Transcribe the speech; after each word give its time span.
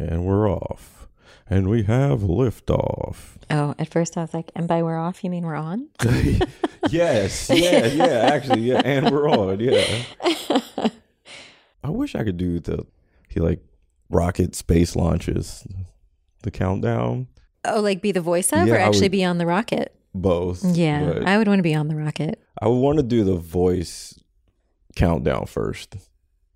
And 0.00 0.24
we're 0.24 0.50
off. 0.50 1.08
And 1.48 1.68
we 1.68 1.82
have 1.82 2.20
liftoff. 2.20 3.36
Oh, 3.50 3.74
at 3.78 3.88
first 3.88 4.16
I 4.16 4.22
was 4.22 4.32
like, 4.32 4.50
and 4.54 4.66
by 4.68 4.82
we're 4.82 4.96
off, 4.98 5.22
you 5.24 5.30
mean 5.30 5.44
we're 5.44 5.56
on? 5.56 5.88
yes. 6.90 7.50
Yeah. 7.52 7.86
Yeah. 7.86 8.04
Actually, 8.32 8.60
yeah. 8.62 8.80
And 8.84 9.10
we're 9.10 9.28
on. 9.28 9.58
Yeah. 9.60 10.02
I 11.82 11.90
wish 11.90 12.14
I 12.14 12.24
could 12.24 12.36
do 12.36 12.60
the 12.60 12.86
he 13.28 13.40
like 13.40 13.60
rocket 14.08 14.54
space 14.54 14.94
launches, 14.96 15.66
the 16.42 16.50
countdown. 16.50 17.26
Oh, 17.64 17.80
like 17.80 18.00
be 18.02 18.12
the 18.12 18.20
voice 18.20 18.52
of 18.52 18.66
Yeah, 18.68 18.74
or 18.74 18.78
actually 18.78 19.02
would- 19.06 19.12
be 19.12 19.24
on 19.24 19.38
the 19.38 19.46
rocket? 19.46 19.94
Both. 20.14 20.64
Yeah, 20.64 21.22
I 21.24 21.38
would 21.38 21.46
want 21.46 21.60
to 21.60 21.62
be 21.62 21.74
on 21.74 21.86
the 21.86 21.94
rocket 21.94 22.42
I 22.60 22.66
would 22.66 22.80
want 22.80 22.96
to 22.98 23.04
do 23.04 23.22
the 23.22 23.36
voice 23.36 24.18
countdown 24.96 25.46
first. 25.46 25.94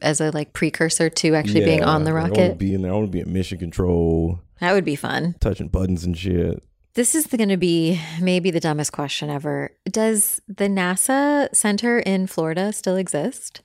As 0.05 0.21
a 0.21 0.30
like 0.30 0.52
precursor 0.52 1.11
to 1.11 1.34
actually 1.34 1.64
being 1.64 1.82
on 1.82 2.04
the 2.04 2.12
rocket. 2.12 2.39
I 2.39 2.41
want 2.48 2.53
to 2.53 2.57
be 2.59 2.75
in 2.75 2.82
there. 2.82 2.93
I 2.93 2.95
want 2.95 3.07
to 3.07 3.11
be 3.12 3.21
at 3.21 3.27
mission 3.27 3.59
control, 3.59 4.41
That 4.61 4.72
would 4.72 4.85
be 4.85 4.96
fun. 4.96 5.35
touching 5.40 5.68
buttons 5.68 6.04
and 6.04 6.17
shit. 6.17 6.62
This 6.95 7.17
is 7.17 7.26
going 7.26 7.49
to 7.49 7.57
be 7.57 8.00
maybe 8.21 8.53
the 8.53 8.61
dumbest 8.61 8.93
question 8.93 9.29
ever. 9.29 9.72
Does 9.90 10.40
the 10.46 10.67
NASA 10.68 11.53
Center 11.53 11.98
in 11.98 12.29
Florida 12.29 12.72
still 12.72 12.95
exist? 12.96 13.62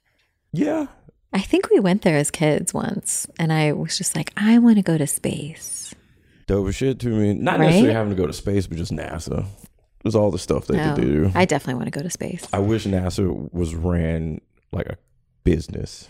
Yeah. 0.51 0.87
I 1.31 1.41
think 1.41 1.69
we 1.69 1.79
went 1.79 2.01
there 2.01 2.17
as 2.17 2.31
kids 2.31 2.73
once, 2.73 3.27
and 3.37 3.53
I 3.53 3.71
was 3.73 3.95
just 3.99 4.15
like, 4.15 4.33
I 4.35 4.57
want 4.57 4.77
to 4.77 4.81
go 4.81 4.97
to 4.97 5.05
space. 5.05 5.93
Dope 6.47 6.71
shit 6.73 6.99
to 7.01 7.09
me. 7.09 7.35
Not 7.35 7.59
Right? 7.59 7.65
necessarily 7.67 7.93
having 7.93 8.09
to 8.09 8.15
go 8.19 8.25
to 8.25 8.33
space, 8.33 8.65
but 8.65 8.77
just 8.79 8.91
NASA. 8.91 9.45
There's 10.01 10.15
all 10.15 10.31
the 10.31 10.39
stuff 10.39 10.65
they 10.65 10.79
Oh, 10.81 10.95
could 10.95 11.01
do. 11.03 11.31
I 11.35 11.45
definitely 11.45 11.75
want 11.75 11.85
to 11.93 11.99
go 11.99 12.01
to 12.01 12.09
space. 12.09 12.47
I 12.51 12.57
wish 12.57 12.85
NASA 12.85 13.53
was 13.53 13.75
ran 13.75 14.41
like 14.71 14.87
a 14.87 14.97
business 15.43 16.09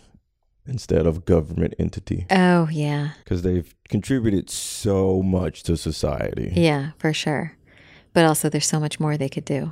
instead 0.69 1.05
of 1.07 1.25
government 1.25 1.73
entity 1.79 2.25
Oh, 2.31 2.67
yeah. 2.71 3.11
because 3.23 3.41
they've 3.41 3.73
contributed 3.89 4.49
so 4.49 5.21
much 5.23 5.63
to 5.63 5.75
society. 5.75 6.51
Yeah, 6.55 6.91
for 6.97 7.13
sure. 7.13 7.57
But 8.13 8.25
also, 8.25 8.49
there's 8.49 8.65
so 8.67 8.79
much 8.79 8.99
more 8.99 9.17
they 9.17 9.29
could 9.29 9.45
do. 9.45 9.71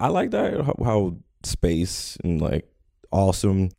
I 0.00 0.08
like 0.08 0.30
that 0.32 0.54
how, 0.62 0.74
how 0.84 1.16
space 1.44 2.16
and 2.24 2.40
like 2.40 2.66
awesome. 3.12 3.70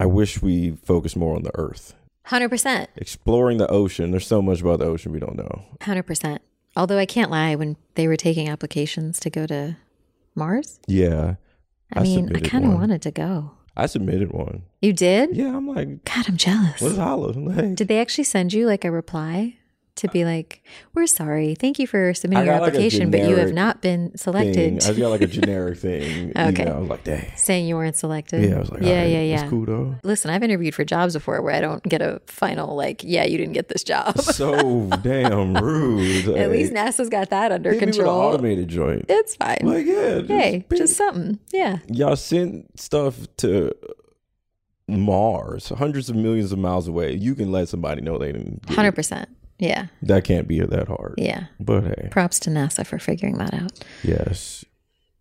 I 0.00 0.06
wish 0.06 0.42
we 0.42 0.72
focused 0.84 1.16
more 1.16 1.34
on 1.34 1.42
the 1.42 1.50
Earth, 1.58 1.94
100%. 2.26 2.86
exploring 2.96 3.58
the 3.58 3.66
ocean. 3.68 4.10
There's 4.12 4.26
so 4.26 4.40
much 4.42 4.60
about 4.60 4.78
the 4.80 4.84
ocean 4.86 5.10
we 5.12 5.18
don't 5.18 5.36
know. 5.36 5.64
100%. 5.80 6.38
Although 6.76 6.98
I 6.98 7.06
can't 7.06 7.30
lie, 7.30 7.54
when 7.56 7.76
they 7.94 8.06
were 8.06 8.16
taking 8.16 8.48
applications 8.48 9.18
to 9.20 9.30
go 9.30 9.46
to 9.46 9.76
Mars, 10.36 10.78
Yeah, 10.86 11.34
I, 11.92 12.00
I 12.00 12.02
mean, 12.04 12.36
I 12.36 12.40
kind 12.40 12.64
of 12.66 12.74
wanted 12.74 13.02
to 13.02 13.10
go. 13.10 13.52
I 13.78 13.86
submitted 13.86 14.32
one. 14.32 14.62
You 14.82 14.92
did? 14.92 15.36
Yeah, 15.36 15.56
I'm 15.56 15.68
like, 15.68 16.04
God, 16.04 16.24
I'm 16.28 16.36
jealous. 16.36 16.82
let's 16.82 16.96
holla. 16.96 17.28
Like, 17.30 17.76
Did 17.76 17.86
they 17.86 18.00
actually 18.00 18.24
send 18.24 18.52
you 18.52 18.66
like 18.66 18.84
a 18.84 18.90
reply 18.90 19.57
to 19.98 20.08
be 20.08 20.24
like, 20.24 20.62
"We're 20.94 21.06
sorry, 21.06 21.54
thank 21.54 21.78
you 21.78 21.86
for 21.86 22.14
submitting 22.14 22.46
your 22.46 22.54
got, 22.56 22.62
like, 22.62 22.68
application, 22.70 23.10
but 23.10 23.20
you 23.20 23.36
have 23.36 23.52
not 23.52 23.80
been 23.82 24.08
thing. 24.10 24.16
selected." 24.16 24.84
I 24.84 24.92
got 24.94 25.08
like 25.10 25.20
a 25.22 25.26
generic 25.26 25.78
thing. 25.80 26.32
Okay. 26.36 26.66
I 26.66 26.78
was 26.78 26.88
like, 26.88 27.04
dang. 27.04 27.30
Saying 27.36 27.66
you 27.66 27.76
weren't 27.76 27.96
selected. 27.96 28.42
Yeah, 28.48 28.56
I 28.56 28.58
was 28.60 28.70
like, 28.70 28.82
yeah, 28.82 28.88
alright, 28.90 29.10
yeah, 29.10 29.22
yeah. 29.22 29.40
It's 29.42 29.50
cool 29.50 29.64
though. 29.66 29.94
Listen, 30.02 30.30
I've 30.30 30.42
interviewed 30.42 30.74
for 30.74 30.84
jobs 30.84 31.14
before 31.14 31.40
where 31.42 31.54
I 31.54 31.60
don't 31.60 31.82
get 31.82 32.00
a 32.02 32.20
final 32.26 32.74
like, 32.76 33.02
"Yeah, 33.04 33.24
you 33.24 33.38
didn't 33.38 33.54
get 33.54 33.68
this 33.68 33.84
job." 33.84 34.18
so 34.20 34.88
damn 35.02 35.54
rude. 35.54 36.28
At 36.36 36.50
least 36.50 36.72
NASA's 36.72 37.08
got 37.08 37.30
that 37.30 37.52
under 37.52 37.70
hit 37.72 37.80
me 37.80 37.86
with 37.86 37.96
an 37.96 38.02
control. 38.04 38.20
automated 38.20 38.68
joint. 38.68 39.06
It's 39.08 39.34
fine. 39.36 39.58
Like, 39.62 39.86
yeah. 39.86 40.18
Just 40.18 40.28
hey, 40.30 40.64
be- 40.68 40.76
just 40.76 40.96
something. 40.96 41.38
Yeah. 41.52 41.78
y'all 41.88 42.16
sent 42.16 42.78
stuff 42.80 43.26
to 43.38 43.72
Mars, 44.90 45.68
hundreds 45.68 46.08
of 46.08 46.16
millions 46.16 46.50
of 46.50 46.58
miles 46.58 46.88
away. 46.88 47.12
You 47.12 47.34
can 47.34 47.52
let 47.52 47.68
somebody 47.68 48.00
know 48.00 48.16
they 48.16 48.32
didn't. 48.32 48.64
Hundred 48.70 48.92
percent. 48.92 49.28
Yeah. 49.58 49.86
That 50.02 50.24
can't 50.24 50.46
be 50.48 50.60
that 50.60 50.88
hard. 50.88 51.14
Yeah. 51.18 51.44
But 51.58 51.84
hey, 51.84 52.08
Props 52.10 52.38
to 52.40 52.50
NASA 52.50 52.86
for 52.86 52.98
figuring 52.98 53.38
that 53.38 53.54
out. 53.54 53.72
yes. 54.02 54.64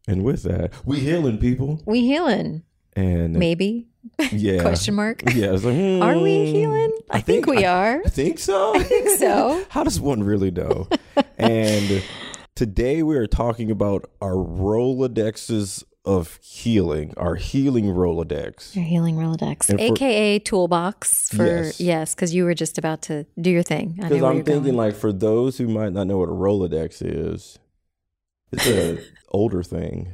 And 0.07 0.23
with 0.23 0.43
that, 0.43 0.71
we 0.85 0.99
healing 1.01 1.37
people. 1.37 1.81
We 1.85 2.01
healing. 2.01 2.63
And 2.95 3.33
Maybe. 3.33 3.87
yeah, 4.31 4.61
Question 4.61 4.95
mark. 4.95 5.21
Yeah, 5.35 5.51
like, 5.51 5.65
Are 5.65 6.17
we 6.17 6.45
hmm, 6.49 6.55
healing? 6.55 6.91
I, 7.09 7.19
think, 7.19 7.45
we 7.45 7.65
I- 7.65 7.73
are. 7.97 8.01
I 8.05 8.09
think 8.09 8.39
so. 8.39 8.73
I 8.75 8.83
think 8.83 9.09
so. 9.19 9.65
How 9.69 9.83
does 9.83 9.99
one 9.99 10.23
really 10.23 10.49
know? 10.49 10.87
and 11.37 12.01
today 12.55 13.03
we 13.03 13.17
are 13.17 13.27
talking 13.27 13.69
about 13.69 14.09
our 14.21 14.33
Rolodexes 14.35 15.83
of 16.07 16.39
healing, 16.41 17.13
our 17.17 17.35
healing 17.35 17.85
Rolodex. 17.85 18.75
Your 18.75 18.85
healing 18.85 19.15
Rolodex, 19.17 19.69
And 19.69 19.79
for- 19.79 19.93
aka 19.93 20.39
toolbox 20.39 21.29
for 21.29 21.45
Yes. 21.45 21.79
yes, 21.81 22.15
because 22.15 22.33
you 22.33 22.45
were 22.45 22.53
just 22.53 22.77
about 22.77 23.01
to 23.03 23.25
do 23.39 23.49
your 23.51 23.63
thing. 23.63 23.93
Because 23.97 24.23
I'm 24.23 24.43
thinking, 24.43 24.63
going. 24.63 24.75
like, 24.77 24.95
for 24.95 25.11
those 25.11 25.57
who 25.57 25.67
might 25.67 25.93
not 25.93 26.07
know 26.07 26.17
what 26.17 26.29
a 26.29 26.31
Rolodex 26.31 27.01
is, 27.05 27.59
it's 28.51 28.65
an 28.67 28.99
older 29.31 29.61
thing. 29.61 30.13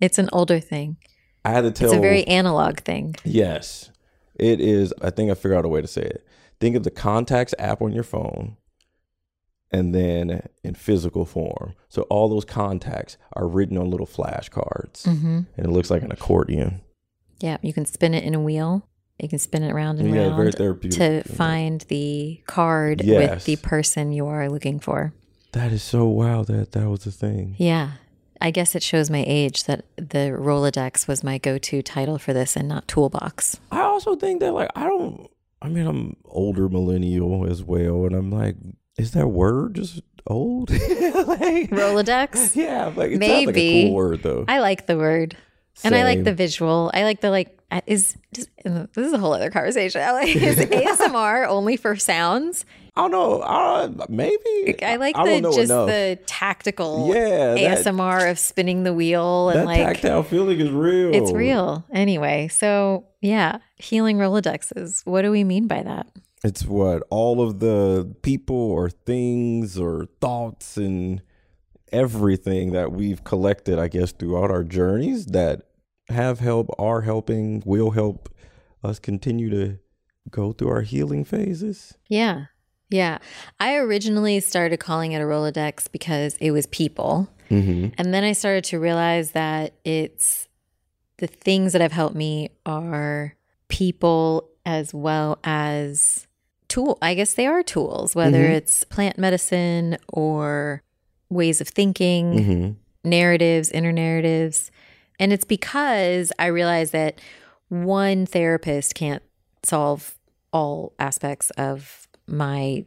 it's 0.00 0.18
an 0.18 0.28
older 0.32 0.58
thing. 0.60 0.96
I 1.44 1.50
had 1.50 1.62
to 1.62 1.70
tell. 1.70 1.88
It's 1.90 1.96
a 1.98 2.00
very 2.00 2.24
analog 2.26 2.80
thing. 2.80 3.14
Yes, 3.24 3.90
it 4.34 4.60
is. 4.60 4.92
I 5.02 5.10
think 5.10 5.30
I 5.30 5.34
figured 5.34 5.58
out 5.58 5.64
a 5.64 5.68
way 5.68 5.80
to 5.80 5.86
say 5.86 6.02
it. 6.02 6.26
Think 6.60 6.74
of 6.74 6.82
the 6.82 6.90
contacts 6.90 7.54
app 7.58 7.80
on 7.82 7.92
your 7.92 8.02
phone 8.02 8.56
and 9.70 9.94
then 9.94 10.48
in 10.64 10.74
physical 10.74 11.24
form. 11.24 11.74
So 11.88 12.02
all 12.02 12.28
those 12.28 12.44
contacts 12.44 13.16
are 13.34 13.46
written 13.46 13.76
on 13.78 13.90
little 13.90 14.06
flashcards 14.06 15.04
hmm 15.04 15.40
and 15.56 15.66
it 15.66 15.70
looks 15.70 15.90
like 15.90 16.02
an 16.02 16.12
accordion. 16.12 16.80
Yeah, 17.40 17.58
you 17.62 17.72
can 17.72 17.84
spin 17.84 18.14
it 18.14 18.24
in 18.24 18.34
a 18.34 18.40
wheel. 18.40 18.88
You 19.20 19.28
can 19.28 19.38
spin 19.38 19.62
it 19.62 19.72
around 19.72 19.98
and 19.98 20.14
Yeah, 20.14 20.36
around 20.36 20.52
to 20.92 21.22
find 21.24 21.80
the 21.88 22.40
card 22.46 23.02
Yes. 23.02 23.34
with 23.34 23.44
the 23.44 23.56
person 23.56 24.12
you 24.12 24.26
are 24.26 24.48
looking 24.48 24.78
for. 24.78 25.12
That 25.52 25.72
is 25.72 25.82
so 25.82 26.06
wild 26.06 26.46
that 26.48 26.72
that 26.72 26.88
was 26.88 27.06
a 27.06 27.10
thing. 27.10 27.54
Yeah. 27.58 27.92
I 28.40 28.52
guess 28.52 28.76
it 28.76 28.82
shows 28.84 29.10
my 29.10 29.24
age 29.26 29.64
that 29.64 29.84
the 29.96 30.32
Rolodex 30.38 31.08
was 31.08 31.24
my 31.24 31.38
go 31.38 31.58
to 31.58 31.82
title 31.82 32.18
for 32.18 32.32
this 32.32 32.54
and 32.54 32.68
not 32.68 32.86
Toolbox. 32.86 33.58
I 33.72 33.80
also 33.80 34.14
think 34.14 34.38
that 34.40 34.52
like 34.52 34.70
I 34.76 34.84
don't 34.84 35.28
I 35.60 35.68
mean 35.68 35.86
I'm 35.86 36.16
older 36.24 36.68
millennial 36.68 37.44
as 37.50 37.64
well 37.64 38.04
and 38.06 38.14
I'm 38.14 38.30
like 38.30 38.54
is 38.98 39.12
that 39.12 39.28
word 39.28 39.74
just 39.76 40.02
old? 40.26 40.70
like, 40.70 41.70
Rolodex? 41.70 42.54
Yeah, 42.56 42.86
like 42.86 42.94
sounds 42.94 42.96
like 42.98 43.12
a 43.14 43.18
Maybe. 43.18 43.84
cool 43.84 43.94
word 43.94 44.22
though. 44.22 44.44
I 44.48 44.58
like 44.60 44.86
the 44.86 44.96
word. 44.98 45.36
And 45.84 45.94
I 45.94 46.02
like 46.02 46.24
the 46.24 46.34
visual. 46.34 46.90
I 46.92 47.04
like 47.04 47.20
the 47.20 47.30
like 47.30 47.56
uh, 47.70 47.82
is 47.86 48.16
just, 48.34 48.48
this 48.64 48.88
is 48.96 49.12
a 49.12 49.18
whole 49.18 49.32
other 49.32 49.50
conversation. 49.50 50.00
I 50.02 50.10
like 50.12 50.34
is 50.34 50.56
ASMR 50.58 51.46
only 51.46 51.76
for 51.76 51.94
sounds? 51.96 52.64
I 52.96 53.02
don't 53.02 53.12
know. 53.12 53.40
Uh, 53.42 53.92
maybe 54.08 54.82
I 54.82 54.96
like 54.96 55.16
I 55.16 55.40
the 55.40 55.42
just 55.52 55.70
enough. 55.70 55.86
the 55.86 56.18
tactical 56.26 57.12
Yeah, 57.14 57.54
that- 57.54 57.84
ASMR 57.84 58.28
of 58.28 58.40
spinning 58.40 58.82
the 58.82 58.92
wheel 58.92 59.50
and 59.50 59.60
that 59.60 59.66
like 59.66 59.78
tactile 60.00 60.24
feeling 60.24 60.58
is 60.58 60.70
real. 60.70 61.14
it's 61.14 61.30
real. 61.30 61.84
Anyway, 61.92 62.48
so 62.48 63.04
yeah, 63.20 63.58
healing 63.76 64.16
Rolodexes. 64.18 65.06
What 65.06 65.22
do 65.22 65.30
we 65.30 65.44
mean 65.44 65.68
by 65.68 65.82
that? 65.84 66.08
It's 66.44 66.64
what 66.64 67.02
all 67.10 67.40
of 67.40 67.58
the 67.58 68.14
people 68.22 68.56
or 68.56 68.90
things 68.90 69.78
or 69.78 70.06
thoughts 70.20 70.76
and 70.76 71.20
everything 71.90 72.72
that 72.72 72.92
we've 72.92 73.24
collected, 73.24 73.78
I 73.78 73.88
guess, 73.88 74.12
throughout 74.12 74.50
our 74.50 74.64
journeys 74.64 75.26
that 75.26 75.62
have 76.08 76.38
helped, 76.40 76.70
are 76.78 77.02
helping, 77.02 77.62
will 77.66 77.90
help 77.90 78.28
us 78.84 78.98
continue 78.98 79.50
to 79.50 79.78
go 80.30 80.52
through 80.52 80.68
our 80.68 80.82
healing 80.82 81.24
phases. 81.24 81.96
Yeah. 82.08 82.46
Yeah. 82.90 83.18
I 83.58 83.76
originally 83.76 84.40
started 84.40 84.78
calling 84.78 85.12
it 85.12 85.20
a 85.20 85.24
Rolodex 85.24 85.90
because 85.90 86.36
it 86.40 86.52
was 86.52 86.66
people. 86.66 87.28
Mm-hmm. 87.50 87.94
And 87.98 88.14
then 88.14 88.24
I 88.24 88.32
started 88.32 88.64
to 88.64 88.78
realize 88.78 89.32
that 89.32 89.74
it's 89.84 90.48
the 91.18 91.26
things 91.26 91.72
that 91.72 91.82
have 91.82 91.92
helped 91.92 92.14
me 92.14 92.50
are 92.64 93.34
people 93.68 94.48
as 94.64 94.94
well 94.94 95.38
as 95.44 96.27
tool. 96.68 96.98
I 97.02 97.14
guess 97.14 97.34
they 97.34 97.46
are 97.46 97.62
tools, 97.62 98.14
whether 98.14 98.38
Mhm. 98.44 98.54
it's 98.54 98.84
plant 98.84 99.18
medicine 99.18 99.96
or 100.08 100.82
ways 101.30 101.60
of 101.60 101.68
thinking, 101.68 102.32
Mm-hmm. 102.34 102.70
narratives, 103.08 103.70
inner 103.70 103.92
narratives. 103.92 104.70
And 105.20 105.32
it's 105.32 105.44
because 105.44 106.32
I 106.38 106.46
realized 106.46 106.92
that 106.92 107.20
one 107.68 108.26
therapist 108.26 108.94
can't 108.94 109.22
solve 109.64 110.16
all 110.52 110.92
aspects 110.98 111.50
of 111.58 112.06
my 112.26 112.84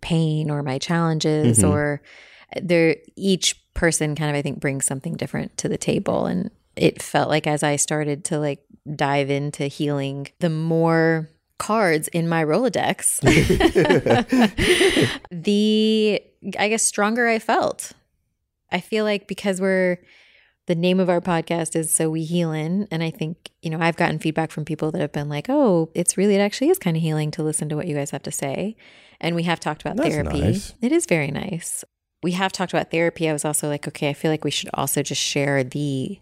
pain 0.00 0.50
or 0.50 0.62
my 0.62 0.78
challenges 0.78 1.58
Mhm. 1.60 1.68
or 1.70 2.02
there 2.62 2.96
each 3.16 3.56
person 3.74 4.14
kind 4.14 4.30
of 4.30 4.36
I 4.36 4.42
think 4.42 4.60
brings 4.60 4.86
something 4.86 5.14
different 5.14 5.56
to 5.58 5.68
the 5.68 5.78
table 5.78 6.26
and 6.26 6.50
it 6.76 7.00
felt 7.02 7.28
like 7.28 7.46
as 7.46 7.62
I 7.62 7.76
started 7.76 8.24
to 8.26 8.38
like 8.38 8.60
dive 8.94 9.30
into 9.30 9.64
healing 9.66 10.28
the 10.40 10.50
more 10.50 11.28
cards 11.58 12.08
in 12.08 12.28
my 12.28 12.44
Rolodex 12.44 13.20
the 15.30 16.22
I 16.58 16.68
guess 16.68 16.82
stronger 16.82 17.28
I 17.28 17.38
felt. 17.38 17.92
I 18.70 18.80
feel 18.80 19.04
like 19.04 19.26
because 19.26 19.60
we're 19.60 19.98
the 20.68 20.74
name 20.74 21.00
of 21.00 21.08
our 21.08 21.20
podcast 21.20 21.74
is 21.74 21.92
So 21.92 22.10
We 22.10 22.26
Healin. 22.26 22.86
And 22.90 23.02
I 23.02 23.10
think, 23.10 23.50
you 23.62 23.70
know, 23.70 23.80
I've 23.80 23.96
gotten 23.96 24.18
feedback 24.18 24.50
from 24.50 24.66
people 24.66 24.92
that 24.92 25.00
have 25.00 25.12
been 25.12 25.30
like, 25.30 25.46
oh, 25.48 25.90
it's 25.94 26.18
really, 26.18 26.34
it 26.34 26.40
actually 26.40 26.68
is 26.68 26.78
kind 26.78 26.94
of 26.94 27.02
healing 27.02 27.30
to 27.32 27.42
listen 27.42 27.70
to 27.70 27.76
what 27.76 27.86
you 27.86 27.96
guys 27.96 28.10
have 28.10 28.22
to 28.24 28.30
say. 28.30 28.76
And 29.18 29.34
we 29.34 29.44
have 29.44 29.58
talked 29.58 29.80
about 29.80 29.96
That's 29.96 30.10
therapy. 30.10 30.40
nice. 30.40 30.74
It 30.82 30.92
is 30.92 31.06
very 31.06 31.30
nice. 31.30 31.84
We 32.22 32.32
have 32.32 32.52
talked 32.52 32.72
about 32.72 32.90
therapy. 32.90 33.30
I 33.30 33.32
was 33.32 33.46
also 33.46 33.66
like, 33.66 33.88
okay, 33.88 34.10
I 34.10 34.12
feel 34.12 34.30
like 34.30 34.44
we 34.44 34.50
should 34.50 34.68
also 34.74 35.02
just 35.02 35.22
share 35.22 35.64
the 35.64 36.20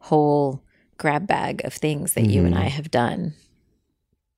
whole 0.00 0.60
grab 0.98 1.28
bag 1.28 1.64
of 1.64 1.72
things 1.72 2.14
that 2.14 2.24
you 2.24 2.44
and 2.44 2.54
I 2.54 2.62
mm-hmm. 2.62 2.68
have 2.70 2.90
done. 2.90 3.34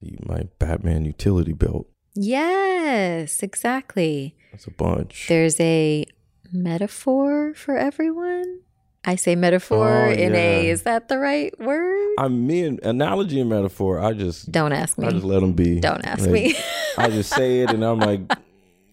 My 0.01 0.49
Batman 0.59 1.05
utility 1.05 1.53
belt. 1.53 1.87
Yes, 2.15 3.43
exactly. 3.43 4.37
That's 4.53 4.67
a 4.67 4.71
bunch. 4.71 5.27
There's 5.29 5.59
a 5.61 6.07
metaphor 6.53 7.55
for 7.55 7.77
everyone. 7.77 8.61
I 9.05 9.15
say 9.15 9.37
metaphor 9.37 10.07
Oh, 10.07 10.11
in 10.11 10.35
a, 10.35 10.69
is 10.69 10.83
that 10.83 11.09
the 11.09 11.19
right 11.19 11.57
word? 11.61 12.15
I 12.19 12.27
mean, 12.29 12.81
analogy 12.83 13.39
and 13.41 13.49
metaphor. 13.49 14.01
I 14.01 14.13
just, 14.13 14.51
Don't 14.51 14.73
ask 14.73 14.99
me. 14.99 15.07
I 15.07 15.11
just 15.13 15.25
let 15.25 15.41
them 15.41 15.53
be. 15.53 15.79
Don't 15.79 16.05
ask 16.05 16.23
Like, 16.23 16.33
me. 16.33 16.55
I 16.99 17.11
just 17.11 17.31
say 17.33 17.61
it, 17.61 17.71
and 17.71 17.85
I'm 17.85 18.01
like, 18.01 18.21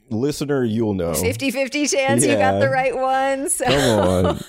listener, 0.10 0.64
you'll 0.64 0.94
know. 0.94 1.14
50 1.14 1.52
50 1.52 1.88
chance 1.88 2.26
you 2.26 2.36
got 2.36 2.60
the 2.60 2.70
right 2.70 2.96
one. 2.96 3.50
So 3.50 3.66
Come 3.66 4.26
on. 4.26 4.40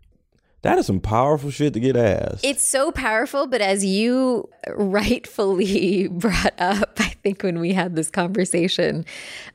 That 0.63 0.79
is 0.79 0.87
some 0.87 1.01
powerful 1.01 1.51
shit 1.51 1.73
to 1.73 1.81
get 1.81 1.97
asked. 1.97 2.45
It's 2.45 2.67
so 2.69 2.93
powerful, 2.93 3.47
but 3.47 3.61
as 3.63 3.83
you 3.85 4.49
rightfully 5.05 6.09
brought 6.11 6.53
up, 6.59 6.99
I 6.99 7.15
think 7.23 7.43
when 7.43 7.61
we 7.61 7.73
had 7.73 7.97
this 7.97 8.11
conversation, 8.11 9.05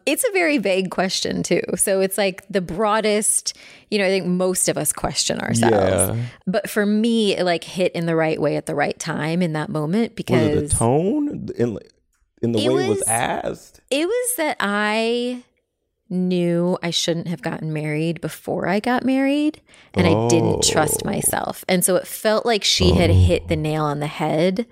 it's 0.06 0.24
a 0.28 0.32
very 0.32 0.58
vague 0.58 0.90
question 0.92 1.44
too. 1.44 1.62
So 1.76 2.02
it's 2.02 2.18
like 2.18 2.44
the 2.50 2.62
broadest, 2.62 3.56
you 3.92 3.98
know, 4.00 4.06
I 4.06 4.10
think 4.10 4.26
most 4.26 4.68
of 4.68 4.78
us 4.78 4.92
question 4.92 5.40
ourselves. 5.40 6.18
Yeah. 6.18 6.26
But 6.48 6.70
for 6.70 6.86
me, 6.86 7.36
it 7.38 7.44
like 7.44 7.64
hit 7.64 7.92
in 7.94 8.06
the 8.08 8.16
right 8.16 8.42
way 8.42 8.56
at 8.58 8.66
the 8.66 8.76
right 8.76 8.98
time 8.98 9.42
in 9.42 9.54
that 9.54 9.70
moment 9.70 10.16
because 10.16 10.42
it 10.48 10.70
the 10.70 10.76
tone 10.76 11.50
in 11.56 11.78
in 12.42 12.52
the 12.52 12.60
It 12.66 12.70
way 12.74 12.86
it 12.86 12.90
was 12.90 12.98
was- 13.00 13.08
asked? 13.08 13.82
it 13.92 14.06
was 14.08 14.36
that 14.38 14.58
I 14.60 15.44
knew 16.10 16.78
I 16.84 16.92
shouldn't 16.92 17.28
have 17.28 17.42
gotten 17.42 17.74
married 17.74 18.22
before 18.22 18.68
I 18.68 18.80
got 18.80 19.04
married 19.04 19.62
and 19.94 20.06
I 20.06 20.28
didn't 20.28 20.64
trust 20.64 21.02
Oh. 21.04 21.10
myself. 21.10 21.66
And 21.68 21.84
so 21.84 21.96
it 21.96 22.06
felt 22.06 22.46
like 22.46 22.64
she 22.64 22.92
had 22.92 23.10
hit 23.10 23.48
the 23.48 23.56
nail 23.56 23.84
on 23.84 24.00
the 24.00 24.08
head 24.08 24.68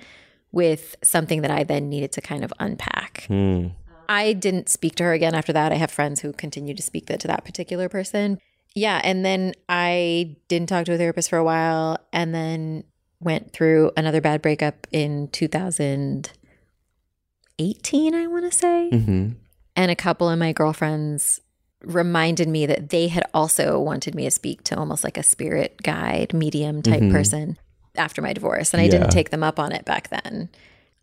with 0.52 0.96
something 1.04 1.42
that 1.42 1.50
I 1.52 1.64
then 1.64 1.90
needed 1.90 2.12
to 2.12 2.22
kind 2.22 2.44
of 2.44 2.54
unpack. 2.60 3.24
Hmm. 3.28 3.68
I 4.08 4.34
didn't 4.34 4.70
speak 4.70 4.96
to 4.96 5.04
her 5.06 5.14
again 5.14 5.34
after 5.34 5.54
that. 5.54 5.72
I 5.72 5.76
have 5.76 5.90
friends 5.90 6.20
who 6.22 6.34
continue 6.34 6.76
to 6.76 6.84
speak 6.84 7.08
that 7.08 7.20
to 7.22 7.28
that 7.30 7.46
particular 7.46 7.90
person. 7.90 8.38
Yeah, 8.76 9.00
and 9.04 9.26
then 9.26 9.54
I 9.70 10.36
didn't 10.48 10.70
talk 10.70 10.86
to 10.86 10.94
a 10.94 10.98
therapist 10.98 11.30
for 11.30 11.38
a 11.38 11.44
while 11.44 11.98
and 12.12 12.36
then 12.36 12.84
went 13.20 13.54
through 13.54 13.92
another 13.98 14.20
bad 14.22 14.42
breakup 14.42 14.86
in 14.92 15.30
2018, 15.30 18.16
I 18.16 18.28
want 18.28 18.52
to 18.52 18.58
say 18.58 18.90
Mm-hmm. 18.92 19.30
And 19.76 19.90
a 19.92 19.96
couple 19.96 20.30
of 20.30 20.38
my 20.40 20.52
girlfriends 20.54 21.40
reminded 21.84 22.48
me 22.48 22.66
that 22.66 22.90
they 22.90 23.08
had 23.10 23.26
also 23.34 23.80
wanted 23.80 24.16
me 24.16 24.24
to 24.24 24.32
speak 24.32 24.64
to 24.64 24.78
almost 24.78 25.04
like 25.04 25.18
a 25.18 25.24
spirit 25.24 25.82
guide 25.84 26.34
medium 26.34 26.82
type 26.82 27.02
Mhm. 27.02 27.12
person 27.12 27.58
after 27.96 28.22
my 28.22 28.32
divorce 28.34 28.74
and 28.74 28.80
i 28.82 28.86
Yeah. 28.86 28.92
didn't 28.92 29.10
take 29.12 29.30
them 29.32 29.44
up 29.44 29.60
on 29.60 29.72
it 29.74 29.84
back 29.86 30.10
then 30.10 30.50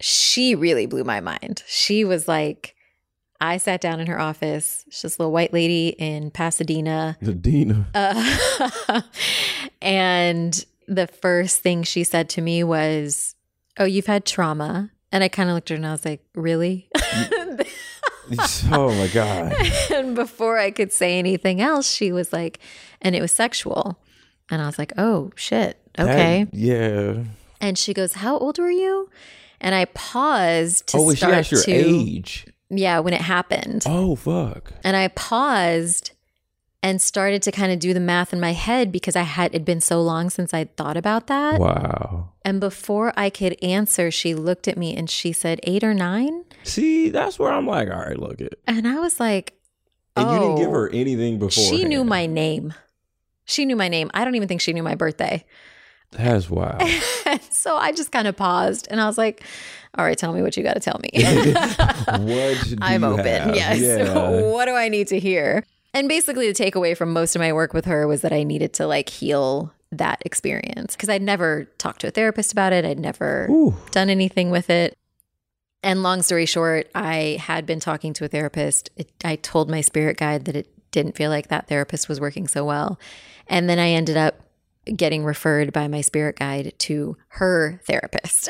she 0.01 0.55
really 0.55 0.87
blew 0.87 1.05
my 1.05 1.21
mind 1.21 1.63
she 1.67 2.03
was 2.05 2.27
like 2.27 2.75
i 3.43 3.59
sat 3.59 3.81
down 3.83 4.01
in 4.01 4.07
her 4.07 4.19
office 4.19 4.85
she's 4.91 5.03
this 5.03 5.19
little 5.19 5.33
white 5.33 5.53
lady 5.53 5.89
in 5.99 6.31
pasadena 6.31 7.19
Dina. 7.41 7.87
uh, 7.95 9.03
and 9.83 10.65
the 10.89 11.07
first 11.07 11.61
thing 11.61 11.83
she 11.83 12.03
said 12.05 12.29
to 12.31 12.41
me 12.41 12.65
was, 12.65 13.35
Oh, 13.79 13.85
you've 13.85 14.07
had 14.07 14.25
trauma. 14.25 14.91
And 15.13 15.23
I 15.23 15.29
kind 15.29 15.49
of 15.49 15.55
looked 15.55 15.71
at 15.71 15.75
her 15.75 15.77
and 15.77 15.87
I 15.87 15.93
was 15.93 16.05
like, 16.05 16.21
Really? 16.35 16.89
oh 18.73 18.95
my 18.95 19.09
god. 19.09 19.55
and 19.93 20.15
before 20.15 20.59
I 20.59 20.71
could 20.71 20.93
say 20.93 21.19
anything 21.19 21.61
else, 21.61 21.91
she 21.91 22.13
was 22.13 22.33
like, 22.33 22.59
And 23.03 23.15
it 23.17 23.21
was 23.21 23.33
sexual. 23.33 23.99
And 24.51 24.61
I 24.63 24.67
was 24.67 24.79
like, 24.79 24.93
Oh, 24.99 25.31
shit. 25.37 25.79
That- 25.95 26.09
Okay. 26.09 26.47
yeah. 26.53 27.25
and 27.61 27.77
she 27.79 27.93
goes, 27.95 28.15
How 28.15 28.39
old 28.39 28.59
were 28.59 28.71
you? 28.71 29.09
And 29.61 29.75
I 29.75 29.85
paused 29.87 30.87
to 30.89 30.99
oh, 30.99 31.07
wait, 31.07 31.15
she 31.15 31.19
start 31.19 31.35
asked 31.35 31.53
your 31.53 31.63
to, 31.65 31.73
age. 31.73 32.47
yeah, 32.71 32.99
when 33.01 33.13
it 33.13 33.21
happened. 33.21 33.83
Oh 33.87 34.17
fuck. 34.17 34.73
And 34.85 34.97
I 34.97 35.09
paused 35.09 36.13
and 36.83 36.99
started 37.03 37.43
to 37.43 37.53
kind 37.53 37.71
of 37.73 37.79
do 37.79 37.93
the 37.93 38.01
math 38.01 38.33
in 38.33 38.41
my 38.41 38.53
head 38.55 38.91
because 38.91 39.15
I 39.17 39.23
had 39.23 39.51
it'd 39.55 39.67
been 39.67 39.83
so 39.83 40.01
long 40.01 40.31
since 40.31 40.55
I'd 40.55 40.75
thought 40.79 40.97
about 40.97 41.27
that. 41.27 41.61
Wow. 41.61 42.30
And 42.45 42.61
before 42.61 43.13
I 43.17 43.29
could 43.31 43.57
answer, 43.63 44.11
she 44.11 44.35
looked 44.35 44.67
at 44.69 44.79
me 44.79 44.97
and 44.97 45.11
she 45.11 45.33
said 45.33 45.61
eight 45.65 45.85
or 45.85 45.93
nine. 45.95 46.45
See, 46.65 47.11
that's 47.11 47.39
where 47.39 47.53
I'm 47.53 47.67
like, 47.67 47.89
all 47.91 47.99
right, 47.99 48.19
look 48.19 48.41
it. 48.41 48.59
And 48.67 48.89
I 48.89 48.99
was 49.01 49.21
like, 49.21 49.55
And 50.17 50.31
you 50.31 50.39
didn't 50.39 50.57
give 50.57 50.69
Oh. 50.69 50.73
her 50.73 50.91
anything 50.91 51.39
before. 51.39 51.65
she 51.65 51.85
knew 51.85 52.03
my 52.05 52.27
name. 52.27 52.73
She 53.45 53.65
knew 53.65 53.77
my 53.77 53.89
name. 53.89 54.11
I 54.15 54.25
don't 54.25 54.35
even 54.37 54.49
think 54.49 54.61
she 54.61 54.73
knew 54.73 54.83
my 54.83 54.95
birthday. 54.95 55.45
That's 56.13 56.49
wild. 56.51 56.83
So 57.51 57.77
I 57.77 57.93
just 57.93 58.11
kind 58.11 58.27
of 58.27 58.37
paused 58.37 58.89
and 58.91 59.01
I 59.01 59.07
was 59.07 59.17
like, 59.19 59.45
all 59.97 60.05
right, 60.05 60.17
tell 60.19 60.33
me 60.33 60.41
what 60.43 60.57
you 60.57 60.63
got 60.63 60.75
to 60.75 60.81
tell 60.81 60.99
me. 61.03 61.11
what 61.55 62.65
do 62.69 62.77
I'm 62.81 63.05
open. 63.05 63.25
have? 63.27 63.55
Yes. 63.55 63.81
Yeah. 63.81 64.41
what 64.51 64.65
do 64.65 64.73
I 64.73 64.89
need 64.89 65.09
to 65.09 65.19
hear? 65.21 65.65
And 65.95 66.09
basically, 66.09 66.51
the 66.51 66.55
takeaway 66.65 66.97
from 66.97 67.13
most 67.13 67.37
of 67.37 67.41
my 67.41 67.53
work 67.53 67.73
with 67.75 67.85
her 67.85 68.07
was 68.07 68.23
that 68.23 68.33
I 68.33 68.43
needed 68.45 68.73
to 68.75 68.87
like 68.87 69.09
heal 69.11 69.73
that 69.93 70.23
experience 70.25 70.95
because 70.95 71.09
I'd 71.09 71.23
never 71.23 71.65
talked 71.79 72.03
to 72.03 72.09
a 72.09 72.11
therapist 72.11 72.53
about 72.53 72.73
it. 72.73 72.85
I'd 72.85 72.99
never 72.99 73.49
Ooh. 73.51 73.75
done 73.91 74.09
anything 74.11 74.51
with 74.51 74.71
it. 74.71 74.97
And 75.83 76.03
long 76.03 76.23
story 76.23 76.47
short, 76.47 76.91
I 76.95 77.39
had 77.41 77.67
been 77.67 77.81
talking 77.81 78.13
to 78.15 78.25
a 78.25 78.29
therapist. 78.29 78.91
It, 78.97 79.11
I 79.25 79.37
told 79.37 79.71
my 79.71 79.81
spirit 79.81 80.19
guide 80.19 80.45
that 80.45 80.57
it 80.57 80.69
didn't 80.91 81.17
feel 81.17 81.31
like 81.31 81.49
that 81.49 81.69
therapist 81.69 82.09
was 82.09 82.21
working 82.21 82.47
so 82.47 82.65
well. 82.65 83.01
And 83.47 83.69
then 83.69 83.79
I 83.79 83.91
ended 83.91 84.17
up 84.17 84.50
getting 84.97 85.25
referred 85.25 85.73
by 85.73 85.87
my 85.89 86.01
spirit 86.01 86.39
guide 86.39 86.73
to 86.79 87.17
her 87.29 87.81
therapist. 87.85 88.49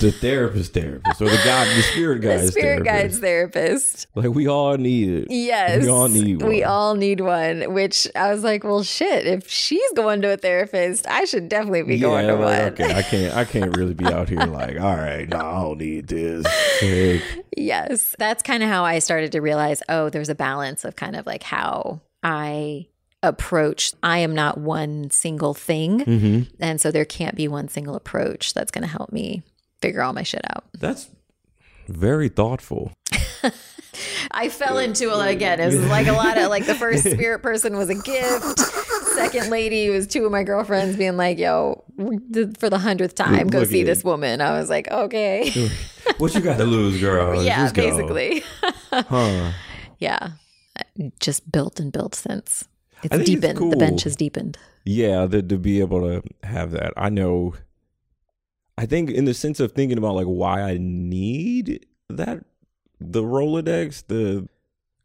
the 0.00 0.10
therapist 0.10 0.74
therapist 0.74 1.22
or 1.22 1.28
the 1.28 1.40
god 1.44 1.66
the 1.76 1.82
spirit 1.82 2.20
the 2.22 2.48
spirit 2.48 2.84
therapist. 2.84 2.84
guide's 2.84 3.18
therapist. 3.18 4.06
Like 4.14 4.30
we 4.30 4.48
all 4.48 4.76
need 4.76 5.08
it. 5.08 5.26
Yes. 5.30 5.82
We 5.82 5.88
all 5.88 6.08
need 6.08 6.42
one. 6.42 6.50
We 6.50 6.64
all 6.64 6.94
need 6.94 7.20
one, 7.20 7.72
which 7.72 8.06
I 8.14 8.32
was 8.32 8.42
like, 8.42 8.64
well, 8.64 8.82
shit, 8.82 9.26
if 9.26 9.48
she's 9.48 9.92
going 9.92 10.20
to 10.22 10.32
a 10.32 10.36
therapist, 10.36 11.06
I 11.06 11.24
should 11.24 11.48
definitely 11.48 11.82
be 11.82 11.98
going 11.98 12.26
to 12.26 12.34
like, 12.34 12.78
one. 12.78 12.86
Okay, 12.86 12.94
I 12.94 13.02
can't 13.02 13.36
I 13.36 13.44
can't 13.44 13.76
really 13.76 13.94
be 13.94 14.06
out 14.06 14.28
here 14.28 14.40
like, 14.40 14.80
all 14.80 14.96
right, 14.96 15.28
no, 15.28 15.38
I 15.38 15.62
don't 15.62 15.78
need 15.78 16.08
this. 16.08 16.46
Yes. 17.56 18.14
That's 18.18 18.42
kind 18.42 18.62
of 18.62 18.68
how 18.68 18.84
I 18.84 18.98
started 18.98 19.32
to 19.32 19.40
realize, 19.40 19.82
oh, 19.88 20.10
there's 20.10 20.28
a 20.28 20.34
balance 20.34 20.84
of 20.84 20.96
kind 20.96 21.16
of 21.16 21.26
like 21.26 21.42
how 21.42 22.00
I 22.22 22.86
approach. 23.22 23.92
I 24.02 24.18
am 24.18 24.34
not 24.34 24.58
one 24.58 25.10
single 25.10 25.54
thing. 25.54 26.00
mhm. 26.04 26.50
And 26.60 26.80
so 26.80 26.90
there 26.90 27.04
can't 27.04 27.34
be 27.36 27.48
one 27.48 27.68
single 27.68 27.94
approach 27.96 28.54
that's 28.54 28.70
going 28.70 28.82
to 28.82 28.88
help 28.88 29.12
me 29.12 29.42
figure 29.80 30.02
all 30.02 30.12
my 30.12 30.22
shit 30.22 30.42
out. 30.54 30.64
That's 30.78 31.08
very 31.88 32.28
thoughtful. 32.28 32.92
I 34.30 34.48
fell 34.48 34.78
into 34.78 35.10
it 35.10 35.28
again. 35.30 35.58
It 35.58 35.66
was 35.66 35.86
like 35.88 36.06
a 36.06 36.12
lot 36.12 36.38
of 36.38 36.48
like 36.50 36.66
the 36.66 36.74
first 36.74 37.02
spirit 37.10 37.40
person 37.42 37.76
was 37.76 37.88
a 37.90 37.94
gift. 37.96 38.58
Second 39.14 39.50
lady 39.50 39.90
was 39.90 40.06
two 40.06 40.24
of 40.24 40.30
my 40.30 40.44
girlfriends 40.44 40.96
being 40.96 41.16
like, 41.16 41.38
yo, 41.38 41.82
for 42.58 42.70
the 42.70 42.78
hundredth 42.78 43.16
time, 43.16 43.48
go 43.48 43.60
Look 43.60 43.68
see 43.68 43.82
this 43.82 44.00
it. 44.00 44.04
woman. 44.04 44.40
I 44.40 44.52
was 44.58 44.68
like, 44.70 44.88
okay. 44.90 45.52
What 46.18 46.34
you 46.34 46.40
got 46.40 46.56
to 46.56 46.64
lose, 46.64 46.98
girl? 47.00 47.42
yeah, 47.44 47.64
Just 47.64 47.74
basically. 47.74 48.42
Huh. 48.90 49.52
yeah. 49.98 50.30
Just 51.20 51.50
built 51.52 51.78
and 51.78 51.92
built 51.92 52.14
since. 52.14 52.66
It's 53.02 53.14
think 53.14 53.28
it's 53.28 53.30
deepened. 53.30 53.72
The 53.72 53.76
bench 53.76 54.02
has 54.04 54.16
deepened. 54.16 54.58
Yeah, 54.84 55.26
to, 55.26 55.42
to 55.42 55.58
be 55.58 55.80
able 55.80 56.00
to 56.00 56.22
have 56.46 56.70
that. 56.72 56.92
I 56.96 57.08
know. 57.08 57.54
I 58.76 58.86
think 58.86 59.10
in 59.10 59.24
the 59.24 59.34
sense 59.34 59.60
of 59.60 59.72
thinking 59.72 59.98
about 59.98 60.14
like 60.14 60.26
why 60.26 60.62
I 60.62 60.78
need 60.78 61.86
that, 62.08 62.44
the 63.00 63.22
Rolodex, 63.22 64.04
the 64.06 64.48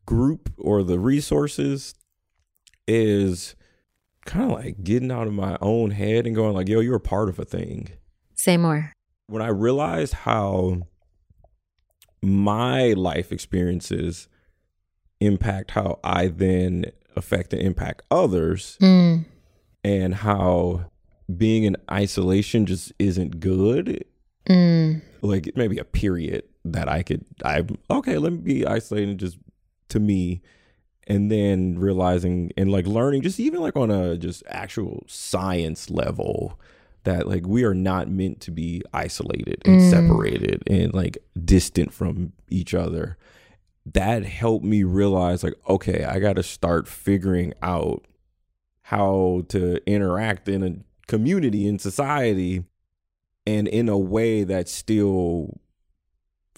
group 0.05 0.51
or 0.57 0.83
the 0.83 0.99
resources 0.99 1.95
is 2.87 3.55
kind 4.25 4.45
of 4.45 4.51
like 4.51 4.83
getting 4.83 5.11
out 5.11 5.27
of 5.27 5.33
my 5.33 5.57
own 5.61 5.91
head 5.91 6.25
and 6.25 6.35
going 6.35 6.53
like, 6.53 6.67
yo, 6.67 6.79
you're 6.79 6.95
a 6.95 6.99
part 7.01 7.29
of 7.29 7.39
a 7.39 7.45
thing. 7.45 7.89
Say 8.35 8.57
more. 8.57 8.93
When 9.27 9.41
I 9.41 9.47
realized 9.47 10.13
how 10.13 10.83
my 12.21 12.93
life 12.93 13.31
experiences 13.31 14.27
impact 15.19 15.71
how 15.71 15.99
I 16.03 16.27
then 16.27 16.85
affect 17.15 17.53
and 17.53 17.61
impact 17.61 18.01
others, 18.11 18.77
Mm. 18.81 19.25
and 19.83 20.15
how 20.15 20.85
being 21.35 21.63
in 21.63 21.77
isolation 21.89 22.65
just 22.65 22.91
isn't 22.99 23.39
good. 23.39 24.03
Mm. 24.49 25.01
Like 25.21 25.51
maybe 25.55 25.77
a 25.77 25.85
period 25.85 26.43
that 26.65 26.89
I 26.89 27.03
could 27.03 27.23
I 27.45 27.65
okay, 27.89 28.17
let 28.17 28.33
me 28.33 28.39
be 28.39 28.65
isolated 28.65 29.17
just 29.19 29.37
to 29.89 29.99
me 29.99 30.41
and 31.07 31.29
then 31.31 31.77
realizing 31.79 32.51
and 32.57 32.71
like 32.71 32.87
learning 32.87 33.21
just 33.21 33.39
even 33.39 33.61
like 33.61 33.75
on 33.75 33.91
a 33.91 34.17
just 34.17 34.43
actual 34.47 35.03
science 35.07 35.89
level 35.89 36.59
that 37.03 37.27
like 37.27 37.45
we 37.45 37.63
are 37.65 37.73
not 37.73 38.09
meant 38.09 38.39
to 38.41 38.51
be 38.51 38.81
isolated 38.93 39.61
and 39.65 39.81
Mm. 39.81 39.89
separated 39.89 40.63
and 40.67 40.93
like 40.93 41.17
distant 41.43 41.93
from 41.93 42.31
each 42.49 42.73
other. 42.73 43.17
That 43.85 44.23
helped 44.25 44.65
me 44.65 44.83
realize 44.83 45.43
like 45.43 45.55
okay, 45.67 46.05
I 46.05 46.19
got 46.19 46.37
to 46.37 46.43
start 46.43 46.87
figuring 46.87 47.53
out 47.61 48.05
how 48.83 49.43
to 49.49 49.81
interact 49.89 50.47
in 50.47 50.63
a 50.63 50.75
community 51.07 51.67
in 51.67 51.79
society 51.79 52.63
and 53.45 53.67
in 53.67 53.89
a 53.89 53.97
way 53.97 54.43
that 54.43 54.69
still 54.69 55.59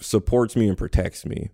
supports 0.00 0.56
me 0.56 0.68
and 0.68 0.78
protects 0.78 1.24
me. 1.26 1.50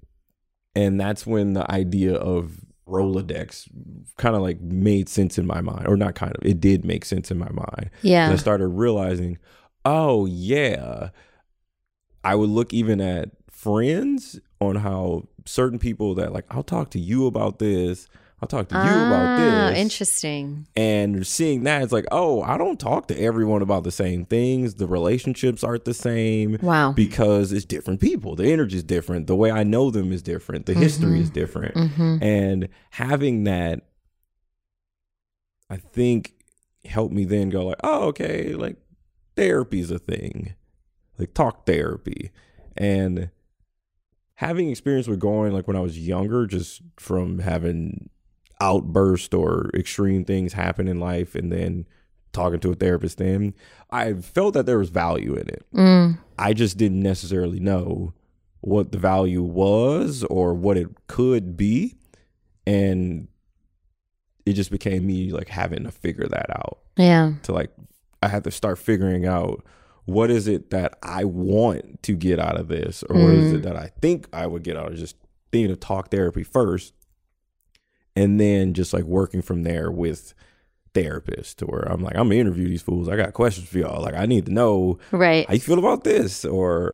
And 0.74 1.00
that's 1.00 1.26
when 1.26 1.52
the 1.52 1.70
idea 1.70 2.14
of 2.14 2.60
Rolodex 2.86 3.68
kind 4.16 4.34
of 4.34 4.42
like 4.42 4.60
made 4.60 5.08
sense 5.08 5.38
in 5.38 5.46
my 5.46 5.60
mind, 5.60 5.86
or 5.86 5.96
not 5.96 6.14
kind 6.14 6.34
of, 6.34 6.44
it 6.44 6.60
did 6.60 6.84
make 6.84 7.04
sense 7.04 7.30
in 7.30 7.38
my 7.38 7.50
mind. 7.50 7.90
And 8.02 8.10
Yeah. 8.10 8.30
I 8.30 8.36
started 8.36 8.68
realizing, 8.68 9.38
oh, 9.84 10.26
yeah. 10.26 11.10
I 12.24 12.34
would 12.34 12.50
look 12.50 12.72
even 12.72 13.00
at 13.00 13.30
friends 13.50 14.38
on 14.60 14.76
how 14.76 15.28
certain 15.46 15.78
people 15.78 16.14
that 16.16 16.32
like, 16.32 16.44
I'll 16.50 16.62
talk 16.62 16.90
to 16.90 16.98
you 17.00 17.26
about 17.26 17.58
this. 17.58 18.08
I'll 18.40 18.48
talk 18.48 18.68
to 18.70 18.74
you 18.74 18.80
about 18.80 19.38
Ah, 19.38 19.70
this. 19.70 19.78
Interesting. 19.78 20.66
and 20.74 21.24
seeing 21.24 21.62
that 21.62 21.80
it's 21.82 21.92
like 21.92 22.06
oh 22.10 22.42
i 22.42 22.58
don't 22.58 22.80
talk 22.80 23.06
to 23.06 23.16
everyone 23.16 23.62
about 23.62 23.84
the 23.84 23.92
same 23.92 24.24
things. 24.24 24.74
The 24.74 24.88
relationships 24.88 25.62
aren't 25.62 25.84
the 25.84 25.94
same 25.94 26.58
Wow. 26.60 26.90
because 26.90 27.52
it's 27.52 27.64
different 27.64 28.00
people. 28.00 28.34
The 28.34 28.50
energy 28.52 28.78
is 28.78 28.82
different. 28.82 29.28
The 29.28 29.36
way 29.36 29.52
i 29.52 29.62
know 29.62 29.92
them 29.92 30.10
is 30.12 30.22
different. 30.22 30.66
The 30.66 30.74
history 30.74 31.20
is 31.20 31.30
different. 31.30 31.76
Hmm 31.76 32.18
and 32.20 32.68
having 32.90 33.44
that 33.44 33.86
i 35.70 35.76
think 35.76 36.34
helped 36.84 37.14
me 37.14 37.24
then 37.24 37.48
go 37.48 37.66
like 37.66 37.78
oh 37.84 38.08
okay 38.08 38.54
like 38.54 38.76
therapy's 39.36 39.90
a 39.92 39.98
thing. 40.00 40.54
Like 41.18 41.32
talk 41.34 41.64
therapy. 41.64 42.30
And 42.76 43.30
having 44.42 44.68
experience 44.70 45.06
with 45.08 45.18
going 45.20 45.52
like 45.52 45.66
when 45.68 45.76
i 45.76 45.80
was 45.80 45.98
younger 45.98 46.46
just 46.46 46.82
from 46.98 47.38
having 47.38 48.08
outburst 48.60 49.34
or 49.34 49.70
extreme 49.74 50.24
things 50.24 50.52
happen 50.52 50.86
in 50.88 50.98
life 51.00 51.34
and 51.34 51.50
then 51.52 51.86
talking 52.32 52.60
to 52.60 52.70
a 52.70 52.74
therapist 52.74 53.18
then 53.18 53.54
i 53.90 54.12
felt 54.14 54.54
that 54.54 54.66
there 54.66 54.78
was 54.78 54.90
value 54.90 55.34
in 55.34 55.48
it 55.48 55.64
Mm. 55.74 56.18
i 56.38 56.52
just 56.52 56.76
didn't 56.76 57.02
necessarily 57.02 57.60
know 57.60 58.12
what 58.60 58.92
the 58.92 58.98
value 58.98 59.42
was 59.42 60.22
or 60.24 60.54
what 60.54 60.76
it 60.76 60.88
could 61.08 61.56
be 61.56 61.96
and 62.66 63.28
it 64.46 64.52
just 64.54 64.70
became 64.70 65.06
me 65.06 65.30
like 65.32 65.48
having 65.48 65.84
to 65.84 65.90
figure 65.90 66.26
that 66.28 66.50
out 66.50 66.78
Yeah. 66.96 67.32
to 67.44 67.52
like 67.52 67.70
I 68.24 68.28
had 68.28 68.44
to 68.44 68.50
start 68.52 68.78
figuring 68.78 69.26
out 69.26 69.64
what 70.04 70.30
is 70.30 70.48
it 70.48 70.70
that 70.70 70.98
I 71.02 71.24
want 71.24 72.02
to 72.02 72.14
get 72.14 72.38
out 72.38 72.58
of 72.58 72.68
this? 72.68 73.02
Or 73.04 73.16
what 73.16 73.34
is 73.34 73.52
it 73.52 73.60
mm. 73.60 73.64
that 73.64 73.76
I 73.76 73.92
think 74.00 74.28
I 74.32 74.46
would 74.46 74.62
get 74.62 74.76
out 74.76 74.92
of? 74.92 74.98
Just 74.98 75.16
thinking 75.52 75.70
of 75.70 75.80
talk 75.80 76.10
therapy 76.10 76.42
first 76.42 76.94
and 78.16 78.40
then 78.40 78.74
just 78.74 78.92
like 78.92 79.04
working 79.04 79.42
from 79.42 79.62
there 79.62 79.90
with 79.90 80.34
therapists 80.94 81.54
to 81.56 81.64
where 81.66 81.80
I'm 81.80 82.02
like 82.02 82.16
I'm 82.16 82.28
gonna 82.28 82.34
interview 82.40 82.68
these 82.68 82.82
fools. 82.82 83.08
I 83.08 83.16
got 83.16 83.32
questions 83.32 83.68
for 83.68 83.78
y'all. 83.78 84.02
Like 84.02 84.14
I 84.14 84.26
need 84.26 84.46
to 84.46 84.52
know 84.52 84.98
Right. 85.10 85.46
how 85.46 85.54
you 85.54 85.60
feel 85.60 85.78
about 85.78 86.04
this. 86.04 86.44
Or 86.44 86.92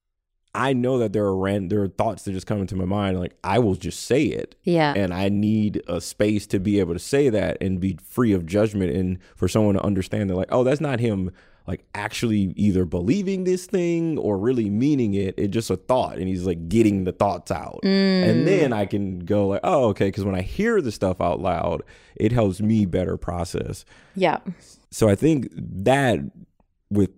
I 0.54 0.72
know 0.72 0.98
that 0.98 1.12
there 1.12 1.24
are 1.24 1.36
ran- 1.36 1.68
there 1.68 1.82
are 1.82 1.88
thoughts 1.88 2.24
that 2.24 2.32
just 2.32 2.46
come 2.46 2.60
into 2.60 2.76
my 2.76 2.84
mind 2.84 3.18
like 3.18 3.36
I 3.42 3.58
will 3.58 3.74
just 3.74 4.04
say 4.04 4.24
it. 4.24 4.54
Yeah. 4.62 4.92
and 4.96 5.12
I 5.12 5.28
need 5.28 5.82
a 5.88 6.00
space 6.00 6.46
to 6.48 6.60
be 6.60 6.78
able 6.78 6.94
to 6.94 7.00
say 7.00 7.28
that 7.30 7.58
and 7.60 7.80
be 7.80 7.98
free 8.02 8.32
of 8.32 8.46
judgment 8.46 8.94
and 8.94 9.18
for 9.34 9.48
someone 9.48 9.74
to 9.74 9.84
understand 9.84 10.30
that 10.30 10.36
like 10.36 10.48
oh 10.50 10.62
that's 10.62 10.80
not 10.80 11.00
him 11.00 11.30
like 11.68 11.84
actually 11.94 12.52
either 12.56 12.84
believing 12.84 13.44
this 13.44 13.66
thing 13.66 14.16
or 14.18 14.38
really 14.38 14.68
meaning 14.70 15.12
it 15.14 15.34
it's 15.38 15.52
just 15.52 15.68
a 15.70 15.76
thought 15.76 16.16
and 16.18 16.26
he's 16.26 16.44
like 16.46 16.68
getting 16.68 17.04
the 17.04 17.12
thoughts 17.12 17.50
out 17.52 17.78
Mm. 17.84 18.28
and 18.28 18.48
then 18.48 18.72
I 18.72 18.86
can 18.86 19.20
go 19.20 19.46
like 19.48 19.60
oh 19.62 19.88
okay 19.90 20.06
because 20.08 20.24
when 20.24 20.34
I 20.34 20.40
hear 20.40 20.80
the 20.80 20.90
stuff 20.90 21.20
out 21.20 21.40
loud 21.40 21.82
it 22.16 22.32
helps 22.32 22.60
me 22.60 22.86
better 22.86 23.16
process 23.18 23.84
yeah. 24.16 24.38
so 24.90 25.08
I 25.08 25.14
think 25.14 25.48
that 25.54 26.20
with 26.90 27.10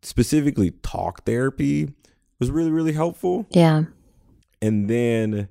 specifically 0.00 0.70
talk 0.82 1.24
therapy 1.26 1.92
was 2.40 2.50
really 2.50 2.70
really 2.70 2.92
helpful 2.94 3.46
Yeah. 3.50 3.84
and 4.62 4.88
then 4.88 5.48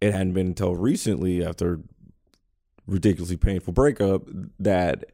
it 0.00 0.12
hadn't 0.12 0.34
been 0.34 0.46
until 0.46 0.76
recently 0.76 1.44
after 1.44 1.80
ridiculously 2.86 3.36
painful 3.36 3.72
breakup 3.72 4.22
that 4.60 5.06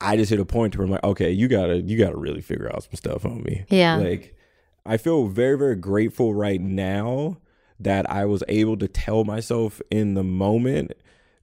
I 0.00 0.16
just 0.16 0.30
hit 0.30 0.40
a 0.40 0.44
point 0.44 0.76
where 0.76 0.84
I'm 0.84 0.90
like, 0.90 1.04
okay, 1.04 1.30
you 1.30 1.48
gotta 1.48 1.78
you 1.80 1.98
gotta 1.98 2.16
really 2.16 2.42
figure 2.42 2.70
out 2.72 2.82
some 2.84 2.94
stuff 2.94 3.24
on 3.24 3.42
me. 3.42 3.64
Yeah. 3.68 3.96
Like 3.96 4.36
I 4.84 4.96
feel 4.96 5.26
very, 5.26 5.58
very 5.58 5.76
grateful 5.76 6.34
right 6.34 6.60
now 6.60 7.38
that 7.80 8.10
I 8.10 8.24
was 8.24 8.42
able 8.48 8.76
to 8.78 8.88
tell 8.88 9.24
myself 9.24 9.80
in 9.90 10.14
the 10.14 10.24
moment 10.24 10.92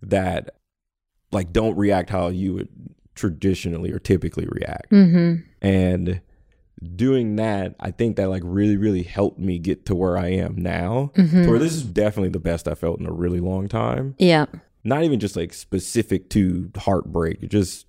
that 0.02 0.56
like 1.32 1.52
don't 1.52 1.76
react 1.76 2.10
how 2.10 2.28
you 2.30 2.54
would 2.54 2.70
traditionally 3.16 3.92
or 3.92 4.00
typically 4.00 4.48
react. 4.50 4.92
Mm-hmm. 4.92 5.42
And 5.62 6.22
doing 6.96 7.36
that, 7.38 7.76
I 7.80 7.92
think 7.92 8.16
that 8.18 8.30
like 8.30 8.44
really, 8.46 8.78
really 8.78 9.04
helped 9.04 9.40
me 9.40 9.60
get 9.60 9.86
to 9.88 9.96
where 9.96 10.18
I 10.18 10.30
am 10.30 10.56
now. 10.58 11.12
Mhm. 11.16 11.48
Where 11.48 11.60
this 11.60 11.74
is 11.74 11.84
definitely 11.84 12.30
the 12.30 12.40
best 12.40 12.68
I 12.68 12.76
felt 12.76 13.00
in 13.00 13.06
a 13.06 13.12
really 13.14 13.40
long 13.40 13.68
time. 13.68 14.16
Yeah. 14.18 14.46
Not 14.84 15.04
even 15.04 15.20
just 15.20 15.36
like 15.36 15.54
specific 15.54 16.30
to 16.32 16.72
heartbreak, 16.76 17.48
just 17.50 17.86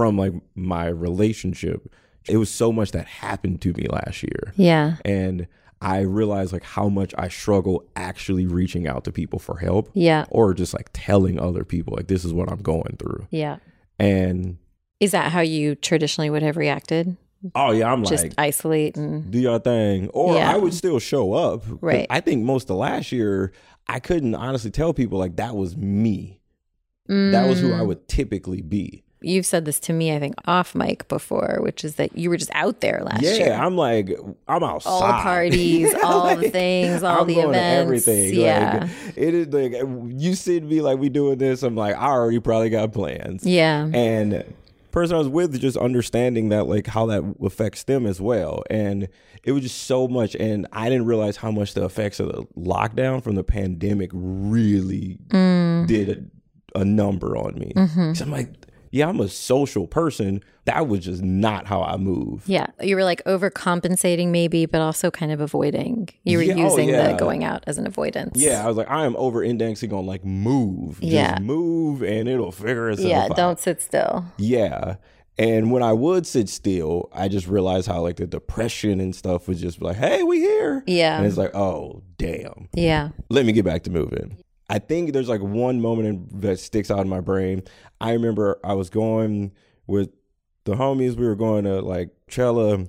from 0.00 0.16
like 0.16 0.32
my 0.54 0.86
relationship. 0.86 1.92
It 2.26 2.38
was 2.38 2.48
so 2.50 2.72
much 2.72 2.92
that 2.92 3.06
happened 3.06 3.60
to 3.60 3.74
me 3.74 3.86
last 3.90 4.22
year. 4.22 4.54
Yeah. 4.56 4.96
And 5.04 5.46
I 5.82 6.00
realized 6.00 6.54
like 6.54 6.64
how 6.64 6.88
much 6.88 7.12
I 7.18 7.28
struggle 7.28 7.84
actually 7.96 8.46
reaching 8.46 8.86
out 8.88 9.04
to 9.04 9.12
people 9.12 9.38
for 9.38 9.58
help 9.58 9.90
Yeah. 9.92 10.24
or 10.30 10.54
just 10.54 10.72
like 10.72 10.88
telling 10.94 11.38
other 11.38 11.64
people 11.64 11.94
like 11.96 12.06
this 12.06 12.24
is 12.24 12.32
what 12.32 12.50
I'm 12.50 12.62
going 12.62 12.96
through. 12.98 13.26
Yeah. 13.30 13.58
And 13.98 14.56
Is 15.00 15.10
that 15.10 15.32
how 15.32 15.40
you 15.42 15.74
traditionally 15.74 16.30
would 16.30 16.42
have 16.42 16.56
reacted? 16.56 17.18
Oh 17.54 17.72
yeah, 17.72 17.92
I'm 17.92 18.02
Just 18.04 18.22
like 18.24 18.34
isolate 18.38 18.96
and 18.96 19.30
do 19.30 19.38
your 19.38 19.58
thing, 19.58 20.08
or 20.14 20.34
Yeah. 20.36 20.50
I 20.50 20.56
would 20.56 20.72
still 20.72 20.98
show 20.98 21.34
up. 21.34 21.62
Right. 21.82 22.06
I 22.08 22.20
think 22.20 22.42
most 22.42 22.70
of 22.70 22.76
last 22.76 23.12
year, 23.12 23.52
I 23.86 24.00
couldn't 24.00 24.34
honestly 24.34 24.70
tell 24.70 24.94
people 24.94 25.18
like 25.18 25.36
that 25.36 25.54
was 25.56 25.76
me. 25.76 26.40
That 27.06 27.48
was 27.48 27.60
who 27.60 27.72
I 27.74 27.80
Mm. 27.80 27.86
would 27.88 28.08
typically 28.08 28.62
be. 28.62 29.02
You've 29.22 29.44
said 29.46 29.64
this 29.66 29.78
to 29.80 29.92
me, 29.92 30.14
I 30.14 30.18
think, 30.18 30.34
off 30.46 30.74
mic 30.74 31.06
before, 31.08 31.58
which 31.60 31.84
is 31.84 31.96
that 31.96 32.16
you 32.16 32.30
were 32.30 32.36
just 32.36 32.50
out 32.54 32.80
there 32.80 33.02
last 33.04 33.22
yeah, 33.22 33.32
year. 33.34 33.46
Yeah, 33.48 33.64
I'm 33.66 33.76
like 33.76 34.10
I'm 34.48 34.62
outside. 34.64 34.90
all 34.90 35.00
the 35.06 35.22
parties, 35.22 35.94
all 36.02 36.34
the 36.36 36.48
things, 36.50 37.02
all 37.02 37.20
I'm 37.22 37.26
the 37.26 37.34
going 37.34 37.52
to 37.52 37.58
events. 37.58 37.82
everything. 38.06 38.34
Yeah. 38.34 38.78
Like, 39.06 39.16
it 39.18 39.34
is 39.34 39.46
like 39.48 39.72
you 40.20 40.34
see 40.34 40.60
me 40.60 40.80
like 40.80 40.98
we 40.98 41.08
doing 41.10 41.38
this. 41.38 41.62
I'm 41.62 41.76
like 41.76 41.96
I 41.96 42.06
already 42.08 42.40
probably 42.40 42.70
got 42.70 42.92
plans. 42.92 43.44
yeah. 43.46 43.88
and 43.92 44.44
person 44.90 45.14
I 45.14 45.18
was 45.18 45.28
with 45.28 45.60
just 45.60 45.76
understanding 45.76 46.48
that 46.48 46.66
like 46.66 46.88
how 46.88 47.06
that 47.06 47.22
affects 47.44 47.84
them 47.84 48.06
as 48.06 48.20
well 48.20 48.64
and 48.68 49.06
it 49.44 49.52
was 49.52 49.62
just 49.62 49.84
so 49.84 50.08
much 50.08 50.34
and 50.34 50.66
I 50.72 50.88
didn't 50.88 51.06
realize 51.06 51.36
how 51.36 51.52
much 51.52 51.74
the 51.74 51.84
effects 51.84 52.18
of 52.18 52.26
the 52.26 52.42
lockdown 52.58 53.22
from 53.22 53.36
the 53.36 53.44
pandemic 53.44 54.10
really 54.12 55.16
Mm. 55.28 55.86
did 55.86 56.30
a, 56.74 56.80
a 56.80 56.84
number 56.84 57.36
on 57.36 57.54
me 57.56 57.72
Mm-hmm. 57.76 58.08
'Cause 58.08 58.20
I'm 58.20 58.32
like 58.32 58.59
yeah 58.90 59.08
I'm 59.08 59.20
a 59.20 59.28
social 59.28 59.86
person 59.86 60.42
that 60.66 60.86
was 60.88 61.00
just 61.04 61.22
not 61.22 61.66
how 61.66 61.82
I 61.82 61.96
move 61.96 62.42
Yeah. 62.46 62.66
You 62.80 62.94
were 62.96 63.04
like 63.04 63.22
overcompensating, 63.24 64.28
maybe, 64.28 64.66
but 64.66 64.80
also 64.80 65.10
kind 65.10 65.32
of 65.32 65.40
avoiding. 65.40 66.08
You 66.24 66.38
were 66.38 66.42
Yeah, 66.44 66.54
oh, 66.54 66.64
using 66.70 66.88
yeah. 66.90 67.12
the 67.12 67.18
going 67.18 67.42
out 67.44 67.64
as 67.66 67.78
an 67.78 67.86
avoidance. 67.86 68.32
yeah 68.40 68.64
I 68.64 68.68
was 68.68 68.76
like 68.76 68.90
I 68.90 69.04
am 69.06 69.16
over 69.16 69.42
indexing 69.42 69.92
on 69.92 70.06
like 70.06 70.24
move 70.24 71.00
just 71.00 71.12
Yeah. 71.12 71.38
move 71.40 72.02
and 72.02 72.28
it'll 72.28 72.52
figure 72.52 72.90
itself 72.90 73.08
Yeah. 73.08 73.22
out 73.24 73.28
Yeah. 73.30 73.34
Don't 73.36 73.58
sit 73.58 73.80
still. 73.82 74.24
Yeah. 74.38 74.96
And 75.38 75.72
when 75.72 75.82
I 75.82 75.94
would 75.94 76.26
sit 76.26 76.50
still, 76.50 77.08
I 77.14 77.28
just 77.28 77.46
realized 77.46 77.86
how 77.88 78.02
like 78.02 78.16
the 78.16 78.26
depression 78.26 79.00
and 79.00 79.14
stuff 79.16 79.48
was 79.48 79.58
just 79.58 79.80
like, 79.80 79.96
hey, 79.96 80.22
we 80.22 80.40
here. 80.40 80.84
Yeah. 80.86 81.16
And 81.16 81.26
it's 81.26 81.38
like, 81.38 81.54
oh, 81.54 82.02
damn. 82.18 82.68
Yeah. 82.74 83.10
Let 83.30 83.46
me 83.46 83.52
get 83.52 83.64
back 83.64 83.84
to 83.84 83.90
moving. 83.90 84.36
I 84.70 84.78
think 84.78 85.12
there's 85.12 85.28
like 85.28 85.40
one 85.40 85.80
moment 85.80 86.08
in, 86.08 86.40
that 86.42 86.60
sticks 86.60 86.92
out 86.92 87.00
in 87.00 87.08
my 87.08 87.20
brain. 87.20 87.64
I 88.00 88.12
remember 88.12 88.60
I 88.62 88.74
was 88.74 88.88
going 88.88 89.50
with 89.88 90.10
the 90.62 90.74
homies. 90.74 91.16
We 91.16 91.26
were 91.26 91.34
going 91.34 91.64
to 91.64 91.80
like 91.80 92.10
Chella 92.28 92.86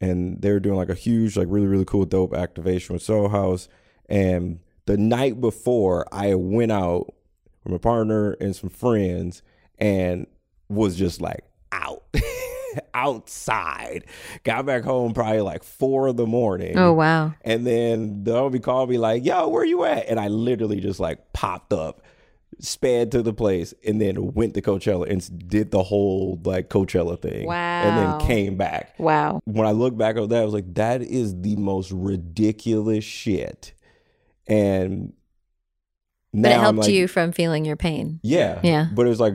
and 0.00 0.40
they 0.40 0.52
were 0.52 0.60
doing 0.60 0.76
like 0.76 0.88
a 0.88 0.94
huge, 0.94 1.36
like 1.36 1.48
really, 1.50 1.66
really 1.66 1.84
cool, 1.84 2.04
dope 2.04 2.32
activation 2.32 2.92
with 2.92 3.02
Soho 3.02 3.28
House. 3.28 3.68
And 4.08 4.60
the 4.86 4.96
night 4.96 5.40
before, 5.40 6.06
I 6.12 6.36
went 6.36 6.70
out 6.70 7.12
with 7.64 7.72
my 7.72 7.78
partner 7.78 8.36
and 8.40 8.54
some 8.54 8.70
friends 8.70 9.42
and 9.78 10.28
was 10.68 10.94
just 10.94 11.20
like 11.20 11.42
out 11.72 12.04
outside 12.94 14.04
got 14.44 14.66
back 14.66 14.82
home 14.84 15.12
probably 15.14 15.40
like 15.40 15.62
four 15.64 16.08
in 16.08 16.16
the 16.16 16.26
morning 16.26 16.76
Oh, 16.78 16.92
wow. 16.92 17.34
and 17.42 17.66
then 17.66 18.24
the 18.24 18.32
homie 18.32 18.62
called 18.62 18.90
me 18.90 18.98
like 18.98 19.24
yo 19.24 19.48
where 19.48 19.64
you 19.64 19.84
at 19.84 20.06
and 20.08 20.18
i 20.20 20.28
literally 20.28 20.80
just 20.80 21.00
like 21.00 21.32
popped 21.32 21.72
up 21.72 22.02
sped 22.58 23.10
to 23.12 23.22
the 23.22 23.32
place 23.32 23.72
and 23.86 24.00
then 24.00 24.32
went 24.34 24.52
to 24.54 24.60
coachella 24.60 25.08
and 25.10 25.48
did 25.48 25.70
the 25.70 25.82
whole 25.82 26.38
like 26.44 26.68
coachella 26.68 27.20
thing 27.20 27.46
Wow. 27.46 27.82
and 27.82 27.96
then 28.20 28.28
came 28.28 28.56
back 28.56 28.94
Wow. 28.98 29.40
when 29.44 29.66
I 29.66 29.70
look 29.70 29.96
back 29.96 30.16
on 30.16 30.28
that, 30.28 30.42
I 30.42 30.44
was 30.44 30.52
like, 30.52 30.74
that 30.74 31.00
is 31.00 31.40
the 31.40 31.56
most 31.56 31.90
ridiculous 31.90 33.02
shit. 33.02 33.72
And 34.46 35.14
But 36.34 36.50
it 36.52 36.60
helped 36.60 36.78
like, 36.80 36.90
you 36.90 37.08
from 37.08 37.32
feeling 37.32 37.64
your 37.64 37.76
pain. 37.76 38.20
Yeah. 38.22 38.60
Yeah. 38.62 38.88
But 38.92 39.06
it 39.06 39.08
was 39.08 39.20
like, 39.20 39.32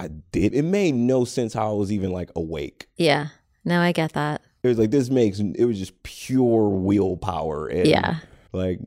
I 0.00 0.08
did. 0.32 0.54
It 0.54 0.62
made 0.64 0.94
no 0.94 1.24
sense 1.24 1.52
how 1.52 1.70
I 1.70 1.74
was 1.74 1.92
even 1.92 2.10
like 2.10 2.30
awake. 2.34 2.86
Yeah. 2.96 3.28
No, 3.64 3.80
I 3.80 3.92
get 3.92 4.14
that. 4.14 4.40
It 4.62 4.68
was 4.68 4.78
like, 4.78 4.90
this 4.90 5.10
makes, 5.10 5.38
it 5.40 5.64
was 5.64 5.78
just 5.78 6.02
pure 6.02 6.68
willpower 6.68 7.66
and 7.68 7.86
Yeah. 7.86 8.16
like 8.52 8.80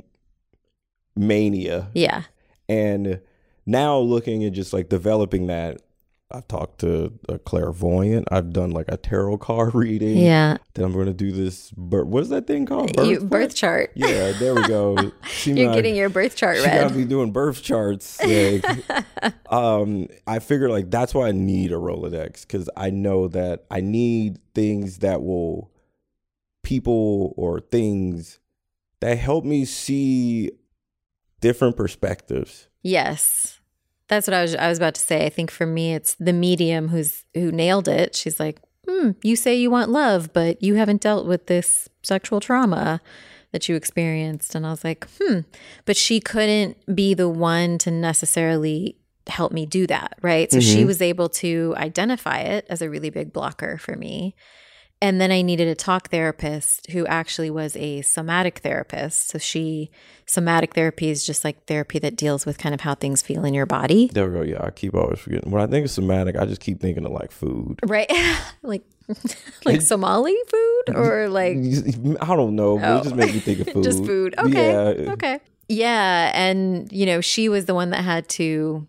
mania. 1.15 1.89
Yeah. 1.93 2.23
And 2.67 3.21
now 3.65 3.97
looking 3.99 4.43
at 4.43 4.53
just 4.53 4.73
like 4.73 4.89
developing 4.89 5.47
that, 5.47 5.81
I've 6.33 6.47
talked 6.47 6.79
to 6.79 7.13
a 7.29 7.37
clairvoyant. 7.37 8.27
I've 8.31 8.51
done 8.51 8.71
like 8.71 8.87
a 8.87 8.97
tarot 8.97 9.37
card 9.37 9.75
reading. 9.75 10.17
Yeah. 10.17 10.57
Then 10.73 10.85
I'm 10.85 10.93
going 10.93 11.05
to 11.05 11.13
do 11.13 11.31
this. 11.31 11.69
Birth, 11.71 12.07
what 12.07 12.23
is 12.23 12.29
that 12.29 12.47
thing 12.47 12.65
called? 12.65 12.89
You, 13.05 13.19
Birth, 13.19 13.29
birth 13.29 13.55
chart. 13.55 13.91
Yeah, 13.93 14.31
there 14.31 14.55
we 14.55 14.67
go. 14.67 14.97
You're 15.43 15.67
might- 15.67 15.75
getting 15.75 15.95
your 15.95 16.09
birth 16.09 16.35
chart 16.35 16.57
she 16.57 16.63
got 16.65 16.89
read. 16.91 16.95
me 16.95 17.05
doing 17.05 17.31
birth 17.31 17.61
charts. 17.61 18.19
Like, 18.23 18.65
um, 19.51 20.07
I 20.25 20.39
figured 20.39 20.71
like 20.71 20.89
that's 20.89 21.13
why 21.13 21.27
I 21.27 21.31
need 21.31 21.71
a 21.71 21.75
Rolodex 21.75 22.41
because 22.41 22.69
I 22.75 22.89
know 22.89 23.27
that 23.27 23.65
I 23.69 23.81
need 23.81 24.39
things 24.55 24.99
that 24.99 25.21
will 25.21 25.71
people 26.63 27.33
or 27.37 27.59
things 27.59 28.39
that 29.01 29.17
help 29.17 29.43
me 29.45 29.65
see 29.65 30.49
different 31.41 31.75
perspectives. 31.77 32.69
Yes. 32.81 33.59
That's 34.13 34.27
what 34.27 34.33
I 34.33 34.41
was 34.41 34.55
I 34.55 34.69
was 34.69 34.77
about 34.77 34.95
to 34.95 35.01
say. 35.01 35.25
I 35.25 35.29
think 35.29 35.51
for 35.51 35.65
me 35.65 35.93
it's 35.93 36.15
the 36.15 36.33
medium 36.33 36.89
who's 36.89 37.25
who 37.33 37.51
nailed 37.51 37.87
it. 37.87 38.15
She's 38.15 38.39
like, 38.39 38.59
hmm, 38.87 39.11
you 39.21 39.35
say 39.35 39.55
you 39.55 39.69
want 39.71 39.89
love, 39.89 40.31
but 40.33 40.61
you 40.61 40.75
haven't 40.75 41.01
dealt 41.01 41.25
with 41.25 41.47
this 41.47 41.89
sexual 42.03 42.39
trauma 42.39 43.01
that 43.51 43.69
you 43.69 43.75
experienced. 43.75 44.55
And 44.55 44.65
I 44.65 44.71
was 44.71 44.83
like, 44.83 45.07
hmm. 45.21 45.39
But 45.85 45.95
she 45.97 46.19
couldn't 46.19 46.77
be 46.95 47.13
the 47.13 47.29
one 47.29 47.77
to 47.79 47.91
necessarily 47.91 48.97
help 49.27 49.51
me 49.51 49.65
do 49.65 49.87
that. 49.87 50.17
Right. 50.21 50.51
So 50.51 50.59
she 50.59 50.83
Mhm. 50.83 50.87
was 50.87 51.01
able 51.01 51.29
to 51.29 51.73
identify 51.77 52.39
it 52.39 52.65
as 52.69 52.81
a 52.81 52.89
really 52.89 53.09
big 53.09 53.31
blocker 53.31 53.77
for 53.77 53.95
me. 53.95 54.35
And 55.03 55.19
then 55.19 55.33
I 55.33 55.41
needed 55.41 55.67
a 55.67 55.75
talk 55.75 56.11
therapist 56.11 56.89
who 56.91 57.05
actually 57.07 57.49
was 57.49 57.75
a 57.75 58.01
somatic 58.03 58.59
therapist. 58.59 59.27
So 59.27 59.37
she, 59.37 59.91
somatic 60.25 60.75
therapy 60.75 61.09
is 61.09 61.25
just 61.25 61.43
like 61.43 61.65
therapy 61.65 61.99
that 61.99 62.15
deals 62.15 62.45
with 62.45 62.57
kind 62.57 62.73
of 62.73 62.79
how 62.79 62.95
things 62.95 63.21
feel 63.21 63.43
in 63.43 63.53
your 63.53 63.65
body. 63.65 64.09
There 64.13 64.29
we 64.29 64.33
go. 64.33 64.41
Yeah, 64.43 64.63
I 64.63 64.71
keep 64.71 64.95
always 64.95 65.19
forgetting. 65.19 65.51
When 65.51 65.61
I 65.61 65.67
think 65.67 65.83
of 65.83 65.91
somatic, 65.91 66.37
I 66.37 66.45
just 66.45 66.61
keep 66.61 66.79
thinking 66.79 67.05
of 67.05 67.11
like 67.11 67.33
food. 67.33 67.81
Right. 67.83 68.09
like, 68.61 68.85
like 69.65 69.81
Somali 69.81 70.37
food 70.47 70.95
or 70.95 71.27
like 71.39 71.57
I 71.57 72.35
don't 72.37 72.55
know, 72.55 72.77
but 72.77 72.89
Oh. 72.89 72.97
it 72.99 73.03
just 73.03 73.13
oh. 73.13 73.17
makes 73.17 73.33
me 73.33 73.39
think 73.41 73.59
of 73.59 73.73
food. 73.73 73.83
just 73.83 74.05
food. 74.05 74.35
Okay. 74.37 75.03
Yeah. 75.03 75.11
Okay. 75.11 75.39
Yeah. 75.67 76.31
And, 76.33 76.89
you 76.93 77.05
know, 77.05 77.19
she 77.19 77.49
was 77.49 77.65
the 77.65 77.75
one 77.75 77.89
that 77.89 78.05
had 78.05 78.29
to 78.29 78.87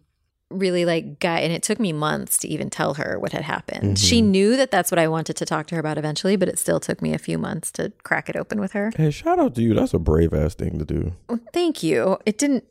really 0.59 0.85
like 0.85 1.19
guide, 1.21 1.45
and 1.45 1.53
it 1.53 1.63
took 1.63 1.79
me 1.81 1.93
months 1.93 2.37
to 2.39 2.49
even 2.49 2.71
tell 2.71 2.95
her 2.95 3.19
what 3.19 3.33
had 3.33 3.43
happened. 3.43 3.99
She 3.99 4.21
Mm-hmm. 4.21 4.31
knew 4.31 4.57
that 4.57 4.71
that's 4.71 4.91
what 4.91 4.99
I 4.99 5.09
wanted 5.09 5.37
to 5.37 5.45
talk 5.45 5.67
to 5.69 5.75
her 5.75 5.81
about 5.81 5.99
eventually, 5.99 6.37
but 6.37 6.49
it 6.49 6.59
still 6.59 6.81
took 6.81 7.03
me 7.03 7.13
a 7.15 7.19
few 7.19 7.39
months 7.39 7.71
to 7.73 7.93
crack 8.03 8.29
it 8.29 8.37
open 8.37 8.61
with 8.61 8.73
her. 8.73 8.93
Hey, 8.97 9.11
shout 9.11 9.39
out 9.39 9.55
to 9.57 9.63
you. 9.63 9.75
That's 9.75 9.95
a 9.95 9.99
brave 9.99 10.33
ass 10.33 10.55
thing 10.55 10.79
to 10.79 10.85
do. 10.85 11.13
Well, 11.29 11.41
Thank 11.53 11.83
you. 11.83 12.19
It 12.27 12.39
didn't 12.39 12.65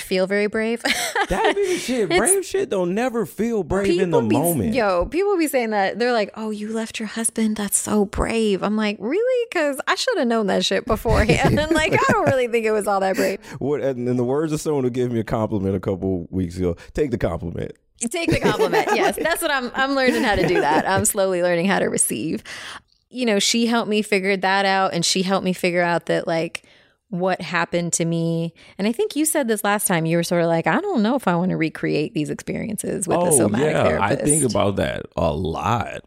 feel 0.00 0.26
very 0.26 0.46
brave. 0.46 0.82
That 1.28 1.56
be 1.56 1.74
the 1.74 1.78
shit. 1.78 2.04
It's- 2.04 2.18
Brave 2.18 2.46
shit 2.46 2.70
don't 2.70 2.94
never 2.94 3.26
feel 3.26 3.62
brave 3.62 4.00
in 4.00 4.10
the 4.10 4.22
be, 4.22 4.34
moment. 4.34 4.74
Yo, 4.74 5.04
people 5.04 5.36
be 5.36 5.46
saying 5.46 5.70
that. 5.70 5.98
They're 5.98 6.12
like, 6.14 6.30
oh, 6.36 6.48
you 6.48 6.72
left 6.72 6.98
your 6.98 7.06
husband. 7.06 7.56
That's 7.56 7.76
so 7.76 8.06
brave. 8.06 8.62
I'm 8.62 8.76
like, 8.76 8.96
really? 8.98 9.46
Because 9.50 9.78
I 9.86 9.94
should 9.94 10.16
have 10.16 10.26
known 10.26 10.46
that 10.46 10.64
shit 10.64 10.86
beforehand. 10.86 11.60
and 11.60 11.70
like, 11.74 11.92
I 11.92 12.12
don't 12.12 12.24
really 12.26 12.48
think 12.48 12.64
it 12.64 12.70
was 12.70 12.86
all 12.86 13.00
that 13.00 13.16
brave. 13.16 13.40
What 13.58 13.82
and 13.82 14.08
in 14.08 14.16
the 14.16 14.24
words 14.24 14.52
of 14.52 14.60
someone 14.60 14.84
who 14.84 14.90
gave 14.90 15.12
me 15.12 15.20
a 15.20 15.24
compliment 15.24 15.76
a 15.76 15.80
couple 15.80 16.26
weeks 16.30 16.56
ago, 16.56 16.76
take 16.94 17.10
the 17.10 17.18
compliment. 17.18 17.72
Take 18.10 18.30
the 18.30 18.40
compliment. 18.40 18.88
Yes, 18.94 19.16
that's 19.16 19.42
what 19.42 19.50
I'm. 19.50 19.70
I'm 19.74 19.94
learning 19.94 20.22
how 20.22 20.36
to 20.36 20.46
do 20.46 20.60
that. 20.60 20.88
I'm 20.88 21.04
slowly 21.04 21.42
learning 21.42 21.66
how 21.66 21.80
to 21.80 21.86
receive. 21.86 22.42
You 23.10 23.26
know, 23.26 23.38
she 23.38 23.66
helped 23.66 23.90
me 23.90 24.02
figure 24.02 24.36
that 24.36 24.64
out, 24.64 24.94
and 24.94 25.04
she 25.04 25.22
helped 25.22 25.44
me 25.44 25.52
figure 25.52 25.82
out 25.82 26.06
that 26.06 26.26
like 26.26 26.62
what 27.10 27.40
happened 27.40 27.92
to 27.94 28.04
me. 28.04 28.52
And 28.76 28.86
I 28.86 28.92
think 28.92 29.16
you 29.16 29.24
said 29.24 29.48
this 29.48 29.64
last 29.64 29.86
time. 29.86 30.06
You 30.06 30.16
were 30.16 30.22
sort 30.22 30.42
of 30.42 30.48
like, 30.48 30.66
I 30.66 30.80
don't 30.80 31.02
know 31.02 31.14
if 31.14 31.26
I 31.26 31.36
want 31.36 31.50
to 31.50 31.56
recreate 31.56 32.14
these 32.14 32.30
experiences 32.30 33.08
with 33.08 33.20
the 33.20 33.26
oh, 33.26 33.36
somatic 33.36 33.76
Oh, 33.76 33.98
I 34.00 34.16
think 34.16 34.44
about 34.44 34.76
that 34.76 35.06
a 35.16 35.32
lot. 35.32 36.02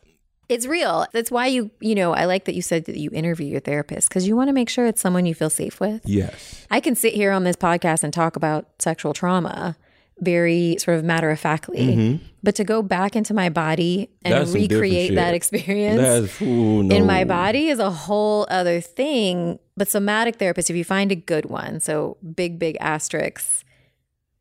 It's 0.48 0.68
real. 0.68 1.08
That's 1.14 1.32
why 1.32 1.48
you, 1.48 1.72
you 1.80 1.96
know, 1.96 2.14
I 2.14 2.26
like 2.26 2.44
that 2.46 2.56
you 2.56 2.62
said 2.62 2.86
that 2.86 2.98
you 2.98 3.10
interview 3.14 3.48
your 3.48 3.62
therapist 3.62 4.10
because 4.10 4.28
you 4.28 4.36
want 4.36 4.50
to 4.50 4.54
make 4.54 4.70
sure 4.70 4.86
it's 4.86 5.00
someone 5.00 5.26
you 5.26 5.34
feel 5.34 5.50
safe 5.50 5.80
with. 5.80 6.02
Yes. 6.04 6.68
I 6.70 6.82
can 6.82 6.94
sit 6.94 7.14
here 7.14 7.32
on 7.32 7.46
this 7.46 7.56
podcast 7.56 8.04
and 8.04 8.14
talk 8.14 8.36
about 8.36 8.68
sexual 8.80 9.14
trauma 9.14 9.78
very 10.22 10.78
sort 10.80 10.98
of 10.98 11.04
matter 11.04 11.30
of 11.32 11.40
factly, 11.40 12.20
but 12.44 12.56
to 12.56 12.64
go 12.64 12.82
back 12.82 13.16
into 13.16 13.34
my 13.34 13.50
body 13.50 14.10
and 14.24 14.34
Mm-hmm. 14.34 14.44
That's 14.44 14.54
recreate 14.54 15.16
that 15.16 15.34
experience 15.34 16.42
ooh, 16.42 16.84
no. 16.84 16.96
in 16.96 17.06
my 17.06 17.24
body 17.24 17.68
is 17.70 17.80
a 17.80 17.90
whole 17.90 18.46
other 18.50 18.80
thing. 18.82 19.60
But 19.76 19.88
somatic 19.90 20.36
therapist, 20.38 20.70
if 20.70 20.76
you 20.76 20.84
find 20.84 21.12
a 21.12 21.16
good 21.16 21.46
one, 21.48 21.80
so 21.80 22.18
big, 22.36 22.60
big 22.60 22.78
asterisks, 22.80 23.64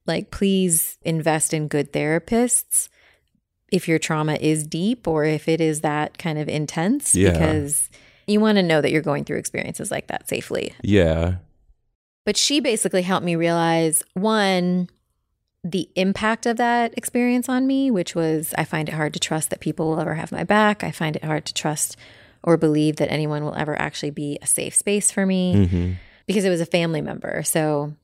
like 0.06 0.30
please 0.30 0.98
invest 1.02 1.54
in 1.54 1.66
good 1.68 1.92
therapists 1.92 2.88
if 3.72 3.88
your 3.88 3.98
trauma 3.98 4.34
is 4.34 4.66
deep 4.66 5.06
or 5.08 5.24
if 5.24 5.48
it 5.48 5.60
is 5.60 5.80
that 5.80 6.18
kind 6.18 6.38
of 6.38 6.48
intense, 6.48 7.14
Yeah. 7.14 7.32
because 7.32 7.88
you 8.26 8.40
want 8.40 8.56
to 8.56 8.62
know 8.62 8.80
that 8.80 8.90
you're 8.90 9.00
going 9.02 9.24
through 9.24 9.38
experiences 9.38 9.90
like 9.90 10.08
that 10.08 10.28
safely. 10.28 10.74
Yeah. 10.82 11.36
But 12.26 12.36
she 12.36 12.60
basically 12.60 13.02
helped 13.02 13.24
me 13.24 13.34
realize 13.36 14.02
one, 14.14 14.88
the 15.62 15.88
impact 15.94 16.46
of 16.46 16.56
that 16.56 16.94
experience 16.96 17.48
on 17.48 17.66
me, 17.66 17.90
which 17.90 18.14
was 18.14 18.54
I 18.56 18.64
find 18.64 18.88
it 18.88 18.94
hard 18.94 19.12
to 19.14 19.20
trust 19.20 19.50
that 19.50 19.60
people 19.60 19.90
will 19.90 20.00
ever 20.00 20.14
have 20.14 20.32
my 20.32 20.44
back. 20.44 20.82
I 20.82 20.90
find 20.90 21.16
it 21.16 21.24
hard 21.24 21.44
to 21.46 21.54
trust 21.54 21.96
or 22.42 22.56
believe 22.56 22.96
that 22.96 23.10
anyone 23.12 23.44
will 23.44 23.54
ever 23.54 23.78
actually 23.78 24.10
be 24.10 24.38
a 24.40 24.46
safe 24.46 24.74
space 24.74 25.10
for 25.10 25.26
me 25.26 25.54
Mm-hmm. 25.54 25.92
because 26.26 26.44
it 26.44 26.50
was 26.50 26.62
a 26.62 26.66
family 26.66 27.02
member. 27.02 27.42
So 27.42 27.94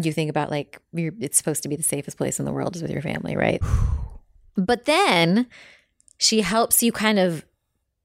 you 0.00 0.12
think 0.12 0.30
about 0.30 0.50
like 0.50 0.80
you're, 0.94 1.12
it's 1.20 1.36
supposed 1.36 1.62
to 1.64 1.68
be 1.68 1.76
the 1.76 1.82
safest 1.82 2.16
place 2.16 2.38
in 2.38 2.46
the 2.46 2.52
world 2.52 2.76
is 2.76 2.82
with 2.82 2.90
your 2.90 3.02
family, 3.02 3.36
right? 3.36 3.60
but 4.56 4.86
then 4.86 5.46
she 6.16 6.40
helps 6.40 6.82
you 6.82 6.92
kind 6.92 7.18
of 7.18 7.44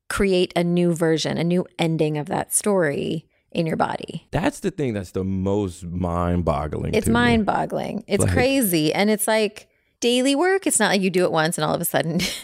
create 0.10 0.52
a 0.56 0.64
new 0.64 0.94
version, 0.94 1.38
a 1.38 1.44
new 1.44 1.66
ending 1.78 2.18
of 2.18 2.26
that 2.28 2.54
story 2.54 3.27
in 3.52 3.66
your 3.66 3.78
body. 3.78 4.28
That's 4.32 4.60
the 4.60 4.72
thing 4.72 4.94
that's 4.94 5.12
the 5.12 5.24
most 5.24 5.84
mind 5.86 6.46
boggling. 6.46 6.94
It's 6.94 7.08
mind 7.08 7.46
boggling. 7.46 8.04
It's 8.08 8.24
Like- 8.24 8.34
crazy. 8.34 8.94
And 8.94 9.10
it's 9.10 9.28
like 9.28 9.68
daily 10.00 10.36
work. 10.36 10.68
It's 10.68 10.80
not 10.80 10.90
like 10.90 11.02
you 11.02 11.10
do 11.10 11.24
it 11.24 11.32
once 11.32 11.58
and 11.58 11.66
all 11.66 11.74
of 11.74 11.82
a 11.82 11.86
sudden 11.86 12.20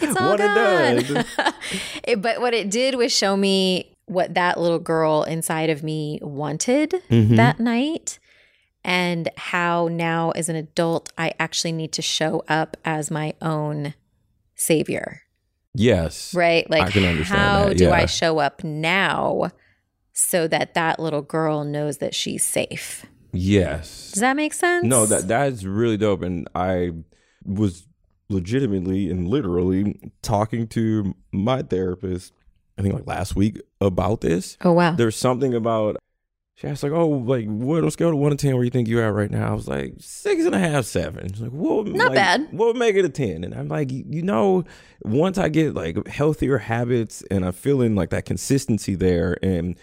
it's 0.00 0.16
all 0.16 0.30
What 0.36 0.40
it 0.40 1.08
gone. 1.08 1.24
It- 2.04 2.22
but 2.22 2.40
what 2.40 2.54
it 2.54 2.70
did 2.70 2.94
was 2.94 3.12
show 3.16 3.36
me 3.36 3.92
what 4.06 4.34
that 4.34 4.58
little 4.60 4.78
girl 4.78 5.24
inside 5.24 5.68
of 5.70 5.82
me 5.82 6.20
wanted 6.22 6.94
Mhm. 7.10 7.36
that 7.36 7.58
night 7.58 8.18
and 8.84 9.28
how 9.36 9.88
now 9.90 10.30
as 10.30 10.48
an 10.48 10.54
adult 10.54 11.12
I 11.18 11.32
actually 11.40 11.72
need 11.72 11.92
to 11.94 12.02
show 12.02 12.44
up 12.48 12.76
as 12.84 13.10
my 13.10 13.34
own 13.42 13.94
savior. 14.54 15.22
Yes. 15.76 16.34
Right? 16.34 16.68
Like 16.68 16.92
can 16.92 17.04
understand 17.04 17.40
how 17.40 17.68
that, 17.68 17.78
do 17.78 17.90
I 17.90 18.06
show 18.06 18.38
up 18.38 18.64
now 18.64 19.50
so 20.12 20.48
that 20.48 20.74
that 20.74 20.98
little 20.98 21.22
girl 21.22 21.64
knows 21.64 21.98
that 21.98 22.14
she's 22.14 22.44
safe? 22.44 23.06
Yes. 23.32 24.12
Does 24.12 24.20
that 24.20 24.36
make 24.36 24.54
sense? 24.54 24.84
No, 24.84 25.06
that 25.06 25.28
that's 25.28 25.64
really 25.64 25.96
dope. 25.96 26.22
And 26.22 26.48
I 26.54 26.92
was 27.44 27.86
legitimately 28.28 29.10
and 29.10 29.28
literally 29.28 30.12
talking 30.22 30.66
to 30.68 31.14
my 31.32 31.62
therapist, 31.62 32.32
I 32.78 32.82
think 32.82 32.94
like 32.94 33.06
last 33.06 33.36
week 33.36 33.60
about 33.80 34.20
this. 34.20 34.56
Oh 34.62 34.72
wow. 34.72 34.92
There's 34.92 35.16
something 35.16 35.54
about 35.54 35.96
she 36.56 36.66
asked 36.66 36.82
like, 36.82 36.92
oh, 36.92 37.06
like 37.08 37.46
what 37.46 37.78
on 37.82 37.84
a 37.88 37.90
scale 37.90 38.08
of 38.08 38.16
one 38.16 38.30
to 38.30 38.36
ten, 38.36 38.54
where 38.54 38.64
you 38.64 38.70
think 38.70 38.88
you're 38.88 39.02
at 39.04 39.12
right 39.14 39.30
now? 39.30 39.50
I 39.50 39.54
was 39.54 39.68
like 39.68 39.94
six 39.98 40.44
and 40.44 40.54
a 40.54 40.58
half, 40.58 40.84
seven. 40.86 41.28
She's 41.32 41.40
like, 41.42 41.52
what? 41.52 41.86
Not 41.86 42.08
like, 42.08 42.14
bad. 42.14 42.48
What 42.50 42.66
would 42.68 42.76
make 42.76 42.96
it 42.96 43.04
a 43.04 43.08
ten? 43.10 43.44
And 43.44 43.54
I'm 43.54 43.68
like, 43.68 43.90
you 43.92 44.22
know, 44.22 44.64
once 45.02 45.36
I 45.38 45.48
get 45.50 45.74
like 45.74 46.08
healthier 46.08 46.58
habits 46.58 47.22
and 47.30 47.44
I'm 47.44 47.52
feeling 47.52 47.94
like 47.94 48.10
that 48.10 48.24
consistency 48.24 48.94
there 48.94 49.36
and 49.42 49.76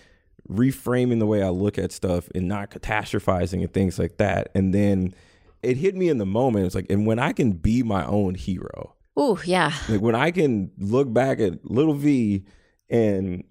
reframing 0.49 1.19
the 1.19 1.25
way 1.27 1.41
I 1.43 1.49
look 1.49 1.77
at 1.77 1.91
stuff 1.91 2.27
and 2.35 2.47
not 2.47 2.69
catastrophizing 2.71 3.61
and 3.61 3.73
things 3.73 3.97
like 3.99 4.17
that, 4.17 4.49
and 4.55 4.73
then 4.73 5.13
it 5.61 5.77
hit 5.77 5.95
me 5.95 6.09
in 6.09 6.17
the 6.17 6.25
moment. 6.25 6.65
It's 6.65 6.75
like, 6.75 6.87
and 6.89 7.05
when 7.05 7.19
I 7.19 7.33
can 7.33 7.53
be 7.53 7.83
my 7.83 8.05
own 8.05 8.35
hero, 8.35 8.95
Oh 9.15 9.39
yeah. 9.45 9.71
like 9.87 10.01
when 10.01 10.15
I 10.15 10.31
can 10.31 10.71
look 10.79 11.13
back 11.13 11.39
at 11.39 11.63
little 11.69 11.93
V 11.93 12.43
and 12.89 13.43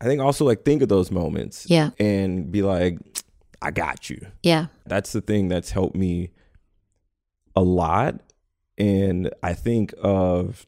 I 0.00 0.04
think 0.06 0.20
also 0.22 0.44
like 0.44 0.64
think 0.64 0.82
of 0.82 0.88
those 0.88 1.10
moments 1.10 1.66
Yeah. 1.68 1.90
and 1.98 2.50
be 2.50 2.62
like, 2.62 2.98
I 3.62 3.70
got 3.70 4.08
you. 4.08 4.26
Yeah. 4.42 4.66
That's 4.86 5.12
the 5.12 5.20
thing 5.20 5.48
that's 5.48 5.70
helped 5.70 5.94
me 5.96 6.30
a 7.54 7.62
lot. 7.62 8.20
And 8.78 9.30
I 9.42 9.52
think 9.52 9.92
of 10.02 10.66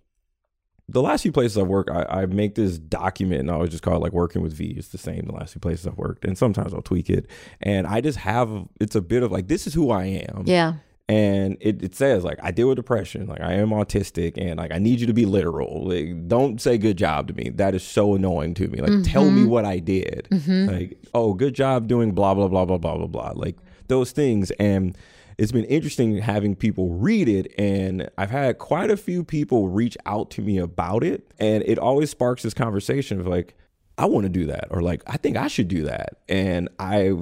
the 0.89 1.01
last 1.01 1.23
few 1.23 1.33
places 1.33 1.57
I've 1.57 1.69
worked, 1.69 1.89
I, 1.89 2.03
I 2.23 2.27
make 2.27 2.55
this 2.55 2.77
document 2.79 3.41
and 3.41 3.51
I 3.51 3.55
always 3.55 3.71
just 3.71 3.83
call 3.83 3.97
it 3.97 4.01
like 4.01 4.13
working 4.13 4.43
with 4.43 4.53
V. 4.53 4.75
It's 4.77 4.89
the 4.89 4.99
same 4.99 5.25
the 5.25 5.33
last 5.33 5.53
few 5.53 5.61
places 5.61 5.87
I've 5.87 5.97
worked. 5.97 6.27
And 6.27 6.37
sometimes 6.37 6.75
I'll 6.75 6.83
tweak 6.83 7.09
it. 7.09 7.27
And 7.63 7.87
I 7.87 8.03
just 8.03 8.19
have 8.19 8.67
it's 8.81 8.95
a 8.97 9.01
bit 9.01 9.23
of 9.23 9.33
like, 9.33 9.49
this 9.49 9.67
is 9.67 9.73
who 9.73 9.91
I 9.91 10.05
am 10.29 10.43
Yeah. 10.45 10.75
And 11.09 11.57
it, 11.61 11.83
it 11.83 11.95
says 11.95 12.25
like 12.25 12.39
I 12.43 12.51
deal 12.51 12.69
with 12.69 12.77
depression, 12.77 13.27
like 13.27 13.41
I 13.41 13.55
am 13.55 13.71
autistic, 13.71 14.35
and 14.37 14.59
like 14.59 14.73
I 14.73 14.79
need 14.79 15.01
you 15.01 15.07
to 15.07 15.13
be 15.13 15.27
literal. 15.27 15.89
Like, 15.89 16.29
don't 16.29 16.61
say 16.61 16.79
good 16.79 16.97
job 16.97 17.29
to 17.29 17.35
me. 17.35 17.51
That 17.51 17.75
is 17.75 17.83
so 17.83 18.15
annoying 18.15 18.55
to 18.55 18.69
me. 18.69 18.81
Like, 18.81 19.03
tell 19.03 19.31
me 19.31 19.43
mm-hmm. 19.43 19.51
what 19.51 19.65
I 19.65 19.79
did. 19.79 20.29
Mm-hmm. 20.31 20.73
Like, 20.73 20.99
oh, 21.13 21.35
good 21.35 21.55
job 21.55 21.89
doing 21.89 22.13
blah 22.13 22.35
blah 22.35 22.49
blah 22.49 22.65
blah 22.65 22.79
blah 22.79 22.97
blah 22.97 23.07
blah. 23.07 23.33
Like 23.35 23.57
those 23.89 24.13
things, 24.13 24.51
and 24.53 24.97
it's 25.39 25.53
been 25.53 25.65
interesting 25.65 26.19
having 26.19 26.55
people 26.55 26.91
read 26.91 27.29
it, 27.29 27.53
and 27.59 28.09
I've 28.17 28.31
had 28.31 28.59
quite 28.59 28.91
a 28.91 28.97
few 28.97 29.25
people 29.25 29.69
reach 29.69 29.97
out 30.07 30.31
to 30.33 30.43
me 30.43 30.59
about 30.59 31.03
it, 31.03 31.33
and 31.39 31.63
it 31.65 31.79
always 31.79 32.11
sparks 32.11 32.43
this 32.43 32.55
conversation 32.55 33.21
of 33.21 33.27
like. 33.27 33.55
I 34.03 34.07
want 34.07 34.25
to 34.25 34.29
do 34.29 34.47
that, 34.47 34.67
or 34.71 34.83
like, 34.83 35.01
I 35.07 35.17
think 35.17 35.37
I 35.37 35.47
should 35.47 35.69
do 35.69 35.85
that. 35.85 36.17
And 36.29 36.69
I 36.81 37.13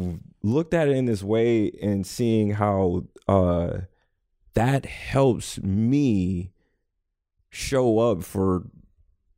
looked 0.43 0.73
at 0.73 0.89
it 0.89 0.97
in 0.97 1.05
this 1.05 1.23
way 1.23 1.71
and 1.83 2.07
seeing 2.07 2.53
how 2.53 3.05
uh, 3.29 3.81
that 4.55 4.87
helps 4.87 5.61
me 5.63 6.53
show 7.51 7.99
up 7.99 8.25
for 8.25 8.63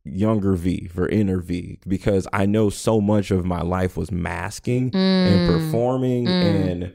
younger 0.04 0.52
V, 0.52 0.86
for 0.86 1.08
inner 1.08 1.40
V, 1.40 1.80
because 1.84 2.28
I 2.32 2.46
know 2.46 2.70
so 2.70 3.00
much 3.00 3.32
of 3.32 3.44
my 3.44 3.62
life 3.62 3.96
was 3.96 4.12
masking 4.12 4.94
and 4.94 5.50
performing 5.50 6.28
and 6.28 6.92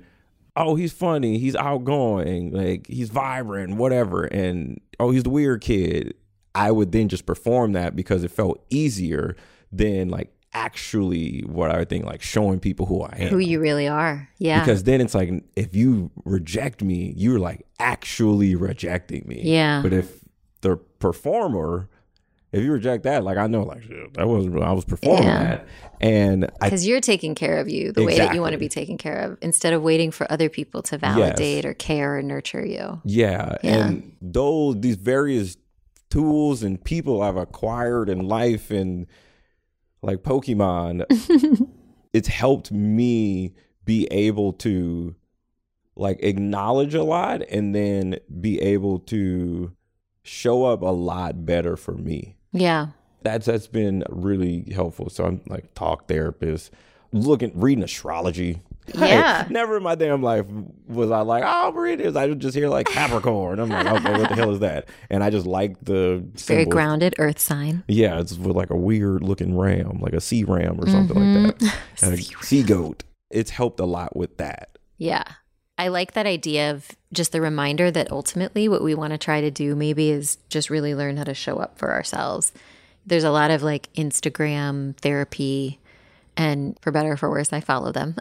oh, 0.56 0.76
he's 0.76 0.94
funny, 0.94 1.40
he's 1.40 1.58
outgoing, 1.58 2.54
like 2.54 2.88
he's 2.88 3.10
vibrant, 3.10 3.76
whatever, 3.76 4.24
and 4.24 4.80
oh, 4.98 5.12
he's 5.12 5.24
the 5.24 5.30
weird 5.30 5.60
kid. 5.60 6.14
I 6.56 6.72
would 6.72 6.94
then 6.94 7.10
just 7.10 7.26
perform 7.26 7.74
that 7.74 7.98
because 7.98 8.24
it 8.24 8.32
felt 8.32 8.64
easier 8.70 9.36
than 9.74 10.08
like 10.08 10.34
actually 10.54 11.42
what 11.48 11.72
I 11.72 11.78
would 11.80 11.90
think 11.90 12.06
like 12.06 12.22
showing 12.22 12.60
people 12.60 12.86
who 12.86 13.02
I 13.04 13.16
am 13.20 13.28
Who 13.30 13.38
you 13.38 13.60
really 13.60 13.88
are. 13.88 14.30
Yeah. 14.40 14.60
because 14.60 14.84
then 14.84 15.02
it's 15.02 15.14
like 15.14 15.30
if 15.56 15.76
you 15.76 16.10
reject 16.26 16.82
me 16.82 17.14
you're 17.16 17.40
like 17.40 17.66
actually 17.80 18.56
rejecting 18.56 19.24
me 19.28 19.42
Yeah. 19.44 19.82
but 19.84 19.94
if 19.94 20.24
the 20.62 20.78
performer 20.78 21.90
if 22.54 22.64
you 22.64 22.72
reject 22.72 23.04
that 23.04 23.24
like 23.24 23.38
i 23.38 23.46
know 23.46 23.62
like 23.64 23.84
that 24.14 24.26
was 24.28 24.48
i 24.64 24.72
was 24.72 24.86
performing 24.86 25.26
Yeah. 25.26 25.44
that 25.44 25.68
and 26.02 26.50
because 26.62 26.88
you're 26.88 27.02
taking 27.02 27.36
care 27.36 27.58
of 27.60 27.70
you 27.70 27.92
the 27.92 28.04
way 28.04 28.18
that 28.18 28.34
you 28.34 28.42
want 28.42 28.54
to 28.54 28.58
be 28.58 28.70
taken 28.70 28.98
care 28.98 29.18
of 29.20 29.38
instead 29.42 29.74
of 29.74 29.82
waiting 29.84 30.12
for 30.12 30.32
other 30.32 30.50
people 30.50 30.82
to 30.84 30.98
validate 30.98 31.66
or 31.66 31.74
care 31.74 32.18
or 32.18 32.22
nurture 32.24 32.66
you. 32.66 33.02
yeah, 33.04 33.58
Yeah. 33.64 33.88
and 33.88 34.16
those 34.22 34.80
these 34.80 34.96
various 34.96 35.58
tools 36.10 36.64
and 36.64 36.82
people 36.84 37.22
i've 37.22 37.36
acquired 37.36 38.10
in 38.10 38.28
life 38.28 38.72
and 38.72 39.06
like 40.02 40.24
pokemon 40.24 41.06
it's 42.14 42.28
helped 42.28 42.72
me 42.72 43.54
be 43.86 44.08
able 44.12 44.54
to 44.54 45.16
like 45.96 46.22
acknowledge 46.22 46.94
a 46.94 47.04
lot 47.04 47.42
and 47.50 47.74
then 47.74 48.18
be 48.40 48.62
able 48.62 49.00
to 49.00 49.72
show 50.24 50.66
up 50.66 50.82
a 50.82 50.86
lot 50.86 51.46
better 51.46 51.78
for 51.78 51.94
me. 51.94 52.38
Yeah. 52.52 52.88
that's 53.24 53.46
that's 53.46 53.68
been 53.68 54.04
really 54.10 54.72
helpful. 54.74 55.10
So 55.10 55.26
i'm 55.26 55.42
like 55.48 55.74
talk 55.74 56.08
therapist 56.08 56.72
looking 57.12 57.52
reading 57.56 57.84
astrology 57.84 58.62
Hey, 58.96 59.10
Yeah. 59.10 59.46
never 59.50 59.78
in 59.78 59.84
my 59.84 59.96
damn 59.96 60.24
life 60.24 60.46
was 60.88 61.12
I 61.12 61.22
like, 61.22 61.44
oh, 61.46 61.72
this. 61.96 62.16
I 62.16 62.28
would 62.28 62.40
just 62.40 62.56
hear 62.56 62.70
like 62.70 62.88
Capricorn. 62.88 63.60
I'm 63.60 63.70
like, 63.70 63.86
okay, 63.86 64.12
what 64.12 64.30
the 64.30 64.36
hell 64.36 64.52
is 64.52 64.60
that? 64.60 64.88
And 65.10 65.24
I 65.24 65.30
just 65.30 65.46
like 65.46 65.78
the 65.84 66.24
Very 66.36 66.66
grounded 66.66 67.16
earth 67.20 67.40
sign. 67.40 67.84
Yeah, 67.88 68.20
it's 68.20 68.38
with 68.38 68.56
like 68.56 68.70
a 68.70 68.78
weird 68.78 69.24
looking 69.24 69.58
ram, 69.58 70.00
like 70.00 70.14
a 70.14 70.22
sea 70.22 70.44
ram 70.44 70.80
or 70.80 70.88
something 70.88 71.16
like 71.18 71.56
mm-hmm. 71.56 71.66
that. 71.66 72.18
Sea 72.18 72.36
sea 72.42 72.64
goat. 72.64 73.04
It's 73.30 73.52
helped 73.52 73.80
a 73.80 73.86
lot 73.86 74.16
with 74.16 74.38
that. 74.38 74.78
Yeah. 74.98 75.24
I 75.78 75.90
like 75.90 76.14
that 76.14 76.26
idea 76.26 76.72
of 76.72 76.92
just 77.14 77.32
the 77.32 77.42
reminder 77.42 77.92
that 77.92 78.12
ultimately 78.12 78.68
what 78.68 78.84
we 78.84 78.96
want 78.96 79.12
to 79.12 79.18
try 79.18 79.42
to 79.42 79.52
do 79.52 79.76
maybe 79.76 80.10
is 80.10 80.38
just 80.50 80.70
really 80.70 80.96
learn 80.96 81.18
how 81.18 81.24
to 81.26 81.34
show 81.34 81.58
up 81.58 81.78
for 81.78 81.92
ourselves. 81.94 82.52
There's 83.06 83.24
a 83.24 83.32
lot 83.32 83.52
of 83.52 83.62
like 83.62 83.92
Instagram 83.94 84.98
therapy, 84.98 85.80
and 86.38 86.78
for 86.82 86.92
better 86.92 87.14
or 87.14 87.18
for 87.18 87.30
worse, 87.30 87.52
I 87.52 87.60
follow 87.60 87.92
them. 87.92 88.16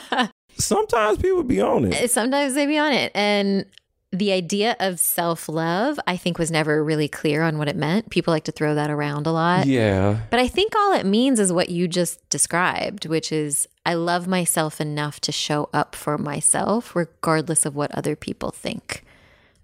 Sometimes 0.56 1.18
people 1.18 1.42
be 1.42 1.60
on 1.60 1.92
it. 1.92 2.10
Sometimes 2.10 2.54
they 2.54 2.66
be 2.66 2.78
on 2.78 2.92
it. 2.92 3.10
And 3.14 3.64
the 4.12 4.32
idea 4.32 4.76
of 4.78 5.00
self 5.00 5.48
love, 5.48 5.98
I 6.06 6.16
think, 6.16 6.38
was 6.38 6.50
never 6.50 6.84
really 6.84 7.08
clear 7.08 7.42
on 7.42 7.56
what 7.56 7.68
it 7.68 7.76
meant. 7.76 8.10
People 8.10 8.32
like 8.32 8.44
to 8.44 8.52
throw 8.52 8.74
that 8.74 8.90
around 8.90 9.26
a 9.26 9.32
lot. 9.32 9.66
Yeah. 9.66 10.20
But 10.30 10.38
I 10.38 10.48
think 10.48 10.76
all 10.76 10.92
it 10.92 11.06
means 11.06 11.40
is 11.40 11.52
what 11.52 11.70
you 11.70 11.88
just 11.88 12.28
described, 12.28 13.06
which 13.06 13.32
is 13.32 13.66
I 13.86 13.94
love 13.94 14.28
myself 14.28 14.80
enough 14.80 15.18
to 15.20 15.32
show 15.32 15.70
up 15.72 15.94
for 15.94 16.18
myself, 16.18 16.94
regardless 16.94 17.64
of 17.64 17.74
what 17.74 17.90
other 17.92 18.14
people 18.14 18.50
think. 18.50 19.02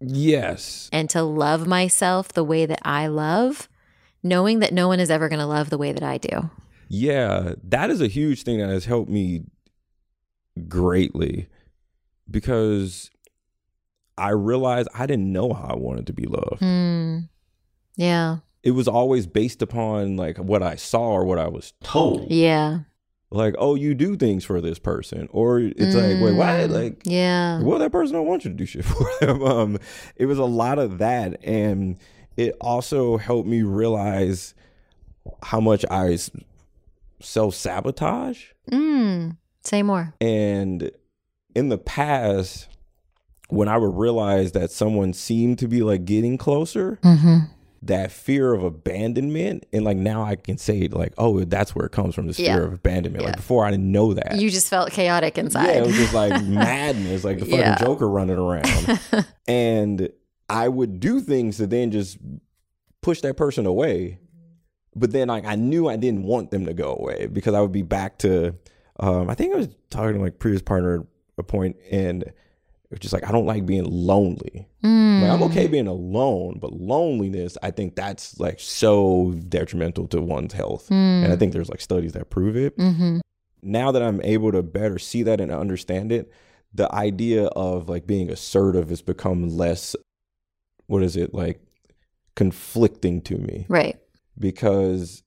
Yes. 0.01 0.89
And 0.93 1.11
to 1.11 1.23
love 1.23 1.67
myself 1.67 2.29
the 2.29 2.45
way 2.45 2.65
that 2.65 2.81
I 2.83 3.07
love, 3.07 3.69
knowing 4.23 4.61
that 4.61 4.73
no 4.73 4.89
one 4.89 5.01
is 5.01 5.11
ever 5.11 5.29
going 5.29 5.41
to 5.41 5.47
love 5.47 5.71
the 5.71 5.79
way 5.79 5.93
that 5.93 6.03
I 6.03 6.19
do. 6.19 6.51
Yeah. 6.89 7.55
That 7.63 7.91
is 7.91 8.01
a 8.01 8.09
huge 8.09 8.43
thing 8.43 8.59
that 8.59 8.69
has 8.69 8.85
helped 8.87 9.11
me 9.11 9.43
greatly 10.67 11.49
because 12.31 13.11
I 14.17 14.31
realized 14.31 14.89
I 14.95 15.07
didn't 15.07 15.33
know 15.33 15.53
how 15.53 15.69
I 15.69 15.77
wanted 15.77 16.07
to 16.09 16.13
be 16.13 16.27
loved. 16.27 16.61
Hmm. 16.61 17.19
Yeah. 17.97 18.39
It 18.63 18.73
was 18.73 18.89
always 18.89 19.27
based 19.27 19.63
upon 19.63 20.17
like 20.17 20.39
what 20.39 20.63
I 20.63 20.75
saw 20.77 21.01
or 21.11 21.25
what 21.25 21.39
I 21.39 21.49
was 21.49 21.73
told. 21.83 22.31
Yeah. 22.31 22.81
like, 23.31 23.55
oh, 23.59 23.75
you 23.75 23.95
do 23.95 24.17
things 24.17 24.45
for 24.45 24.61
this 24.61 24.79
person, 24.79 25.29
or 25.33 25.59
it's 25.61 25.95
like, 25.95 26.21
wait, 26.23 26.35
what? 26.35 26.47
Mm. 26.49 26.71
Like, 26.71 27.03
Yeah. 27.05 27.61
well, 27.63 27.79
that 27.79 27.93
person 27.93 28.15
don't 28.17 28.27
want 28.27 28.45
you 28.45 28.51
to 28.51 28.57
do 28.57 28.65
shit 28.67 28.85
for 28.87 29.07
them. 29.21 29.43
Um, 29.43 29.79
it 30.17 30.25
was 30.27 30.39
a 30.39 30.45
lot 30.45 30.79
of 30.79 30.97
that, 30.99 31.39
and 31.45 31.99
it 32.39 32.57
also 32.61 33.19
helped 33.19 33.47
me 33.47 33.61
realize 33.63 34.55
how 35.43 35.61
much 35.61 35.85
I 35.91 36.17
self 37.21 37.55
sabotage. 37.55 38.45
Mm. 38.71 39.37
Say 39.65 39.83
more. 39.83 40.15
And 40.21 40.91
in 41.55 41.69
the 41.69 41.79
past, 41.79 42.69
when 43.49 43.69
I 43.69 43.77
would 43.79 43.97
realize 43.97 44.53
that 44.53 44.71
someone 44.71 45.13
seemed 45.13 45.59
to 45.61 45.69
be 45.69 45.83
like 45.83 46.05
getting 46.05 46.37
closer, 46.39 46.99
Mm-hmm. 47.03 47.37
that 47.83 48.11
fear 48.13 48.53
of 48.53 48.63
abandonment, 48.63 49.65
and 49.73 49.85
like 49.85 49.97
now 49.97 50.23
I 50.23 50.37
can 50.37 50.59
say 50.59 50.89
like, 50.89 51.13
oh, 51.19 51.45
that's 51.45 51.75
where 51.75 51.87
it 51.87 51.93
comes 51.93 52.15
from. 52.15 52.27
This 52.27 52.39
Yeah. 52.39 52.55
fear 52.57 52.65
of 52.65 52.73
abandonment. 52.75 53.23
Yeah. 53.23 53.29
Like 53.29 53.37
before, 53.37 53.65
I 53.65 53.71
didn't 53.71 53.91
know 53.91 54.15
that. 54.15 54.37
You 54.41 54.51
just 54.51 54.69
felt 54.69 54.91
chaotic 54.91 55.39
inside. 55.39 55.67
Yeah, 55.67 55.73
it 55.83 55.87
was 55.87 55.97
just 55.97 56.13
like 56.15 56.43
madness, 56.45 57.25
like 57.25 57.39
the 57.39 57.45
fucking 57.47 57.59
Yeah. 57.61 57.79
Joker 57.79 58.09
running 58.09 58.37
around. 58.39 59.01
and 59.49 60.09
I 60.51 60.69
would 60.69 60.99
do 61.01 61.21
things 61.21 61.57
to 61.59 61.67
then 61.67 61.91
just 61.91 62.19
push 63.03 63.21
that 63.23 63.37
person 63.37 63.65
away. 63.67 64.19
But 64.99 65.13
then 65.13 65.29
like 65.29 65.45
I 65.45 65.55
knew 65.55 65.89
I 65.89 65.97
didn't 65.97 66.25
want 66.25 66.51
them 66.51 66.67
to 66.67 66.75
go 66.75 66.95
away 66.95 67.27
because 67.27 67.55
I 67.55 67.61
would 67.61 67.73
be 67.73 67.83
back 67.83 68.19
to 68.19 68.55
um 69.01 69.31
I 69.31 69.35
think 69.35 69.55
I 69.55 69.59
was 69.59 69.69
talking 69.91 70.15
to 70.15 70.19
my 70.21 70.31
previous 70.31 70.63
partner 70.63 71.01
at 71.01 71.07
a 71.39 71.43
point 71.43 71.77
and 71.91 72.23
it 72.25 72.35
was 72.91 73.01
just 73.01 73.13
like 73.13 73.27
I 73.29 73.33
don't 73.33 73.47
like 73.47 73.67
being 73.67 73.85
lonely. 73.85 74.67
Mm. 74.83 75.23
Like 75.23 75.31
I'm 75.31 75.43
okay 75.45 75.67
being 75.67 75.87
alone, 75.89 76.59
but 76.61 76.73
loneliness, 76.73 77.57
I 77.63 77.71
think 77.71 77.95
that's 77.97 78.41
like 78.41 78.59
so 78.61 79.35
detrimental 79.49 80.09
to 80.09 80.21
one's 80.23 80.55
health. 80.55 80.89
Mm. 80.89 81.25
And 81.25 81.33
I 81.33 81.37
think 81.37 81.53
there's 81.53 81.69
like 81.69 81.81
studies 81.83 82.13
that 82.13 82.31
prove 82.31 82.57
it 82.57 82.77
Mm-hmm. 82.79 83.19
now 83.63 83.93
that 83.93 84.03
I'm 84.03 84.21
able 84.23 84.53
to 84.53 84.63
better 84.63 84.99
see 84.99 85.23
that 85.25 85.41
and 85.41 85.51
understand 85.53 86.13
it, 86.13 86.33
the 86.73 86.93
idea 86.95 87.47
of 87.49 87.89
like 87.89 88.07
being 88.07 88.31
assertive 88.31 88.89
has 88.91 89.03
become 89.03 89.49
less 89.49 89.95
what 90.87 91.03
is 91.03 91.17
it 91.17 91.35
like 91.35 91.61
conflicting 92.37 93.21
to 93.23 93.37
me 93.37 93.67
Right. 93.69 93.99
Because 94.39 95.23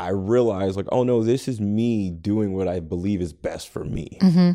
I 0.00 0.08
realize 0.10 0.76
like 0.76 0.88
oh 0.90 1.04
no 1.04 1.22
this 1.22 1.46
is 1.48 1.60
me 1.60 2.10
doing 2.10 2.54
what 2.54 2.68
I 2.68 2.80
believe 2.80 3.20
is 3.20 3.32
best 3.32 3.68
for 3.68 3.84
me 3.84 4.18
Mm-hmm. 4.20 4.52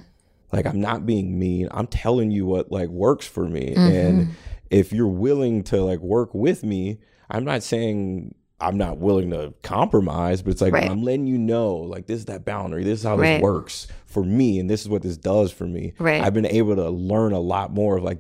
like 0.52 0.66
I'm 0.66 0.82
not 0.82 1.06
being 1.06 1.40
mean 1.40 1.68
I'm 1.72 1.88
telling 1.88 2.32
you 2.32 2.46
what 2.46 2.72
like 2.72 2.90
works 2.90 3.26
for 3.28 3.48
me 3.48 3.74
Mhm. 3.76 3.78
and 3.94 4.30
if 4.70 4.92
you're 4.92 5.08
willing 5.08 5.64
to 5.66 5.82
like 5.82 6.00
work 6.00 6.34
with 6.34 6.64
me 6.64 7.00
I'm 7.30 7.46
not 7.46 7.64
saying 7.64 8.36
I'm 8.60 8.76
not 8.76 8.98
willing 8.98 9.30
to 9.30 9.54
compromise, 9.62 10.42
but 10.42 10.50
it's 10.50 10.62
like 10.62 10.74
Right. 10.74 10.90
I'm 10.90 11.04
letting 11.04 11.28
you 11.28 11.38
know, 11.38 11.76
like 11.76 12.08
this 12.08 12.18
is 12.18 12.26
that 12.26 12.44
boundary. 12.44 12.84
This 12.84 13.02
is 13.02 13.06
how 13.06 13.16
Right. 13.16 13.36
this 13.36 13.44
works 13.44 13.88
for 14.08 14.24
me, 14.24 14.58
and 14.60 14.68
this 14.68 14.82
is 14.82 14.90
what 14.90 15.04
this 15.04 15.16
does 15.16 15.52
for 15.52 15.68
me. 15.68 15.94
Right. 16.00 16.24
I've 16.24 16.34
been 16.34 16.48
able 16.48 16.76
to 16.76 16.90
learn 16.90 17.34
a 17.34 17.40
lot 17.40 17.72
more 17.72 17.98
of 17.98 18.04
like 18.04 18.18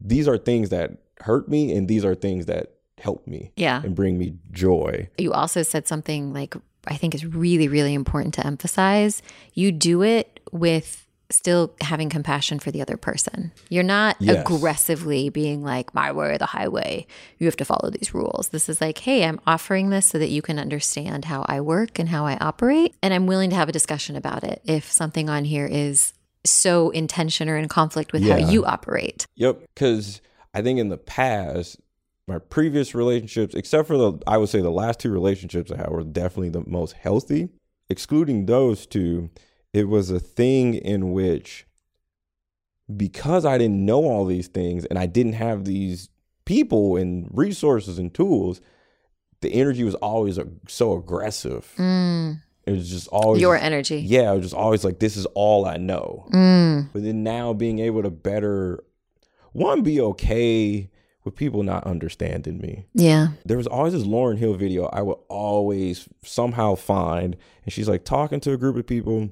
these 0.00 0.28
are 0.28 0.38
things 0.38 0.68
that 0.68 0.98
hurt 1.20 1.48
me, 1.48 1.74
and 1.74 1.88
these 1.88 2.04
are 2.04 2.14
things 2.14 2.46
that 2.46 2.75
help 2.98 3.26
me 3.26 3.52
Yeah. 3.56 3.82
and 3.84 3.94
bring 3.94 4.18
me 4.18 4.34
joy. 4.52 5.08
You 5.18 5.32
also 5.32 5.62
said 5.62 5.86
something 5.86 6.32
like 6.32 6.54
I 6.88 6.96
think 6.96 7.14
is 7.14 7.26
really, 7.26 7.66
really 7.68 7.94
important 7.94 8.34
to 8.34 8.46
emphasize. 8.46 9.20
You 9.54 9.72
do 9.72 10.02
it 10.02 10.38
with 10.52 11.02
still 11.30 11.74
having 11.80 12.08
compassion 12.08 12.60
for 12.60 12.70
the 12.70 12.80
other 12.80 12.96
person. 12.96 13.50
You're 13.68 13.82
not 13.82 14.14
Yes. 14.20 14.42
aggressively 14.48 15.28
being 15.28 15.64
like, 15.64 15.92
my 15.92 16.12
way 16.12 16.28
or 16.34 16.38
the 16.38 16.46
highway. 16.46 17.04
You 17.38 17.46
have 17.48 17.56
to 17.56 17.64
follow 17.64 17.90
these 17.90 18.14
rules. 18.14 18.50
This 18.50 18.68
is 18.68 18.80
like, 18.80 18.98
hey, 18.98 19.24
I'm 19.24 19.40
offering 19.48 19.90
this 19.90 20.06
so 20.06 20.20
that 20.20 20.28
you 20.28 20.40
can 20.40 20.60
understand 20.60 21.24
how 21.24 21.44
I 21.48 21.60
work 21.60 21.98
and 21.98 22.08
how 22.10 22.24
I 22.24 22.36
operate. 22.36 22.94
And 23.02 23.12
I'm 23.12 23.26
willing 23.26 23.50
to 23.50 23.56
have 23.56 23.68
a 23.68 23.72
discussion 23.72 24.14
about 24.14 24.44
it 24.44 24.62
if 24.64 24.90
something 24.90 25.28
on 25.28 25.44
here 25.44 25.66
is 25.66 26.12
so 26.44 26.90
in 26.90 27.08
tension 27.08 27.48
or 27.48 27.56
in 27.56 27.66
conflict 27.66 28.12
with 28.12 28.22
Yeah. 28.22 28.38
how 28.38 28.48
you 28.48 28.64
operate. 28.64 29.26
Yep, 29.34 29.62
because 29.74 30.20
I 30.54 30.62
think 30.62 30.78
in 30.78 30.90
the 30.90 30.96
past, 30.96 31.78
my 32.26 32.38
previous 32.38 32.94
relationships, 32.94 33.54
except 33.54 33.86
for 33.86 33.96
the, 33.96 34.18
I 34.26 34.36
would 34.38 34.48
say 34.48 34.60
the 34.60 34.70
last 34.70 34.98
two 35.00 35.10
relationships 35.12 35.70
I 35.70 35.76
had 35.76 35.90
were 35.90 36.02
definitely 36.02 36.48
the 36.50 36.64
most 36.66 36.92
healthy. 36.94 37.50
Excluding 37.88 38.46
those 38.46 38.84
two, 38.86 39.30
it 39.72 39.88
was 39.88 40.10
a 40.10 40.18
thing 40.18 40.74
in 40.74 41.12
which, 41.12 41.66
because 42.94 43.44
I 43.44 43.58
didn't 43.58 43.84
know 43.84 44.04
all 44.04 44.24
these 44.24 44.48
things 44.48 44.84
and 44.86 44.98
I 44.98 45.06
didn't 45.06 45.34
have 45.34 45.64
these 45.64 46.08
people 46.44 46.96
and 46.96 47.28
resources 47.32 47.98
and 47.98 48.12
tools, 48.12 48.60
the 49.40 49.52
energy 49.52 49.84
was 49.84 49.94
always 49.96 50.38
so 50.68 50.94
aggressive. 50.96 51.72
Mm, 51.76 52.40
It 52.66 52.72
was 52.72 52.90
just 52.90 53.08
always 53.08 53.40
your 53.40 53.56
energy. 53.56 53.98
yeah, 53.98 54.32
it 54.32 54.36
was 54.36 54.46
just 54.46 54.54
always 54.54 54.84
like 54.84 54.98
this 54.98 55.16
is 55.16 55.26
all 55.34 55.66
I 55.66 55.76
know. 55.76 56.26
Mm, 56.32 56.88
But 56.92 57.02
then 57.04 57.22
now 57.22 57.52
being 57.52 57.78
able 57.80 58.02
to 58.02 58.10
better 58.10 58.82
one 59.52 59.82
be 59.82 60.00
okay 60.00 60.90
with 61.26 61.34
people 61.34 61.62
not 61.62 61.84
understanding 61.84 62.58
me. 62.58 62.86
yeah. 62.94 63.28
There 63.44 63.58
was 63.58 63.66
always 63.66 63.92
this 63.92 64.04
Lauryn 64.04 64.38
Hill 64.38 64.54
video 64.54 64.86
I 64.86 65.02
would 65.02 65.18
always 65.28 66.08
somehow 66.24 66.76
find, 66.76 67.36
and 67.64 67.72
she's 67.72 67.88
like 67.88 68.04
talking 68.04 68.40
to 68.40 68.52
a 68.52 68.56
group 68.56 68.76
of 68.76 68.86
people, 68.86 69.28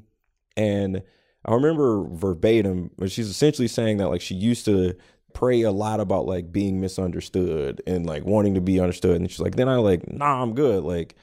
and 0.57 1.03
I 1.47 1.55
remember 1.55 2.05
verbatim, 2.11 2.91
but 2.99 3.11
she's 3.11 3.31
essentially 3.31 3.69
saying 3.69 3.97
that 3.99 4.09
like 4.09 4.21
she 4.21 4.35
used 4.35 4.67
to 4.67 4.95
pray 5.33 5.63
a 5.63 5.73
lot 5.73 6.01
about 6.01 6.27
like 6.27 6.53
being 6.53 6.81
misunderstood 6.81 7.83
and 7.87 8.05
like 8.05 8.25
wanting 8.25 8.55
to 8.55 8.61
be 8.61 8.79
understood, 8.81 9.17
and 9.17 9.31
she's 9.31 9.41
like, 9.41 9.57
then 9.57 9.71
I 9.71 9.77
like, 9.77 10.13
nah, 10.13 10.43
I'm 10.43 10.55
good, 10.55 10.85
like. 10.85 11.15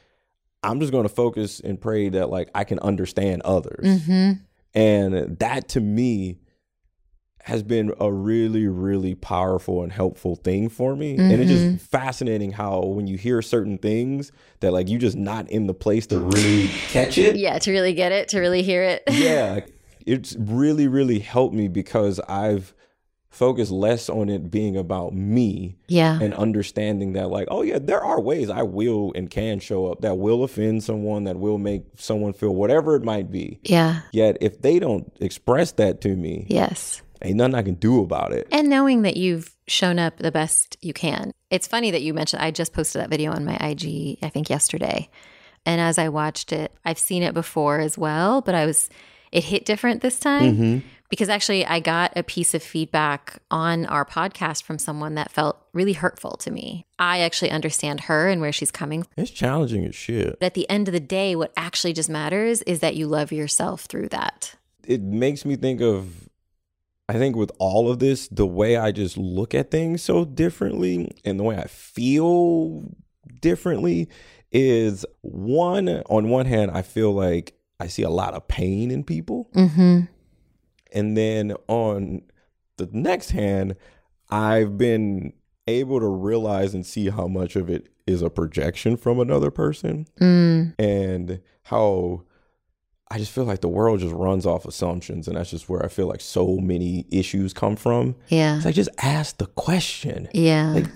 I'm 0.63 0.79
just 0.79 0.91
going 0.91 1.05
to 1.05 1.09
focus 1.09 1.59
and 1.59 1.81
pray 1.81 2.09
that 2.09 2.29
like 2.29 2.51
I 2.53 2.65
can 2.65 2.77
understand 2.81 3.41
others. 3.41 3.83
Mm-hmm. 3.83 4.43
And 4.75 5.39
that 5.39 5.69
to 5.69 5.81
me 5.81 6.37
has 7.45 7.63
been 7.63 7.93
a 7.99 8.11
really, 8.11 8.67
really 8.67 9.15
powerful 9.15 9.81
and 9.83 9.91
helpful 9.91 10.35
thing 10.35 10.69
for 10.69 10.95
me. 10.95 11.15
And 11.17 11.41
it's 11.41 11.51
Mm-hmm. 11.51 11.73
just 11.77 11.89
fascinating 11.89 12.51
how 12.51 12.81
when 12.81 13.07
you 13.07 13.17
hear 13.17 13.41
certain 13.41 13.77
things 13.77 14.31
that 14.59 14.71
like 14.73 14.87
you 14.89 14.97
just 14.99 15.17
not 15.17 15.49
in 15.49 15.67
the 15.67 15.73
place 15.73 16.05
to 16.07 16.19
really 16.19 16.67
catch 16.89 17.17
it. 17.17 17.35
Yeah, 17.37 17.57
to 17.59 17.71
really 17.71 17.93
get 17.93 18.11
it, 18.11 18.27
to 18.29 18.39
really 18.39 18.61
hear 18.63 18.83
it. 18.83 19.03
Yeah. 19.11 19.61
It's 20.05 20.35
really, 20.39 20.87
really 20.87 21.19
helped 21.19 21.53
me 21.53 21.67
because 21.67 22.19
I've 22.27 22.73
focused 23.29 23.71
less 23.71 24.09
on 24.09 24.27
it 24.29 24.51
being 24.51 24.75
about 24.75 25.13
me 25.13 25.77
Yeah. 25.87 26.19
and 26.21 26.33
understanding 26.33 27.13
that 27.13 27.29
like 27.29 27.47
oh 27.49 27.61
yeah 27.61 27.79
there 27.81 28.03
are 28.03 28.19
ways 28.19 28.49
i 28.49 28.61
will 28.61 29.13
and 29.15 29.29
can 29.29 29.61
show 29.61 29.87
up 29.89 30.01
that 30.01 30.17
will 30.17 30.43
offend 30.43 30.83
someone 30.83 31.23
that 31.23 31.37
will 31.37 31.57
make 31.57 31.83
someone 31.95 32.33
feel 32.33 32.53
whatever 32.53 32.93
it 32.97 33.03
might 33.05 33.31
be 33.31 33.61
Yeah. 33.63 34.01
Yet 34.11 34.35
if 34.41 34.61
they 34.61 34.79
don't 34.79 35.09
express 35.21 35.71
that 35.73 36.01
to 36.01 36.09
me, 36.17 36.45
Yes. 36.49 37.01
Ain't 37.23 37.37
nothing 37.37 37.55
I 37.55 37.61
can 37.63 37.75
do 37.75 38.01
about 38.01 38.33
it. 38.33 38.47
And 38.51 38.69
knowing 38.69 39.03
that 39.03 39.17
you've 39.17 39.55
shown 39.67 39.99
up 39.99 40.17
the 40.17 40.31
best 40.31 40.77
you 40.81 40.93
can. 40.93 41.31
It's 41.49 41.67
funny 41.67 41.91
that 41.91 42.01
you 42.01 42.13
mentioned, 42.13 42.41
I 42.41 42.51
just 42.51 42.73
posted 42.73 43.01
that 43.01 43.09
video 43.09 43.31
on 43.31 43.45
my 43.45 43.55
IG, 43.55 44.19
I 44.21 44.29
think 44.29 44.49
yesterday. 44.49 45.09
And 45.65 45.79
as 45.79 45.97
I 45.97 46.09
watched 46.09 46.51
it, 46.51 46.73
I've 46.85 46.99
seen 46.99 47.23
it 47.23 47.33
before 47.33 47.79
as 47.79 47.97
well, 47.97 48.41
but 48.41 48.55
I 48.55 48.65
was, 48.65 48.89
it 49.31 49.43
hit 49.43 49.65
different 49.65 50.01
this 50.01 50.19
time 50.19 50.55
mm-hmm. 50.55 50.87
because 51.09 51.29
actually 51.29 51.65
I 51.65 51.79
got 51.79 52.13
a 52.15 52.23
piece 52.23 52.53
of 52.53 52.63
feedback 52.63 53.39
on 53.51 53.85
our 53.85 54.03
podcast 54.03 54.63
from 54.63 54.79
someone 54.79 55.15
that 55.15 55.31
felt 55.31 55.57
really 55.73 55.93
hurtful 55.93 56.31
to 56.37 56.51
me. 56.51 56.85
I 56.97 57.19
actually 57.19 57.51
understand 57.51 58.01
her 58.01 58.27
and 58.27 58.41
where 58.41 58.51
she's 58.51 58.71
coming 58.71 59.03
from. 59.03 59.11
It's 59.17 59.31
challenging 59.31 59.85
as 59.85 59.95
shit. 59.95 60.39
But 60.39 60.47
at 60.47 60.53
the 60.55 60.69
end 60.69 60.87
of 60.87 60.93
the 60.93 60.99
day, 60.99 61.35
what 61.35 61.53
actually 61.55 61.93
just 61.93 62.09
matters 62.09 62.61
is 62.63 62.79
that 62.79 62.95
you 62.95 63.07
love 63.07 63.31
yourself 63.31 63.81
through 63.83 64.09
that. 64.09 64.55
It 64.83 65.01
makes 65.01 65.45
me 65.45 65.55
think 65.55 65.79
of 65.79 66.27
I 67.11 67.17
think 67.17 67.35
with 67.35 67.51
all 67.59 67.91
of 67.91 67.99
this, 67.99 68.29
the 68.29 68.47
way 68.47 68.77
I 68.77 68.93
just 68.93 69.17
look 69.17 69.53
at 69.53 69.69
things 69.69 70.01
so 70.01 70.23
differently 70.23 71.11
and 71.25 71.37
the 71.37 71.43
way 71.43 71.57
I 71.57 71.67
feel 71.67 72.89
differently 73.41 74.07
is 74.49 75.05
one 75.19 75.89
on 75.89 76.29
one 76.29 76.45
hand, 76.45 76.71
I 76.71 76.83
feel 76.83 77.11
like 77.11 77.53
I 77.81 77.87
see 77.87 78.03
a 78.03 78.09
lot 78.09 78.33
of 78.33 78.47
pain 78.47 78.91
in 78.91 79.03
people. 79.03 79.49
Mm-hmm. 79.53 80.01
And 80.93 81.17
then 81.17 81.53
on 81.67 82.21
the 82.77 82.87
next 82.93 83.31
hand, 83.31 83.75
I've 84.29 84.77
been 84.77 85.33
able 85.67 85.99
to 85.99 86.07
realize 86.07 86.73
and 86.73 86.85
see 86.85 87.09
how 87.09 87.27
much 87.27 87.57
of 87.57 87.69
it 87.69 87.89
is 88.07 88.21
a 88.21 88.29
projection 88.29 88.95
from 88.95 89.19
another 89.19 89.51
person 89.51 90.07
Mm. 90.21 90.75
and 90.79 91.41
how 91.63 92.23
I 93.11 93.17
just 93.17 93.31
feel 93.31 93.43
like 93.43 93.59
the 93.59 93.67
world 93.67 93.99
just 93.99 94.13
runs 94.13 94.45
off 94.45 94.63
assumptions. 94.63 95.27
And 95.27 95.35
that's 95.35 95.49
just 95.49 95.67
where 95.67 95.83
I 95.83 95.89
feel 95.89 96.07
like 96.07 96.21
so 96.21 96.57
many 96.57 97.05
issues 97.11 97.51
come 97.53 97.75
from. 97.75 98.15
Yeah. 98.29 98.55
It's 98.55 98.65
like, 98.65 98.73
just 98.75 98.89
ask 98.99 99.37
the 99.37 99.47
question. 99.47 100.29
Yeah. 100.33 100.71
Like, 100.71 100.87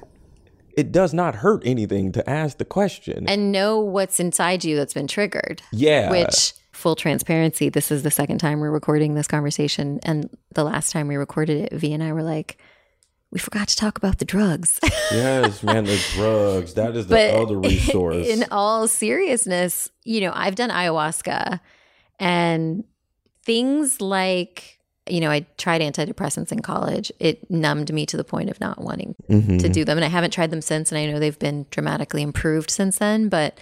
it 0.78 0.94
does 0.94 1.14
not 1.14 1.36
hurt 1.36 1.62
anything 1.66 2.14
to 2.14 2.30
ask 2.30 2.58
the 2.58 2.66
question. 2.66 3.28
and 3.28 3.52
know 3.52 3.80
what's 3.80 4.20
inside 4.20 4.64
you 4.64 4.78
that's 4.78 4.94
been 4.94 5.08
triggered. 5.08 5.62
yeah. 5.74 6.10
Which, 6.10 6.54
full 6.72 6.96
transparency, 6.96 7.68
this 7.68 7.92
is 7.92 8.04
the 8.04 8.12
second 8.12 8.38
time 8.38 8.62
we're 8.62 8.72
recording 8.72 9.16
this 9.16 9.28
conversation. 9.28 10.00
And 10.04 10.30
the 10.54 10.64
last 10.64 10.92
time 10.94 11.10
we 11.10 11.18
recorded 11.18 11.72
it, 11.72 11.78
V 11.78 11.94
and 11.94 12.02
I 12.02 12.14
were 12.14 12.24
like, 12.24 12.58
we 13.32 13.40
forgot 13.40 13.68
to 13.68 13.76
talk 13.76 13.98
about 13.98 14.20
the 14.20 14.26
drugs. 14.26 14.80
yes, 15.12 15.62
man, 15.64 15.84
the 15.84 16.02
drugs. 16.14 16.76
That 16.76 16.96
is 16.96 17.08
the 17.08 17.16
But 17.16 17.34
other 17.34 17.60
resource. 17.60 18.28
in 18.30 18.46
all 18.52 18.88
seriousness, 18.88 19.92
you 20.06 20.22
know, 20.22 20.32
I've 20.34 20.56
done 20.56 20.70
ayahuasca 20.70 21.60
and 22.20 22.84
things 23.46 24.02
like, 24.02 24.80
you 25.08 25.20
know, 25.20 25.30
I 25.30 25.46
tried 25.58 25.82
antidepressants 25.82 26.52
in 26.52 26.62
college. 26.62 27.12
It 27.20 27.50
numbed 27.52 27.94
me 27.94 28.06
to 28.08 28.18
the 28.18 28.24
point 28.24 28.50
of 28.50 28.60
not 28.60 28.82
wanting 28.82 29.16
Mhm. 29.30 29.60
to 29.60 29.70
do 29.70 29.86
them. 29.86 29.98
And 29.98 30.06
I 30.06 30.10
haven't 30.10 30.32
tried 30.32 30.50
them 30.52 30.62
since. 30.62 30.92
And 30.92 30.98
I 30.98 31.06
know 31.06 31.20
they've 31.20 31.38
been 31.38 31.68
dramatically 31.70 32.22
improved 32.24 32.72
since 32.72 32.98
then. 32.98 33.30
But 33.30 33.58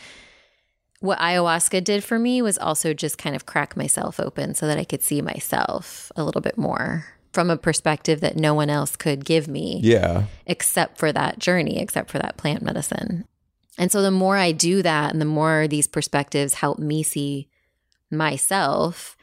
what 1.01 1.19
ayahuasca 1.19 1.83
did 1.83 2.01
for 2.03 2.17
me 2.17 2.41
was 2.41 2.57
also 2.57 2.93
just 2.93 3.17
kind 3.17 3.35
of 3.35 3.45
crack 3.45 3.75
myself 3.75 4.19
open 4.21 4.55
so 4.55 4.67
that 4.67 4.77
I 4.77 4.85
could 4.85 5.01
see 5.01 5.21
myself 5.21 6.11
a 6.15 6.23
little 6.23 6.39
bit 6.41 6.57
more 6.57 7.05
from 7.33 7.49
a 7.49 7.57
perspective 7.57 8.21
that 8.21 8.37
no 8.37 8.53
one 8.53 8.69
else 8.69 8.95
could 8.95 9.25
give 9.25 9.47
me 9.49 9.81
Yeah. 9.83 10.25
except 10.45 10.97
for 10.97 11.11
that 11.11 11.39
journey, 11.39 11.79
except 11.79 12.09
for 12.09 12.19
that 12.19 12.37
plant 12.37 12.61
medicine. 12.61 13.25
And 13.77 13.91
so 13.91 14.01
the 14.01 14.11
more 14.11 14.37
I 14.37 14.51
do 14.53 14.81
that 14.83 15.11
and 15.11 15.19
the 15.19 15.25
more 15.25 15.67
these 15.67 15.87
perspectives 15.87 16.53
help 16.53 16.77
me 16.79 17.01
see 17.03 17.49
myself, 18.17 19.15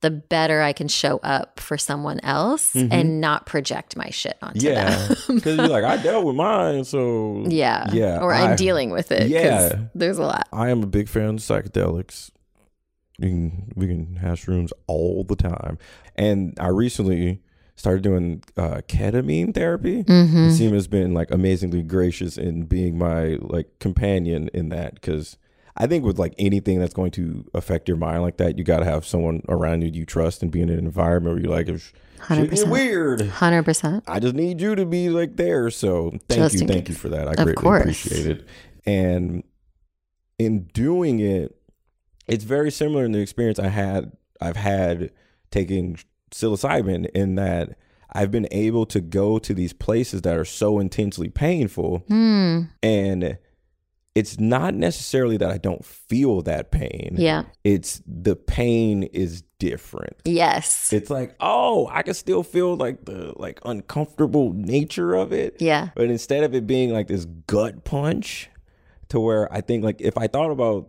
the 0.00 0.10
better 0.10 0.60
I 0.62 0.72
can 0.72 0.86
show 0.86 1.18
up 1.24 1.58
for 1.58 1.76
someone 1.76 2.20
else 2.22 2.72
Mhm. 2.74 2.88
and 2.92 3.20
not 3.20 3.46
project 3.46 3.96
my 3.96 4.10
shit 4.10 4.36
onto 4.40 4.64
Yeah. 4.64 4.94
them. 5.08 5.16
Because 5.34 5.56
you're 5.56 5.66
like, 5.68 5.82
I 5.84 5.96
dealt 6.00 6.24
with 6.24 6.36
mine, 6.36 6.84
so 6.84 7.44
yeah. 7.48 7.88
Yeah, 7.92 8.20
Or 8.20 8.32
I'm 8.32 8.52
I- 8.52 8.56
dealing 8.56 8.90
with 8.90 9.10
it. 9.10 9.28
Yeah. 9.28 9.72
There's 9.96 10.18
a 10.18 10.22
lot. 10.22 10.46
I 10.52 10.68
am 10.70 10.82
a 10.84 10.86
big 10.86 11.08
fan 11.08 11.30
of 11.30 11.34
psychedelics. 11.36 12.30
We 13.18 13.28
can 13.30 13.72
we 13.74 13.86
can 13.88 14.16
have 14.16 14.38
shrooms 14.38 14.70
all 14.86 15.24
the 15.24 15.34
time, 15.34 15.76
and 16.14 16.56
I 16.60 16.68
recently 16.68 17.40
started 17.74 18.02
doing 18.04 18.44
uh, 18.56 18.82
ketamine 18.86 19.52
therapy. 19.52 20.04
Mm-hmm. 20.04 20.48
Seema 20.50 20.74
has 20.74 20.86
been 20.86 21.14
like 21.14 21.32
amazingly 21.32 21.82
gracious 21.82 22.38
in 22.38 22.66
being 22.66 22.96
my 22.96 23.38
like 23.40 23.80
companion 23.80 24.48
in 24.54 24.68
that 24.68 24.94
because 24.94 25.36
I 25.80 25.86
think 25.86 26.04
with 26.04 26.18
like 26.18 26.34
anything 26.38 26.78
that's 26.80 26.92
going 26.94 27.12
to 27.12 27.44
affect 27.54 27.88
your 27.88 27.96
mind 27.96 28.22
like 28.22 28.36
that, 28.38 28.58
you 28.58 28.64
got 28.64 28.80
to 28.80 28.84
have 28.84 29.06
someone 29.06 29.42
around 29.48 29.82
you 29.82 29.90
you 29.92 30.04
trust 30.04 30.42
and 30.42 30.50
be 30.50 30.60
in 30.60 30.68
an 30.68 30.78
environment 30.80 31.36
where 31.36 31.42
you're 31.44 31.52
like, 31.56 31.68
if 31.68 31.92
shit 32.28 32.50
get 32.50 32.50
100%. 32.50 32.68
weird, 32.68 33.20
100%. 33.20 34.02
I 34.08 34.18
just 34.18 34.34
need 34.34 34.60
you 34.60 34.74
to 34.74 34.84
be 34.84 35.08
like 35.08 35.36
there. 35.36 35.70
So 35.70 36.10
thank 36.28 36.40
Just 36.42 36.54
you, 36.60 36.66
thank 36.66 36.86
case. 36.86 36.88
you 36.88 36.94
for 37.00 37.08
that. 37.10 37.28
I 37.28 37.30
Of 37.30 37.36
greatly 37.36 37.54
course. 37.54 37.82
appreciate 38.06 38.26
it. 38.26 38.48
And 38.86 39.44
in 40.38 40.64
doing 40.74 41.20
it, 41.20 41.54
it's 42.26 42.44
very 42.44 42.70
similar 42.72 43.04
in 43.04 43.12
the 43.12 43.20
experience 43.20 43.58
I 43.60 43.68
had. 43.68 44.12
I've 44.40 44.56
had 44.56 45.10
taking 45.50 45.98
psilocybin 46.32 47.08
in 47.14 47.36
that 47.36 47.78
I've 48.12 48.30
been 48.30 48.48
able 48.50 48.84
to 48.86 49.00
go 49.00 49.38
to 49.38 49.54
these 49.54 49.72
places 49.72 50.22
that 50.22 50.36
are 50.36 50.44
so 50.44 50.78
intensely 50.78 51.28
painful, 51.28 51.98
Hmm. 52.08 52.62
and 52.82 53.38
it's 54.18 54.38
not 54.40 54.74
necessarily 54.74 55.36
that 55.36 55.50
I 55.50 55.58
don't 55.58 55.84
feel 55.84 56.42
that 56.42 56.70
pain. 56.70 57.14
Yeah. 57.18 57.44
It's 57.64 58.02
the 58.06 58.34
pain 58.36 59.04
is 59.04 59.42
different 59.60 60.16
Yes. 60.24 60.92
it's 60.92 61.10
like 61.10 61.34
oh 61.40 61.88
i 61.90 62.02
can 62.02 62.14
still 62.14 62.44
feel 62.44 62.76
like 62.76 63.04
the 63.06 63.32
like 63.34 63.58
uncomfortable 63.64 64.52
nature 64.52 65.14
of 65.16 65.32
it 65.32 65.56
yeah. 65.58 65.88
but 65.96 66.04
instead 66.04 66.44
of 66.44 66.54
it 66.54 66.64
being 66.64 66.92
like 66.92 67.08
this 67.08 67.24
gut 67.48 67.82
punch 67.82 68.48
to 69.08 69.18
where 69.18 69.52
i 69.52 69.60
think 69.60 69.82
like 69.82 70.00
if 70.00 70.16
i 70.16 70.28
thought 70.28 70.52
about 70.52 70.86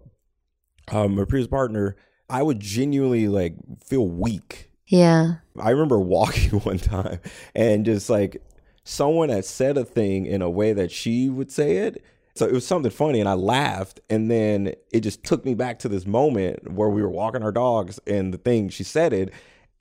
um, 0.91 1.15
my 1.15 1.25
previous 1.25 1.47
partner 1.47 1.95
i 2.29 2.43
would 2.43 2.59
genuinely 2.59 3.27
like 3.27 3.55
feel 3.83 4.07
weak 4.07 4.69
Yeah. 4.85 5.37
i 5.59 5.71
remember 5.71 5.97
walking 5.99 6.59
one 6.59 6.77
time 6.77 7.19
and 7.55 7.85
just 7.85 8.07
like 8.07 8.39
someone 8.83 9.29
had 9.29 9.45
said 9.45 9.79
a 9.79 9.83
thing 9.83 10.27
in 10.27 10.43
a 10.43 10.49
way 10.49 10.73
that 10.73 10.91
she 10.91 11.27
would 11.27 11.51
say 11.51 11.77
it 11.77 12.03
so 12.39 12.45
it 12.45 12.53
was 12.53 12.65
something 12.65 12.89
funny 12.91 13.19
and 13.19 13.29
I 13.29 13.33
laughed 13.33 13.99
and 14.09 14.31
then 14.31 14.73
it 14.91 15.01
just 15.01 15.23
took 15.23 15.45
me 15.45 15.53
back 15.53 15.79
to 15.79 15.89
this 15.89 16.07
moment 16.07 16.71
where 16.71 16.89
we 16.89 17.01
were 17.01 17.09
walking 17.09 17.43
our 17.43 17.51
dogs 17.51 17.99
and 18.07 18.33
the 18.33 18.37
thing 18.37 18.69
she 18.69 18.83
said 18.83 19.13
it 19.13 19.31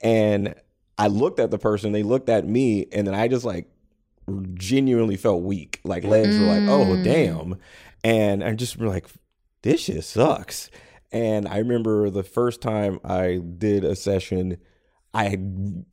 and 0.01 0.53
I 0.97 1.07
looked 1.07 1.39
at 1.39 1.49
the 1.49 1.57
person, 1.57 1.93
they 1.93 2.03
looked 2.03 2.27
at 2.29 2.45
me 2.45 2.85
and 2.91 3.07
then 3.07 3.15
I 3.15 3.29
just 3.29 3.45
like 3.45 3.67
genuinely 4.53 5.15
felt 5.15 5.41
weak. 5.43 5.79
Like 5.83 6.03
legs 6.03 6.37
were 6.37 6.45
like, 6.45 6.63
"Oh, 6.67 6.85
Mm. 6.87 7.03
damn." 7.03 7.55
And 8.03 8.43
I 8.43 8.53
just 8.53 8.77
were 8.77 8.87
like, 8.87 9.07
"This 9.61 9.81
shit 9.81 10.03
sucks." 10.03 10.69
And 11.11 11.47
I 11.47 11.57
remember 11.57 12.09
the 12.09 12.21
first 12.23 12.61
time 12.61 12.99
I 13.03 13.39
did 13.57 13.83
a 13.83 13.95
session, 13.95 14.57
I 15.13 15.37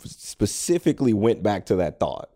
specifically 0.05 1.15
went 1.15 1.43
back 1.43 1.67
to 1.67 1.77
that 1.77 1.99
thought. 2.01 2.31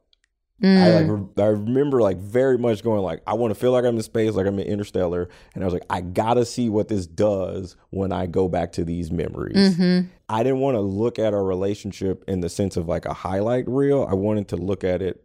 I 0.63 0.67
Mm. 0.67 0.95
like 0.95 1.19
re- 1.37 1.45
I 1.45 1.49
remember 1.49 2.03
like 2.03 2.19
very 2.19 2.59
much 2.59 2.83
going 2.83 3.01
like 3.03 3.23
I 3.27 3.33
want 3.35 3.53
to 3.55 3.59
feel 3.59 3.73
like 3.73 3.85
I'm 3.85 3.97
in 3.97 4.03
space, 4.03 4.35
like 4.35 4.47
I'm 4.47 4.59
in 4.59 4.67
Interstellar, 4.67 5.29
and 5.55 5.65
I 5.65 5.67
was 5.67 5.73
like 5.73 5.87
I 5.89 6.03
gotta 6.03 6.45
see 6.45 6.69
what 6.69 6.89
this 6.89 7.07
does 7.07 7.77
when 7.91 8.13
I 8.13 8.27
go 8.27 8.47
back 8.49 8.73
to 8.73 8.85
these 8.85 9.11
memories. 9.11 9.77
Mhm. 9.77 10.09
I 10.29 10.43
didn't 10.43 10.61
want 10.61 10.75
to 10.77 10.81
look 10.81 11.19
at 11.19 11.33
our 11.33 11.43
relationship 11.43 12.25
in 12.29 12.41
the 12.41 12.49
sense 12.51 12.77
of 12.77 12.87
like 12.89 13.07
a 13.07 13.15
highlight 13.15 13.67
reel. 13.69 14.07
I 14.11 14.15
wanted 14.15 14.49
to 14.49 14.57
look 14.57 14.85
at 14.85 15.01
it 15.03 15.25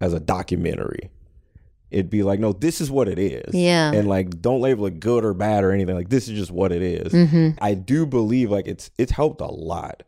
as 0.00 0.12
a 0.12 0.18
documentary. 0.20 1.10
It'd 1.90 2.10
be 2.10 2.24
like, 2.24 2.40
no, 2.40 2.52
this 2.52 2.80
is 2.80 2.90
what 2.90 3.08
it 3.08 3.20
is. 3.20 3.54
Yeah. 3.54 3.92
And 3.92 4.08
like 4.08 4.40
don't 4.42 4.60
label 4.60 4.86
it 4.86 4.98
good 4.98 5.24
or 5.24 5.34
bad 5.34 5.62
or 5.62 5.70
anything. 5.70 5.94
Like 5.94 6.08
this 6.08 6.26
is 6.28 6.36
just 6.36 6.50
what 6.50 6.72
it 6.72 6.82
is. 6.82 7.12
Mhm. 7.12 7.56
I 7.60 7.74
do 7.74 8.06
believe 8.06 8.50
like 8.50 8.66
it's 8.66 8.90
it's 8.98 9.12
helped 9.12 9.40
a 9.40 9.46
lot. 9.46 10.02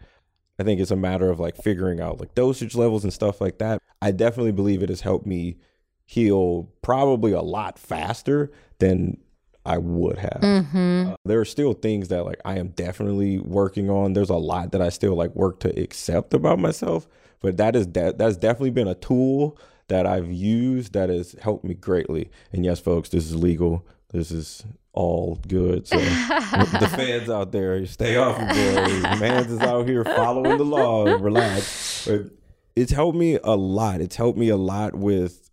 I 0.59 0.65
think 0.65 0.81
it's 0.81 0.91
a 0.91 0.97
matter 0.97 1.31
of 1.31 1.39
like 1.39 1.57
figuring 1.57 2.01
out 2.01 2.19
like 2.19 2.35
dosage 2.35 2.75
levels 2.75 3.05
and 3.05 3.13
stuff 3.13 3.41
like 3.41 3.59
that. 3.59 3.81
I 4.07 4.13
definitely 4.13 4.53
believe 4.53 4.83
it 4.83 4.89
has 4.89 5.01
helped 5.01 5.27
me 5.27 5.57
heal 6.05 6.69
probably 6.83 7.33
a 7.33 7.41
lot 7.43 7.77
faster 7.79 8.53
than 8.79 9.17
I 9.65 9.79
would 9.79 10.19
have. 10.19 10.41
Mhm. 10.43 11.13
Uh, 11.13 11.17
there 11.25 11.41
are 11.41 11.45
still 11.45 11.73
things 11.73 12.07
that 12.09 12.25
like 12.25 12.41
I 12.45 12.59
am 12.59 12.69
definitely 12.69 13.41
working 13.41 13.91
on. 13.91 14.13
There's 14.13 14.31
a 14.31 14.37
lot 14.37 14.71
that 14.73 14.81
I 14.81 14.91
still 14.91 15.17
like 15.17 15.35
work 15.35 15.59
to 15.61 15.81
accept 15.81 16.33
about 16.35 16.61
myself, 16.61 17.09
but 17.41 17.57
that 17.57 17.75
is 17.75 17.89
that 17.89 18.17
that's 18.19 18.37
definitely 18.37 18.71
been 18.71 18.87
a 18.87 18.95
tool 18.95 19.59
that 19.89 20.07
I've 20.07 20.31
used 20.31 20.93
that 20.93 21.09
has 21.09 21.35
helped 21.43 21.65
me 21.65 21.75
greatly. 21.75 22.31
And 22.53 22.65
yes, 22.65 22.79
folks, 22.79 23.09
this 23.09 23.25
is 23.27 23.35
legal. 23.35 23.85
This 24.13 24.31
is 24.31 24.65
all 24.93 25.41
good. 25.49 25.89
So 25.89 25.97
the 25.99 26.89
feds 26.95 27.29
out 27.29 27.51
there, 27.51 27.85
stay 27.87 28.15
off 28.17 28.39
of 28.41 28.49
boys. 28.49 29.21
Mans 29.21 29.51
is 29.51 29.61
out 29.61 29.89
here 29.89 30.05
following 30.05 30.59
the 30.59 30.65
law. 30.65 31.05
Relax. 31.07 32.07
But 32.07 32.31
it's 32.77 32.93
helped 32.93 33.17
me 33.19 33.39
a 33.43 33.57
lot. 33.57 34.01
It's 34.01 34.17
helped 34.17 34.39
me 34.39 34.49
a 34.51 34.57
lot 34.57 34.95
with 34.95 35.51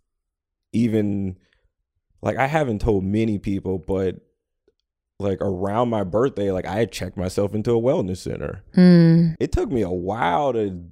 even 0.72 1.36
like 2.22 2.36
I 2.36 2.46
haven't 2.46 2.80
told 2.80 3.02
many 3.04 3.38
people, 3.38 3.78
but 3.78 4.16
like 5.18 5.38
around 5.40 5.88
my 5.90 6.04
birthday, 6.04 6.50
like 6.52 6.66
I 6.66 6.74
had 6.76 6.92
checked 6.92 7.16
myself 7.16 7.54
into 7.54 7.72
a 7.72 7.80
wellness 7.80 8.18
center. 8.18 8.62
Mm. 8.76 9.36
It 9.40 9.52
took 9.52 9.70
me 9.70 9.82
a 9.82 9.90
while 9.90 10.52
to 10.52 10.82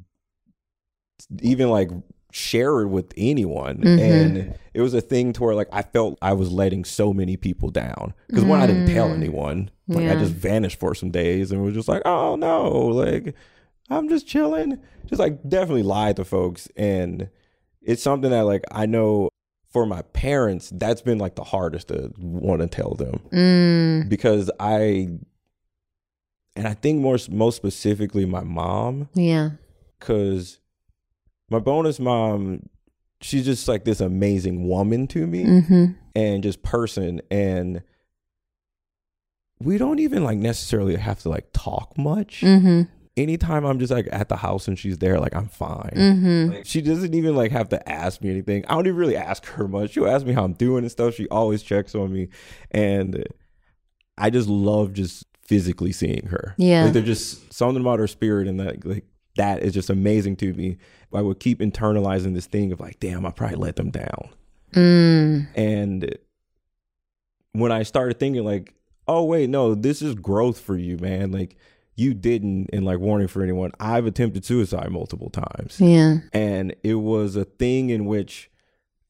even 1.40 1.68
like 1.70 1.90
share 2.32 2.80
it 2.80 2.86
with 2.88 3.12
anyone. 3.16 3.78
Mhm. 3.78 3.98
And 4.00 4.54
it 4.72 4.80
was 4.80 4.94
a 4.94 5.00
thing 5.00 5.32
to 5.34 5.42
where 5.42 5.54
like 5.54 5.68
I 5.72 5.82
felt 5.82 6.18
I 6.22 6.32
was 6.32 6.50
letting 6.50 6.84
so 6.84 7.12
many 7.12 7.36
people 7.36 7.68
down. 7.70 8.14
Because 8.28 8.44
one, 8.44 8.60
I 8.60 8.66
didn't 8.66 8.86
tell 8.86 9.08
Mm. 9.08 9.14
anyone. 9.16 9.70
Like 9.88 10.08
I 10.08 10.14
just 10.14 10.32
vanished 10.32 10.78
for 10.78 10.94
some 10.94 11.10
days 11.10 11.52
and 11.52 11.62
was 11.62 11.74
just 11.74 11.88
like, 11.88 12.02
oh 12.06 12.36
no, 12.36 12.70
like 12.70 13.34
I'm 13.90 14.08
just 14.08 14.26
chilling. 14.26 14.78
Just 15.06 15.20
like 15.20 15.46
definitely 15.48 15.82
lied 15.82 16.16
to 16.16 16.24
folks. 16.24 16.68
And 16.76 17.28
it's 17.82 18.02
something 18.02 18.30
that 18.30 18.42
like 18.42 18.64
I 18.70 18.86
know 18.86 19.28
for 19.70 19.86
my 19.86 20.02
parents, 20.02 20.70
that's 20.74 21.00
been 21.02 21.18
like 21.18 21.34
the 21.34 21.44
hardest 21.44 21.88
to 21.88 22.12
want 22.18 22.60
to 22.62 22.68
tell 22.68 22.94
them 22.94 23.20
Mm. 23.32 24.08
because 24.08 24.50
I, 24.60 25.08
and 26.54 26.68
I 26.68 26.74
think 26.74 27.00
more 27.00 27.16
most 27.30 27.56
specifically 27.56 28.26
my 28.26 28.42
mom, 28.44 29.08
Yeah. 29.14 29.50
because 29.98 30.58
my 31.50 31.58
bonus 31.58 31.98
mom, 31.98 32.68
she's 33.22 33.46
just 33.46 33.66
like 33.66 33.84
this 33.84 34.00
amazing 34.00 34.68
woman 34.68 35.06
to 35.08 35.26
me 35.26 35.44
Mm-hmm. 35.44 35.84
and 36.14 36.42
just 36.42 36.62
person, 36.62 37.22
and 37.30 37.82
we 39.58 39.78
don't 39.78 40.00
even 40.00 40.24
like 40.24 40.38
necessarily 40.38 40.96
have 40.96 41.20
to 41.20 41.28
like 41.28 41.46
talk 41.52 41.96
much. 41.96 42.40
Mm-hmm. 42.42 42.82
Anytime 43.16 43.66
I'm 43.66 43.78
just 43.78 43.92
like 43.92 44.08
at 44.10 44.30
the 44.30 44.36
house 44.36 44.68
and 44.68 44.78
she's 44.78 44.96
there, 44.98 45.20
like 45.20 45.36
I'm 45.36 45.48
fine. 45.48 45.92
Mm-hmm. 45.94 46.52
Like, 46.54 46.66
she 46.66 46.80
doesn't 46.80 47.14
even 47.14 47.36
like 47.36 47.52
have 47.52 47.68
to 47.70 47.88
ask 47.88 48.22
me 48.22 48.30
anything. 48.30 48.64
I 48.66 48.74
don't 48.74 48.86
even 48.86 48.96
really 48.98 49.16
ask 49.16 49.44
her 49.46 49.68
much. 49.68 49.90
She'll 49.90 50.08
ask 50.08 50.24
me 50.24 50.32
how 50.32 50.44
I'm 50.44 50.54
doing 50.54 50.82
and 50.84 50.90
stuff. 50.90 51.14
She 51.14 51.28
always 51.28 51.62
checks 51.62 51.94
on 51.94 52.10
me, 52.12 52.28
and 52.70 53.22
I 54.16 54.30
just 54.30 54.48
love 54.48 54.94
just 54.94 55.26
physically 55.42 55.92
seeing 55.92 56.28
her. 56.28 56.54
Yeah. 56.56 56.84
like 56.84 56.94
there's 56.94 57.04
just 57.04 57.52
something 57.52 57.82
about 57.82 57.98
her 57.98 58.06
spirit, 58.06 58.48
and 58.48 58.58
that 58.60 58.84
like 58.86 59.04
that 59.36 59.62
is 59.62 59.74
just 59.74 59.90
amazing 59.90 60.36
to 60.36 60.54
me. 60.54 60.78
I 61.12 61.20
would 61.20 61.38
keep 61.38 61.58
internalizing 61.60 62.32
this 62.34 62.46
thing 62.46 62.72
of 62.72 62.80
like, 62.80 62.98
damn, 62.98 63.26
I 63.26 63.30
probably 63.30 63.56
let 63.56 63.76
them 63.76 63.90
down, 63.90 64.30
Mm. 64.72 65.48
and 65.54 66.16
when 67.52 67.70
I 67.72 67.82
started 67.82 68.18
thinking 68.18 68.44
like, 68.44 68.72
oh 69.06 69.24
wait, 69.24 69.50
no, 69.50 69.74
this 69.74 70.00
is 70.00 70.14
growth 70.14 70.58
for 70.60 70.76
you, 70.78 70.96
man. 70.96 71.30
Like 71.30 71.56
you 72.02 72.14
didn't, 72.14 72.70
and 72.72 72.84
like 72.84 72.98
warning 72.98 73.28
for 73.28 73.42
anyone, 73.42 73.72
I've 73.80 74.06
attempted 74.06 74.44
suicide 74.44 74.90
multiple 74.90 75.30
times 75.30 75.80
Yeah. 75.80 76.18
and 76.32 76.74
it 76.82 76.94
was 76.96 77.36
a 77.36 77.44
thing 77.44 77.90
in 77.90 78.04
which 78.06 78.50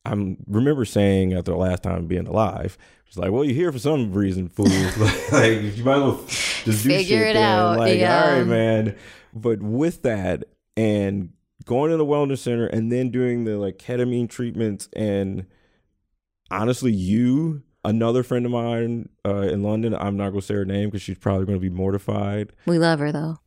I'm 0.05 0.36
remember 0.47 0.84
saying 0.84 1.32
after 1.32 1.53
the 1.53 1.57
last 1.59 1.82
time 1.84 2.07
being 2.07 2.26
alive, 2.26 2.76
it's 3.07 3.16
like, 3.16 3.30
well, 3.30 3.45
you're 3.45 3.55
here 3.55 3.70
for 3.72 3.78
some 3.78 4.12
reason, 4.12 4.49
fool. 4.49 4.66
like 5.32 5.76
you 5.76 5.84
might 5.84 5.97
as 5.97 6.03
well 6.03 6.24
just 6.26 6.82
do 6.82 6.88
Figure 6.88 7.18
shit 7.24 7.36
it 7.36 7.36
out, 7.36 7.78
Like, 7.78 7.99
yeah. 7.99 8.24
all 8.24 8.36
right, 8.38 8.47
man. 8.47 8.97
But 9.34 9.62
with 9.62 10.03
that 10.03 10.45
and 10.76 11.30
going 11.64 11.90
to 11.93 11.97
the 11.97 12.05
wellness 12.07 12.38
center 12.38 12.66
and 12.66 12.90
then 12.90 13.11
doing 13.11 13.45
the 13.45 13.57
like 13.59 13.78
ketamine 13.78 14.28
treatments 14.28 14.88
and 14.95 15.47
honestly, 16.51 16.93
you, 16.93 17.62
another 17.85 18.22
friend 18.22 18.47
of 18.47 18.53
mine 18.53 19.09
uh, 19.26 19.41
in 19.43 19.62
London, 19.62 19.95
I'm 19.95 20.16
not 20.16 20.30
gonna 20.30 20.43
say 20.43 20.55
her 20.55 20.64
name 20.64 20.89
because 20.89 21.03
she's 21.03 21.18
probably 21.18 21.47
gonna 21.47 21.59
be 21.59 21.70
mortified 21.70 22.53
We 22.66 22.78
love 22.78 22.99
her 23.01 23.12
though. 23.12 23.39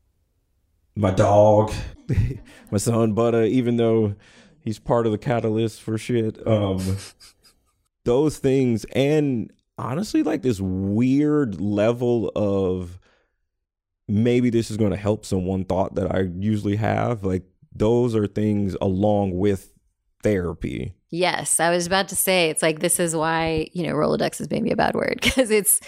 my 0.96 1.12
dog, 1.12 1.72
my 2.72 2.78
son 2.78 3.14
Butter, 3.14 3.44
even 3.44 3.78
though 3.78 4.16
he's 4.60 4.80
part 4.80 5.06
of 5.06 5.12
the 5.12 5.18
catalyst 5.18 5.82
for 5.82 5.98
shit. 5.98 6.46
Um, 6.48 6.98
those 8.06 8.38
things, 8.38 8.86
and 8.96 9.52
honestly, 9.78 10.24
like 10.24 10.42
this 10.42 10.60
weird 10.60 11.60
level 11.60 12.32
of 12.36 13.00
maybe 14.08 14.50
this 14.50 14.70
is 14.70 14.78
going 14.78 14.92
to 14.92 14.98
help 14.98 15.26
someone 15.26 15.66
thought 15.66 15.96
that 15.96 16.14
I 16.14 16.30
usually 16.38 16.76
have. 16.76 17.24
Like 17.24 17.44
those 17.76 18.16
are 18.16 18.28
things 18.28 18.76
along 18.80 19.38
with 19.38 19.72
therapy. 20.30 20.94
Yes, 21.12 21.60
I 21.60 21.70
was 21.70 21.88
about 21.88 22.10
to 22.10 22.16
say 22.16 22.50
it's 22.50 22.62
like 22.62 22.80
this 22.80 23.00
is 23.00 23.16
why, 23.16 23.68
you 23.74 23.84
know, 23.84 23.94
Rolodex 23.94 24.42
is 24.42 24.50
maybe 24.50 24.72
a 24.72 24.76
bad 24.76 24.96
word 24.96 25.20
because 25.24 25.50
it's 25.52 25.80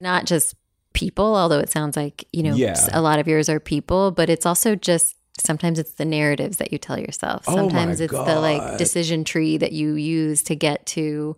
not 0.00 0.26
just 0.26 0.54
people, 0.92 1.34
although 1.36 1.58
it 1.60 1.70
sounds 1.70 1.96
like, 1.96 2.26
you 2.32 2.42
know, 2.42 2.54
Yeah. 2.54 2.76
a 2.92 3.00
lot 3.00 3.18
of 3.18 3.26
yours 3.26 3.48
are 3.48 3.60
people, 3.60 4.10
but 4.10 4.28
it's 4.28 4.44
also 4.44 4.74
just 4.74 5.16
sometimes 5.40 5.78
it's 5.78 5.94
the 5.94 6.04
narratives 6.04 6.58
that 6.58 6.70
you 6.72 6.78
tell 6.78 6.98
yourself. 6.98 7.44
Oh 7.48 7.54
Sometimes 7.56 8.00
it's 8.00 8.12
the 8.12 8.40
like 8.40 8.78
decision 8.78 9.24
tree 9.24 9.56
that 9.58 9.72
you 9.72 9.94
use 9.94 10.42
to 10.44 10.54
get 10.54 10.86
to 10.86 11.36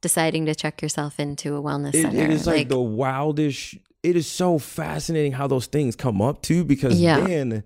deciding 0.00 0.46
to 0.46 0.54
check 0.54 0.82
yourself 0.82 1.18
into 1.18 1.56
a 1.56 1.62
wellness 1.62 1.94
It- 1.94 2.02
center. 2.02 2.22
it 2.24 2.30
is 2.30 2.46
like, 2.46 2.68
the 2.68 2.80
wildest. 2.80 3.76
It 4.02 4.16
is 4.16 4.26
so 4.26 4.58
fascinating 4.58 5.32
how 5.32 5.46
those 5.46 5.66
things 5.66 5.94
come 5.96 6.20
up 6.20 6.42
too, 6.42 6.64
because 6.64 7.00
Yeah. 7.00 7.20
then 7.20 7.62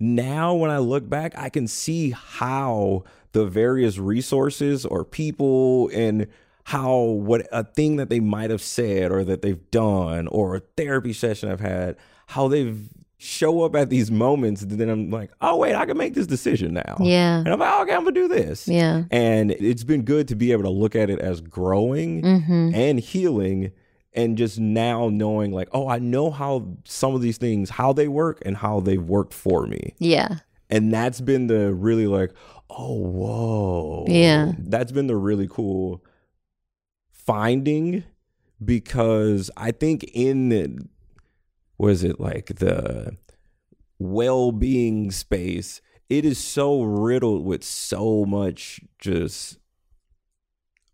now 0.00 0.54
when 0.54 0.70
I 0.70 0.78
look 0.78 1.08
back, 1.08 1.34
I 1.36 1.48
can 1.48 1.66
see 1.66 2.10
how 2.10 3.04
the 3.32 3.46
various 3.46 3.98
resources 3.98 4.84
or 4.84 5.04
people 5.04 5.88
and 5.94 6.26
how 6.64 6.96
what 7.00 7.46
a 7.52 7.64
thing 7.64 7.96
that 7.96 8.10
they 8.10 8.20
might 8.20 8.50
have 8.50 8.62
said 8.62 9.10
or 9.10 9.24
that 9.24 9.42
they've 9.42 9.70
done 9.70 10.28
or 10.28 10.56
a 10.56 10.60
therapy 10.76 11.12
session 11.12 11.50
I've 11.50 11.60
had, 11.60 11.96
how 12.26 12.48
they've 12.48 12.78
show 13.22 13.62
up 13.64 13.76
at 13.76 13.90
these 13.90 14.10
moments. 14.10 14.62
Then 14.66 14.88
I'm 14.88 15.10
like, 15.10 15.30
oh 15.42 15.56
wait, 15.56 15.74
I 15.74 15.84
can 15.84 15.96
make 15.98 16.14
this 16.14 16.26
decision 16.26 16.72
now. 16.74 16.96
yeah. 17.00 17.38
And 17.40 17.48
I'm 17.48 17.58
like, 17.58 17.70
oh, 17.70 17.82
okay, 17.82 17.92
I'm 17.94 18.00
gonna 18.04 18.12
do 18.12 18.28
this. 18.28 18.66
Yeah. 18.66 19.04
And 19.10 19.50
it's 19.50 19.84
been 19.84 20.02
good 20.02 20.28
to 20.28 20.34
be 20.36 20.52
able 20.52 20.62
to 20.62 20.70
look 20.70 20.96
at 20.96 21.10
it 21.10 21.18
as 21.18 21.40
growing 21.42 22.22
Mhm. 22.22 22.74
and 22.74 22.98
healing 23.00 23.72
and 24.14 24.36
just 24.38 24.58
now 24.58 25.08
knowing 25.08 25.52
like 25.52 25.68
oh 25.70 25.86
i 25.86 26.00
know 26.00 26.32
how 26.32 26.66
some 26.84 27.14
of 27.14 27.20
these 27.22 27.38
things 27.38 27.70
how 27.70 27.92
they 27.92 28.08
work 28.08 28.42
and 28.44 28.56
how 28.56 28.80
they've 28.80 29.04
worked 29.04 29.32
for 29.32 29.66
me 29.68 29.94
Yeah. 30.00 30.38
and 30.68 30.92
that's 30.92 31.20
been 31.20 31.46
the 31.46 31.72
really 31.72 32.08
like 32.08 32.32
oh 32.70 32.94
whoa. 32.94 34.04
Yeah. 34.08 34.52
that's 34.58 34.92
been 34.92 35.06
the 35.08 35.16
really 35.16 35.48
cool 35.48 36.04
finding 37.12 38.04
because 38.64 39.50
i 39.56 39.70
think 39.70 40.04
in 40.12 40.48
the 40.50 40.86
was 41.78 42.02
it 42.04 42.20
like 42.20 42.46
the 42.56 43.16
well-being 43.98 45.10
space 45.10 45.80
it 46.08 46.24
is 46.24 46.38
so 46.38 46.82
riddled 46.82 47.44
with 47.44 47.62
so 47.64 48.24
much 48.24 48.80
just 48.98 49.58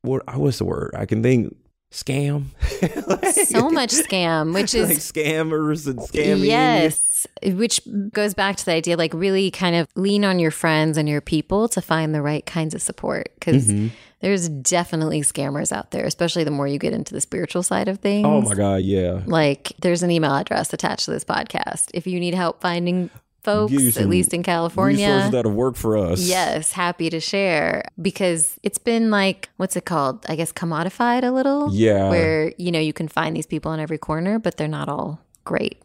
what 0.03 0.23
I 0.29 0.37
what's 0.37 0.59
the 0.59 0.65
word? 0.65 0.95
I 0.97 1.05
can 1.07 1.21
think 1.23 1.57
scam. 1.91 2.45
Like- 3.09 3.35
So 3.35 3.71
much 3.71 3.91
scam, 3.91 4.55
which 4.55 4.73
is 4.77 4.89
like 4.89 4.99
scammers 4.99 5.87
and 5.89 5.99
scamming. 5.99 6.47
Yes, 6.47 7.16
which 7.45 7.81
goes 8.13 8.35
back 8.35 8.57
to 8.57 8.65
the 8.65 8.73
idea 8.73 8.97
like 8.97 9.13
really 9.15 9.51
kind 9.51 9.77
of 9.77 9.89
lean 9.95 10.25
on 10.25 10.39
your 10.39 10.51
friends 10.51 10.97
and 10.99 11.09
your 11.09 11.21
people 11.21 11.69
to 11.69 11.81
find 11.81 12.15
the 12.15 12.23
right 12.23 12.45
kinds 12.47 12.75
of 12.75 12.83
support 12.83 13.29
because 13.39 13.69
Mhm. 13.69 13.91
there's 14.21 14.49
definitely 14.49 15.21
scammers 15.23 15.73
out 15.73 15.91
there, 15.91 16.05
especially 16.07 16.45
the 16.45 16.51
more 16.51 16.67
you 16.67 16.79
get 16.79 16.93
into 16.93 17.13
the 17.15 17.21
spiritual 17.21 17.63
side 17.63 17.89
of 17.89 17.99
things. 17.99 18.27
oh 18.27 18.41
my 18.43 18.55
god 18.55 18.83
yeah 18.83 19.21
Like 19.27 19.73
there's 19.81 20.03
an 20.03 20.11
email 20.11 20.35
address 20.35 20.73
attached 20.73 21.05
to 21.07 21.11
this 21.11 21.25
podcast 21.25 21.91
if 21.95 22.07
you 22.07 22.19
need 22.21 22.35
help 22.35 22.61
finding 22.61 23.11
folks, 23.45 23.97
at 23.97 24.09
least 24.09 24.35
in 24.35 24.43
California. 24.43 25.07
resources 25.07 25.31
that 25.31 25.45
have 25.45 25.55
worked 25.55 25.79
for 25.79 25.97
us 25.97 26.19
Yes, 26.29 26.73
happy 26.73 27.09
to 27.11 27.21
share 27.21 27.85
because 28.03 28.59
it's 28.65 28.79
been 28.79 29.09
like, 29.09 29.51
what's 29.57 29.77
it 29.77 29.85
called? 29.85 30.27
I 30.29 30.35
guess 30.35 30.53
commodified 30.53 31.23
a 31.23 31.31
little. 31.31 31.73
Yeah. 31.73 32.11
Where, 32.11 32.53
you 32.59 32.73
know, 32.73 32.81
you 32.81 32.93
can 32.93 33.07
find 33.07 33.37
these 33.37 33.47
people 33.47 33.71
on 33.71 33.79
every 33.79 33.99
corner, 33.99 34.41
but 34.41 34.57
they're 34.57 34.67
not 34.67 34.89
all 34.89 35.21
great. 35.45 35.81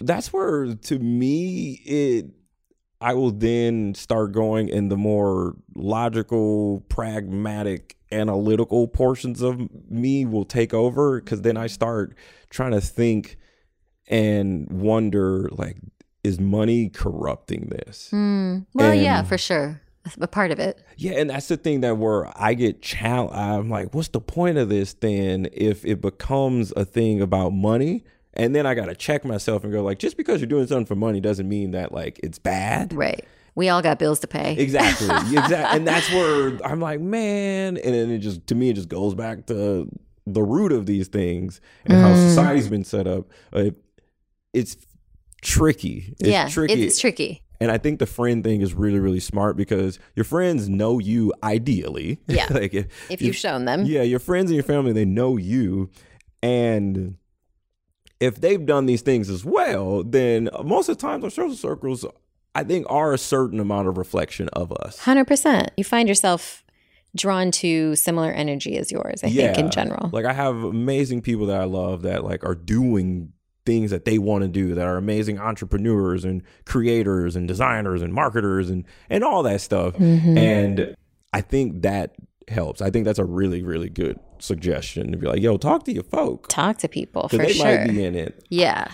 That's 0.00 0.32
where 0.32 0.74
to 0.74 0.98
me 0.98 1.80
it 1.84 2.26
i 3.00 3.12
will 3.14 3.30
then 3.30 3.94
start 3.94 4.32
going 4.32 4.68
in 4.68 4.88
the 4.88 4.96
more 4.96 5.56
logical 5.74 6.80
pragmatic 6.88 7.96
analytical 8.12 8.88
portions 8.88 9.40
of 9.40 9.60
me 9.90 10.24
will 10.24 10.44
take 10.44 10.72
over 10.74 11.20
because 11.20 11.42
then 11.42 11.56
i 11.56 11.66
start 11.66 12.14
trying 12.50 12.72
to 12.72 12.80
think 12.80 13.36
and 14.08 14.68
wonder 14.70 15.48
like 15.52 15.76
is 16.24 16.38
money 16.40 16.88
corrupting 16.88 17.68
this 17.70 18.10
Mm. 18.12 18.66
Well, 18.74 18.94
yeah, 18.94 19.22
for 19.22 19.38
sure. 19.38 19.80
A 20.20 20.26
part 20.26 20.50
of 20.50 20.58
it. 20.58 20.82
yeah 20.96 21.12
and 21.12 21.28
that's 21.30 21.48
the 21.48 21.56
thing 21.58 21.82
that 21.82 21.98
where 21.98 22.26
i 22.36 22.54
get 22.54 22.80
challenged 22.82 23.34
i'm 23.36 23.68
like 23.68 23.94
what's 23.94 24.08
the 24.08 24.20
point 24.20 24.56
of 24.58 24.68
this 24.70 24.94
then 24.94 25.46
if 25.52 25.84
it 25.84 26.00
becomes 26.00 26.72
a 26.74 26.84
thing 26.86 27.20
about 27.20 27.50
money 27.52 28.02
and 28.34 28.54
then 28.54 28.66
i 28.66 28.74
gotta 28.74 28.94
check 28.94 29.24
myself 29.24 29.64
and 29.64 29.72
go 29.72 29.82
like 29.82 29.98
just 29.98 30.16
because 30.16 30.40
you're 30.40 30.48
doing 30.48 30.66
something 30.66 30.86
for 30.86 30.94
money 30.96 31.20
doesn't 31.20 31.48
mean 31.48 31.70
that 31.72 31.92
like 31.92 32.18
it's 32.22 32.38
bad 32.38 32.92
Right. 32.92 33.24
We 33.56 33.68
all 33.68 33.82
got 33.82 33.98
bills 33.98 34.20
to 34.20 34.26
pay. 34.28 34.54
exactly 34.56 35.08
exactly 35.36 35.56
and 35.78 35.86
that's 35.86 36.08
where 36.12 36.58
i'm 36.64 36.80
like 36.80 37.00
man 37.00 37.76
and 37.76 37.94
then 37.94 38.10
it 38.10 38.18
just 38.18 38.46
to 38.46 38.54
me 38.54 38.70
it 38.70 38.74
just 38.74 38.88
goes 38.88 39.14
back 39.14 39.46
to 39.46 39.88
the 40.26 40.42
root 40.42 40.70
of 40.72 40.86
these 40.86 41.08
things 41.08 41.60
and 41.84 41.94
how 41.94 42.12
Mm. 42.12 42.28
society's 42.28 42.68
been 42.68 42.84
set 42.84 43.06
up 43.06 43.26
uh, 43.52 43.70
it's 44.52 44.76
tricky 45.42 46.14
it's 46.20 46.28
yeah, 46.28 46.48
tricky 46.48 46.82
it's 46.84 46.98
tricky. 47.00 47.42
and 47.60 47.70
I 47.70 47.78
think 47.78 47.98
the 47.98 48.06
friend 48.06 48.42
thing 48.44 48.60
is 48.62 48.72
really, 48.74 48.98
really 48.98 49.20
smart 49.20 49.56
because 49.56 49.98
your 50.14 50.24
friends 50.24 50.68
know 50.68 50.98
you 50.98 51.32
ideally. 51.42 52.18
Yeah. 52.26 52.46
like 52.50 52.72
if, 52.74 52.86
If 53.10 53.20
you've 53.22 53.36
shown 53.36 53.64
them. 53.66 53.84
yeah, 53.84 54.02
your 54.02 54.18
friends 54.18 54.50
and 54.50 54.54
your 54.56 54.64
family, 54.64 54.92
they 54.92 55.04
know 55.04 55.36
you. 55.36 55.90
And 56.42 57.16
if 58.20 58.40
they've 58.40 58.64
done 58.64 58.86
these 58.86 59.02
things 59.02 59.30
as 59.30 59.44
well, 59.44 60.04
then 60.04 60.50
most 60.62 60.88
of 60.88 60.98
the 60.98 61.00
times 61.02 61.24
our 61.24 61.30
social 61.30 61.56
circles, 61.56 62.04
I 62.54 62.64
think, 62.64 62.86
are 62.88 63.12
a 63.12 63.18
certain 63.18 63.58
amount 63.58 63.88
of 63.88 63.96
reflection 63.98 64.48
of 64.52 64.70
us. 64.72 65.00
100%. 65.00 65.70
You 65.76 65.84
find 65.84 66.08
yourself 66.08 66.64
drawn 67.16 67.50
to 67.50 67.96
similar 67.96 68.30
energy 68.30 68.76
as 68.76 68.92
yours, 68.92 69.24
I 69.24 69.30
think, 69.30 69.58
in 69.58 69.70
general. 69.70 70.10
Like 70.12 70.26
I 70.26 70.32
have 70.32 70.62
amazing 70.62 71.22
people 71.22 71.46
that 71.46 71.60
I 71.60 71.64
love 71.64 72.02
that 72.02 72.22
like 72.22 72.44
are 72.44 72.54
doing 72.54 73.32
things 73.66 73.90
that 73.90 74.04
they 74.04 74.18
want 74.18 74.42
to 74.42 74.48
do 74.48 74.74
that 74.74 74.86
are 74.86 74.96
amazing 74.96 75.38
entrepreneurs 75.38 76.24
and 76.24 76.42
creators 76.64 77.36
and 77.36 77.46
designers 77.46 78.00
and 78.00 78.12
marketers 78.12 78.70
and 78.70 78.84
and 79.10 79.22
all 79.24 79.42
that 79.42 79.60
stuff. 79.60 79.94
Mhm. 79.94 80.36
And 80.38 80.96
I 81.32 81.40
think 81.40 81.82
that 81.82 82.14
helps. 82.50 82.80
I 82.82 82.90
think 82.90 83.04
that's 83.04 83.18
a 83.18 83.24
really 83.24 83.62
really 83.62 83.88
good 83.88 84.18
suggestion 84.38 85.12
to 85.12 85.18
be 85.18 85.26
like, 85.26 85.40
"Yo, 85.42 85.56
talk 85.56 85.84
to 85.84 85.92
your 85.92 86.02
folk." 86.04 86.48
Talk 86.48 86.78
to 86.78 86.88
people 86.88 87.28
for 87.28 87.36
they 87.38 87.52
sure. 87.52 87.64
might 87.64 87.88
be 87.88 88.04
in 88.04 88.14
it. 88.14 88.44
yeah. 88.50 88.92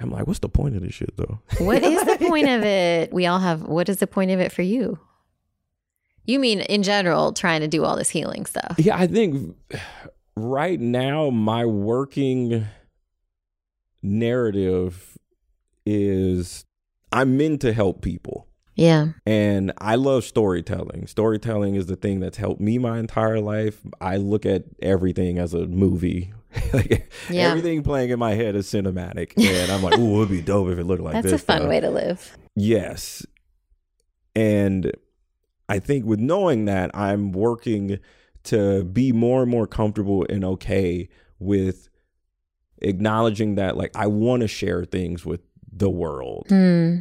I'm 0.00 0.10
like, 0.10 0.26
"What's 0.28 0.38
the 0.38 0.48
point 0.48 0.76
of 0.76 0.82
this 0.82 0.94
shit 0.94 1.16
though?" 1.16 1.40
What 1.58 1.82
is 1.82 2.04
the 2.04 2.24
point 2.28 2.48
of 2.48 2.62
it? 2.64 3.12
We 3.12 3.26
all 3.26 3.40
have, 3.40 3.62
what 3.62 3.88
is 3.88 3.96
the 3.96 4.06
point 4.06 4.30
of 4.30 4.38
it 4.40 4.52
for 4.52 4.62
you? 4.62 4.98
You 6.24 6.38
mean 6.38 6.60
in 6.60 6.82
general, 6.82 7.32
trying 7.32 7.60
to 7.62 7.68
do 7.68 7.84
all 7.84 7.96
this 7.96 8.10
healing 8.10 8.46
stuff? 8.46 8.74
Yeah, 8.78 8.96
I 8.96 9.06
think 9.06 9.56
right 10.36 10.78
now 10.78 11.30
my 11.30 11.64
working 11.64 12.66
narrative 14.02 15.16
is 15.86 16.64
I'm 17.12 17.36
meant 17.36 17.60
to 17.62 17.72
help 17.72 18.02
people. 18.02 18.46
Yeah. 18.78 19.08
And 19.26 19.72
I 19.78 19.96
love 19.96 20.22
storytelling. 20.24 21.06
Storytelling 21.08 21.74
is 21.74 21.86
the 21.86 21.96
thing 21.96 22.20
that's 22.20 22.36
helped 22.38 22.60
me 22.60 22.78
my 22.78 22.98
entire 23.00 23.40
life. 23.40 23.80
I 24.00 24.16
look 24.18 24.46
at 24.46 24.64
everything 24.80 25.36
as 25.38 25.52
a 25.52 25.66
movie. 25.66 26.32
like 26.72 27.10
Yeah. 27.28 27.48
everything 27.50 27.82
playing 27.82 28.10
in 28.10 28.18
my 28.20 28.34
head 28.34 28.54
is 28.54 28.66
cinematic. 28.68 29.32
And 29.36 29.72
I'm 29.72 29.82
like, 29.82 29.98
ooh, 29.98 30.18
it'd 30.18 30.30
be 30.30 30.40
dope 30.40 30.68
if 30.68 30.78
it 30.78 30.84
looked 30.84 31.02
like 31.02 31.14
That's 31.14 31.24
this. 31.24 31.32
That's 31.32 31.42
a 31.42 31.46
fun 31.46 31.62
though." 31.62 31.68
way 31.68 31.80
to 31.80 31.90
live. 31.90 32.38
Yes. 32.54 33.26
And 34.36 34.92
I 35.68 35.80
think 35.80 36.04
with 36.06 36.20
knowing 36.20 36.66
that, 36.66 36.90
I'm 36.94 37.32
working 37.32 37.98
to 38.44 38.84
be 38.84 39.10
more 39.12 39.42
and 39.42 39.50
more 39.50 39.66
comfortable 39.66 40.24
and 40.30 40.44
okay 40.44 41.08
with 41.40 41.88
acknowledging 42.80 43.56
that, 43.56 43.76
like, 43.76 43.90
I 43.96 44.06
want 44.06 44.42
to 44.42 44.48
share 44.48 44.84
things 44.84 45.26
with 45.26 45.40
the 45.70 45.90
world 45.90 46.46
Hmm. 46.48 47.00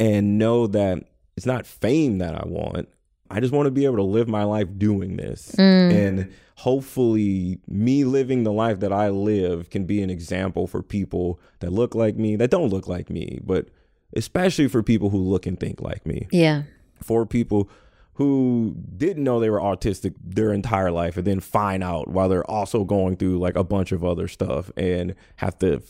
And 0.00 0.38
know 0.38 0.66
that 0.66 1.04
it's 1.36 1.46
not 1.46 1.66
fame 1.66 2.18
that 2.18 2.34
I 2.34 2.46
want. 2.46 2.88
I 3.30 3.40
just 3.40 3.52
want 3.52 3.66
to 3.66 3.70
be 3.70 3.84
able 3.84 3.96
to 3.96 4.02
live 4.02 4.28
my 4.28 4.44
life 4.44 4.68
doing 4.76 5.16
this. 5.16 5.54
Mm. 5.58 5.92
And 5.92 6.32
hopefully, 6.56 7.58
me 7.68 8.04
living 8.04 8.44
the 8.44 8.52
life 8.52 8.80
that 8.80 8.92
I 8.92 9.10
live 9.10 9.70
can 9.70 9.84
be 9.84 10.02
an 10.02 10.10
example 10.10 10.66
for 10.66 10.82
people 10.82 11.38
that 11.60 11.70
look 11.70 11.94
like 11.94 12.16
me, 12.16 12.36
that 12.36 12.50
don't 12.50 12.70
look 12.70 12.88
like 12.88 13.10
me, 13.10 13.40
but 13.44 13.68
especially 14.16 14.68
for 14.68 14.82
people 14.82 15.10
who 15.10 15.18
look 15.18 15.46
and 15.46 15.60
think 15.60 15.80
like 15.80 16.06
me. 16.06 16.26
Yeah. 16.32 16.62
For 17.02 17.26
people 17.26 17.70
who 18.14 18.74
didn't 18.96 19.22
know 19.22 19.38
they 19.38 19.50
were 19.50 19.60
autistic 19.60 20.14
their 20.24 20.52
entire 20.52 20.90
life 20.90 21.16
and 21.16 21.24
then 21.24 21.38
find 21.38 21.84
out 21.84 22.08
while 22.08 22.28
they're 22.28 22.50
also 22.50 22.82
going 22.82 23.16
through 23.16 23.38
like 23.38 23.54
a 23.54 23.62
bunch 23.62 23.92
of 23.92 24.04
other 24.04 24.26
stuff 24.26 24.72
and 24.76 25.14
have 25.36 25.56
to 25.58 25.80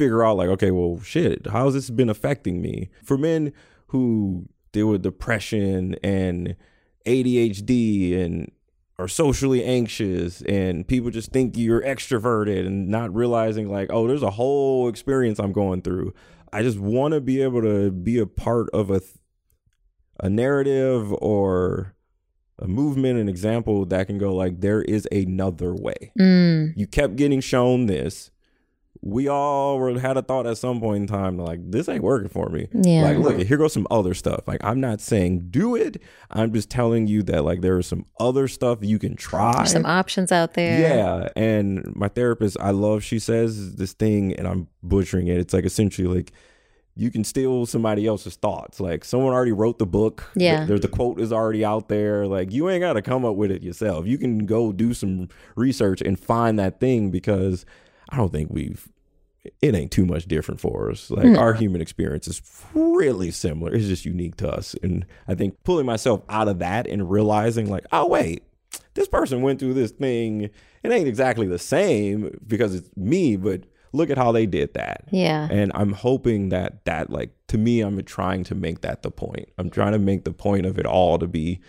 figure 0.00 0.24
out 0.24 0.36
like 0.36 0.48
okay 0.48 0.70
well 0.70 0.98
shit 1.02 1.46
how's 1.48 1.74
this 1.74 1.90
been 1.90 2.08
affecting 2.08 2.62
me 2.62 2.88
for 3.04 3.18
men 3.18 3.52
who 3.88 4.48
deal 4.72 4.86
with 4.86 5.02
depression 5.02 5.94
and 6.02 6.56
ADHD 7.06 8.18
and 8.18 8.50
are 8.98 9.08
socially 9.08 9.62
anxious 9.64 10.42
and 10.42 10.86
people 10.86 11.10
just 11.10 11.32
think 11.32 11.56
you're 11.56 11.82
extroverted 11.82 12.66
and 12.66 12.88
not 12.88 13.14
realizing 13.14 13.70
like 13.70 13.88
oh 13.92 14.06
there's 14.06 14.22
a 14.22 14.30
whole 14.30 14.88
experience 14.88 15.38
I'm 15.38 15.52
going 15.52 15.82
through 15.82 16.14
I 16.52 16.62
just 16.62 16.78
want 16.78 17.12
to 17.12 17.20
be 17.20 17.42
able 17.42 17.60
to 17.60 17.90
be 17.90 18.18
a 18.18 18.26
part 18.26 18.70
of 18.72 18.90
a 18.90 19.00
th- 19.00 19.12
a 20.22 20.28
narrative 20.28 21.12
or 21.20 21.94
a 22.58 22.68
movement, 22.68 23.18
an 23.18 23.28
example 23.28 23.86
that 23.86 24.06
can 24.06 24.18
go 24.18 24.34
like, 24.34 24.60
there 24.60 24.82
is 24.82 25.08
another 25.10 25.74
way. 25.74 26.12
Mm. 26.18 26.74
You 26.76 26.86
kept 26.86 27.16
getting 27.16 27.40
shown 27.40 27.86
this. 27.86 28.30
We 29.02 29.28
all 29.28 29.78
were, 29.78 29.98
had 29.98 30.18
a 30.18 30.22
thought 30.22 30.46
at 30.46 30.58
some 30.58 30.78
point 30.78 31.02
in 31.02 31.06
time, 31.06 31.38
like, 31.38 31.70
this 31.70 31.88
ain't 31.88 32.02
working 32.02 32.28
for 32.28 32.50
me. 32.50 32.68
Yeah. 32.72 33.04
Like, 33.04 33.16
look, 33.18 33.38
here 33.46 33.56
goes 33.56 33.72
some 33.72 33.86
other 33.90 34.12
stuff. 34.12 34.46
Like, 34.46 34.62
I'm 34.62 34.78
not 34.78 35.00
saying 35.00 35.48
do 35.50 35.74
it. 35.74 36.02
I'm 36.30 36.52
just 36.52 36.68
telling 36.68 37.06
you 37.06 37.22
that, 37.22 37.42
like, 37.42 37.62
there 37.62 37.78
is 37.78 37.86
some 37.86 38.04
other 38.18 38.46
stuff 38.46 38.80
you 38.82 38.98
can 38.98 39.16
try. 39.16 39.54
There's 39.56 39.72
some 39.72 39.86
options 39.86 40.32
out 40.32 40.52
there. 40.52 40.78
Yeah. 40.78 41.28
And 41.34 41.96
my 41.96 42.08
therapist, 42.08 42.58
I 42.60 42.72
love, 42.72 43.02
she 43.02 43.18
says 43.18 43.76
this 43.76 43.94
thing, 43.94 44.34
and 44.34 44.46
I'm 44.46 44.68
butchering 44.82 45.28
it. 45.28 45.38
It's 45.38 45.54
like 45.54 45.64
essentially 45.64 46.06
like, 46.06 46.32
you 46.96 47.10
can 47.10 47.24
steal 47.24 47.64
somebody 47.64 48.06
else's 48.06 48.36
thoughts. 48.36 48.80
Like 48.80 49.04
someone 49.04 49.32
already 49.32 49.52
wrote 49.52 49.78
the 49.78 49.86
book. 49.86 50.30
Yeah. 50.34 50.66
There's 50.66 50.80
the 50.80 50.88
quote 50.88 51.18
is 51.18 51.32
already 51.32 51.64
out 51.64 51.88
there. 51.88 52.26
Like 52.26 52.52
you 52.52 52.68
ain't 52.68 52.82
got 52.82 52.94
to 52.94 53.02
come 53.02 53.24
up 53.24 53.36
with 53.36 53.50
it 53.50 53.62
yourself. 53.62 54.06
You 54.06 54.18
can 54.18 54.44
go 54.44 54.72
do 54.72 54.92
some 54.92 55.28
research 55.56 56.02
and 56.02 56.20
find 56.20 56.58
that 56.58 56.80
thing 56.80 57.10
because 57.10 57.64
I 58.10 58.16
don't 58.16 58.32
think 58.32 58.50
we've 58.50 58.88
it 59.62 59.74
ain't 59.74 59.90
too 59.90 60.04
much 60.04 60.26
different 60.26 60.60
for 60.60 60.90
us. 60.90 61.10
Like 61.10 61.24
mm. 61.24 61.38
our 61.38 61.54
human 61.54 61.80
experience 61.80 62.28
is 62.28 62.42
really 62.74 63.30
similar. 63.30 63.72
It's 63.72 63.86
just 63.86 64.04
unique 64.04 64.36
to 64.36 64.50
us. 64.50 64.74
And 64.82 65.06
I 65.28 65.34
think 65.34 65.62
pulling 65.64 65.86
myself 65.86 66.22
out 66.28 66.48
of 66.48 66.58
that 66.58 66.86
and 66.86 67.10
realizing 67.10 67.70
like, 67.70 67.86
oh 67.92 68.06
wait, 68.06 68.42
this 68.94 69.08
person 69.08 69.42
went 69.42 69.58
through 69.58 69.74
this 69.74 69.92
thing. 69.92 70.50
It 70.82 70.92
ain't 70.92 71.08
exactly 71.08 71.46
the 71.46 71.58
same 71.58 72.38
because 72.46 72.74
it's 72.74 72.94
me, 72.96 73.36
but 73.36 73.62
look 73.92 74.10
at 74.10 74.18
how 74.18 74.30
they 74.32 74.46
did 74.46 74.74
that. 74.74 75.04
Yeah. 75.10 75.48
And 75.50 75.72
I'm 75.74 75.92
hoping 75.92 76.50
that 76.50 76.84
that 76.84 77.10
like 77.10 77.30
to 77.48 77.58
me 77.58 77.80
I'm 77.80 78.02
trying 78.02 78.44
to 78.44 78.54
make 78.54 78.82
that 78.82 79.02
the 79.02 79.10
point. 79.10 79.48
I'm 79.58 79.70
trying 79.70 79.92
to 79.92 79.98
make 79.98 80.24
the 80.24 80.32
point 80.32 80.66
of 80.66 80.78
it 80.78 80.86
all 80.86 81.18
to 81.18 81.26
be 81.26 81.60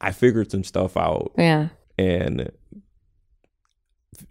I 0.00 0.12
figured 0.12 0.50
some 0.50 0.64
stuff 0.64 0.96
out 0.96 1.32
Yeah. 1.38 1.68
and 1.96 2.50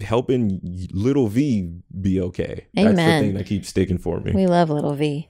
helping 0.01 0.59
little 0.91 1.27
V 1.27 1.71
be 2.01 2.19
okay. 2.21 2.67
That's 2.73 2.87
the 2.87 2.91
Amen. 2.91 3.23
thing 3.23 3.33
that 3.35 3.45
keeps 3.45 3.69
sticking 3.69 3.97
for 3.97 4.19
me. 4.19 4.31
We 4.33 4.47
love 4.47 4.69
little 4.69 4.93
V. 4.93 5.29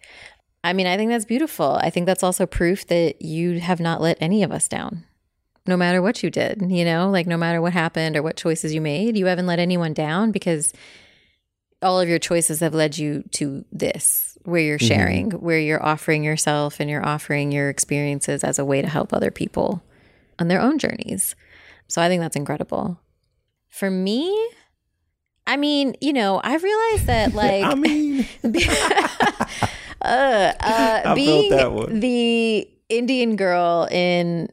I 0.63 0.73
mean, 0.73 0.87
I 0.87 0.97
think 0.97 1.11
that's 1.11 1.25
beautiful. 1.25 1.77
I 1.81 1.89
think 1.89 2.05
that's 2.07 2.23
also 2.23 2.45
proof 2.45 2.87
that 2.87 3.21
you 3.21 3.59
have 3.59 3.79
not 3.79 4.01
let 4.01 4.17
any 4.19 4.41
of 4.41 4.51
us 4.51 4.67
down. 4.67 5.05
No 5.67 5.77
matter 5.77 6.01
what 6.01 6.21
you 6.23 6.29
did, 6.29 6.63
you 6.69 6.85
know, 6.85 7.09
like 7.09 7.27
no 7.27 7.37
matter 7.37 7.61
what 7.61 7.73
happened 7.73 8.15
or 8.15 8.23
what 8.23 8.35
choices 8.35 8.73
you 8.73 8.81
made, 8.81 9.17
you 9.17 9.25
haven't 9.25 9.47
let 9.47 9.59
anyone 9.59 9.93
down 9.93 10.31
because 10.31 10.73
all 11.81 11.99
of 11.99 12.09
your 12.09 12.19
choices 12.19 12.59
have 12.59 12.73
led 12.73 12.97
you 12.97 13.23
to 13.31 13.65
this, 13.71 14.37
where 14.43 14.61
you're 14.61 14.77
mm-hmm. 14.77 14.87
sharing, 14.87 15.31
where 15.31 15.59
you're 15.59 15.83
offering 15.83 16.23
yourself 16.23 16.79
and 16.79 16.89
you're 16.89 17.05
offering 17.05 17.51
your 17.51 17.69
experiences 17.69 18.43
as 18.43 18.59
a 18.59 18.65
way 18.65 18.81
to 18.81 18.87
help 18.87 19.13
other 19.13 19.31
people 19.31 19.83
on 20.39 20.47
their 20.47 20.61
own 20.61 20.79
journeys. 20.79 21.35
So 21.87 22.01
I 22.01 22.07
think 22.07 22.21
that's 22.21 22.35
incredible. 22.35 22.99
For 23.75 23.91
me, 23.91 24.33
I 25.45 25.57
mean, 25.57 25.95
you 25.99 26.13
know, 26.13 26.39
I've 26.41 26.63
realized 26.63 27.07
that 27.07 27.33
like 27.43 27.65
I 27.65 27.75
mean, 27.75 28.25
uh, 30.01 30.53
uh, 30.61 31.01
felt 31.03 31.15
being 31.15 31.99
the 31.99 32.69
Indian 32.87 33.35
girl 33.35 33.85
in 33.91 34.47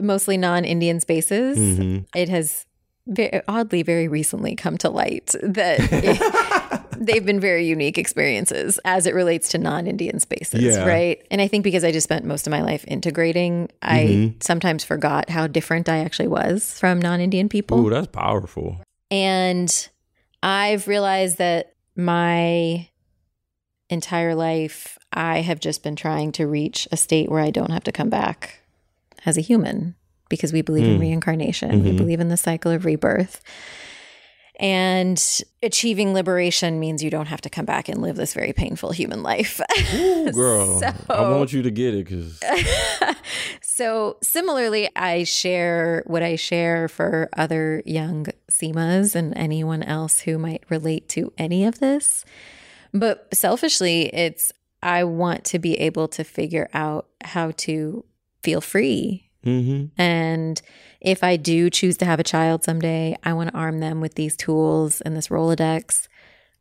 mostly 0.00 0.36
non-Indian 0.36 0.98
spaces, 0.98 1.56
mhm. 1.56 2.06
it 2.16 2.28
has 2.28 2.66
very, 3.06 3.40
oddly 3.46 3.84
very 3.84 4.08
recently 4.08 4.56
come 4.56 4.76
to 4.78 4.90
light 4.90 5.36
that 5.40 5.78
they've 7.00 7.24
been 7.24 7.40
very 7.40 7.66
unique 7.66 7.98
experiences 7.98 8.78
as 8.84 9.06
it 9.06 9.14
relates 9.14 9.48
to 9.50 9.58
non-Indian 9.58 10.20
spaces, 10.20 10.60
Yeah. 10.76 10.84
right? 10.86 11.24
And 11.30 11.40
I 11.40 11.48
think 11.48 11.64
because 11.64 11.84
I 11.84 11.92
just 11.92 12.04
spent 12.04 12.24
most 12.24 12.46
of 12.46 12.50
my 12.50 12.62
life 12.62 12.84
integrating, 12.88 13.68
I 13.82 13.98
Mhm. 13.98 14.42
sometimes 14.42 14.84
forgot 14.84 15.30
how 15.30 15.46
different 15.46 15.88
I 15.88 15.98
actually 15.98 16.28
was 16.28 16.78
from 16.78 16.98
non-Indian 17.00 17.48
people. 17.48 17.86
Ooh, 17.86 17.90
that's 17.90 18.06
powerful. 18.08 18.76
And 19.10 19.88
I've 20.42 20.86
realized 20.88 21.38
that 21.38 21.72
my 21.96 22.88
entire 23.90 24.34
life, 24.34 24.98
I 25.12 25.40
have 25.40 25.60
just 25.60 25.82
been 25.82 25.96
trying 25.96 26.32
to 26.32 26.46
reach 26.46 26.86
a 26.92 26.96
state 26.96 27.30
where 27.30 27.40
I 27.40 27.50
don't 27.50 27.70
have 27.70 27.84
to 27.84 27.92
come 27.92 28.10
back 28.10 28.60
as 29.24 29.36
a 29.38 29.40
human 29.40 29.94
because 30.28 30.52
we 30.52 30.60
believe 30.60 30.84
in 30.86 30.98
Mm. 30.98 31.00
reincarnation, 31.00 31.82
we 31.82 31.90
Mhm. 31.92 31.96
believe 31.96 32.20
in 32.20 32.28
the 32.28 32.36
cycle 32.36 32.70
of 32.70 32.84
rebirth. 32.84 33.40
And 34.60 35.22
achieving 35.62 36.12
liberation 36.14 36.80
means 36.80 37.02
you 37.04 37.10
don't 37.10 37.26
have 37.26 37.40
to 37.42 37.50
come 37.50 37.64
back 37.64 37.88
and 37.88 38.02
live 38.02 38.16
this 38.16 38.34
very 38.34 38.52
painful 38.52 38.90
human 38.90 39.22
life. 39.22 39.60
Ooh, 39.94 40.32
girl, 40.32 40.80
So- 40.80 40.92
I 41.08 41.30
want 41.30 41.52
you 41.52 41.62
to 41.62 41.70
get 41.70 41.94
it 41.94 42.06
because 42.06 42.40
so 43.62 44.16
similarly, 44.22 44.88
I 44.96 45.24
share 45.24 46.02
what 46.06 46.22
I 46.22 46.36
share 46.36 46.88
for 46.88 47.28
other 47.36 47.82
young 47.86 48.26
Seemas 48.50 49.14
and 49.14 49.36
anyone 49.36 49.82
else 49.82 50.20
who 50.20 50.38
might 50.38 50.64
relate 50.68 51.08
to 51.10 51.32
any 51.38 51.64
of 51.64 51.78
this. 51.78 52.24
But 52.92 53.28
selfishly, 53.32 54.12
it's 54.14 54.52
I 54.82 55.04
want 55.04 55.44
to 55.46 55.58
be 55.58 55.74
able 55.78 56.08
to 56.08 56.24
figure 56.24 56.68
out 56.74 57.06
how 57.22 57.52
to 57.58 58.04
feel 58.42 58.60
free. 58.60 59.28
hmm 59.44 59.86
And 59.96 60.60
if 61.00 61.22
I 61.22 61.36
do 61.36 61.70
choose 61.70 61.96
to 61.98 62.04
have 62.04 62.18
a 62.20 62.24
child 62.24 62.64
someday, 62.64 63.16
I 63.24 63.32
want 63.32 63.50
to 63.50 63.56
arm 63.56 63.78
them 63.80 64.00
with 64.00 64.14
these 64.14 64.36
tools 64.36 65.00
and 65.02 65.16
this 65.16 65.28
Rolodex 65.28 66.08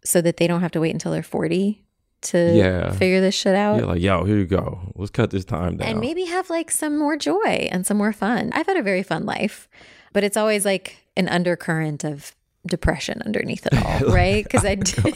so 0.03 0.21
that 0.21 0.37
they 0.37 0.47
don't 0.47 0.61
have 0.61 0.71
to 0.71 0.79
wait 0.79 0.91
until 0.93 1.11
they're 1.11 1.23
40 1.23 1.83
to 2.21 2.53
Yeah. 2.55 2.91
figure 2.91 3.21
this 3.21 3.35
shit 3.35 3.55
out 3.55 3.79
yeah, 3.79 3.85
like 3.85 4.01
yo, 4.01 4.23
here 4.25 4.37
you 4.37 4.45
go. 4.45 4.91
Let's 4.95 5.11
cut 5.11 5.29
this 5.31 5.45
time 5.45 5.77
down. 5.77 5.87
and 5.87 5.99
maybe 5.99 6.25
have 6.25 6.49
like 6.49 6.71
some 6.71 6.97
more 6.97 7.15
joy 7.17 7.67
and 7.71 7.85
some 7.85 7.97
more 7.97 8.13
fun. 8.13 8.51
I've 8.53 8.65
had 8.67 8.77
a 8.77 8.81
very 8.83 9.03
fun 9.03 9.25
life, 9.25 9.67
but 10.13 10.23
it's 10.23 10.37
always 10.37 10.65
like 10.65 10.97
an 11.15 11.27
undercurrent 11.29 12.03
of 12.03 12.33
depression 12.65 13.21
underneath 13.25 13.65
it 13.65 13.73
all, 13.75 14.09
right? 14.13 14.43
Because 14.43 14.65
I 14.65 14.75
did, 14.75 15.15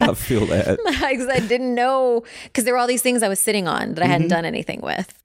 I 0.00 0.14
feel 0.14 0.46
that. 0.46 0.78
because 0.84 1.28
I 1.28 1.40
didn't 1.40 1.74
know 1.74 2.22
because 2.44 2.64
there 2.64 2.74
were 2.74 2.78
all 2.78 2.86
these 2.86 3.02
things 3.02 3.22
I 3.22 3.28
was 3.28 3.38
sitting 3.40 3.68
on 3.68 3.94
that 3.94 4.02
I 4.04 4.06
hadn't 4.06 4.28
Mhm. 4.28 4.30
done 4.30 4.44
anything 4.44 4.80
with, 4.82 5.19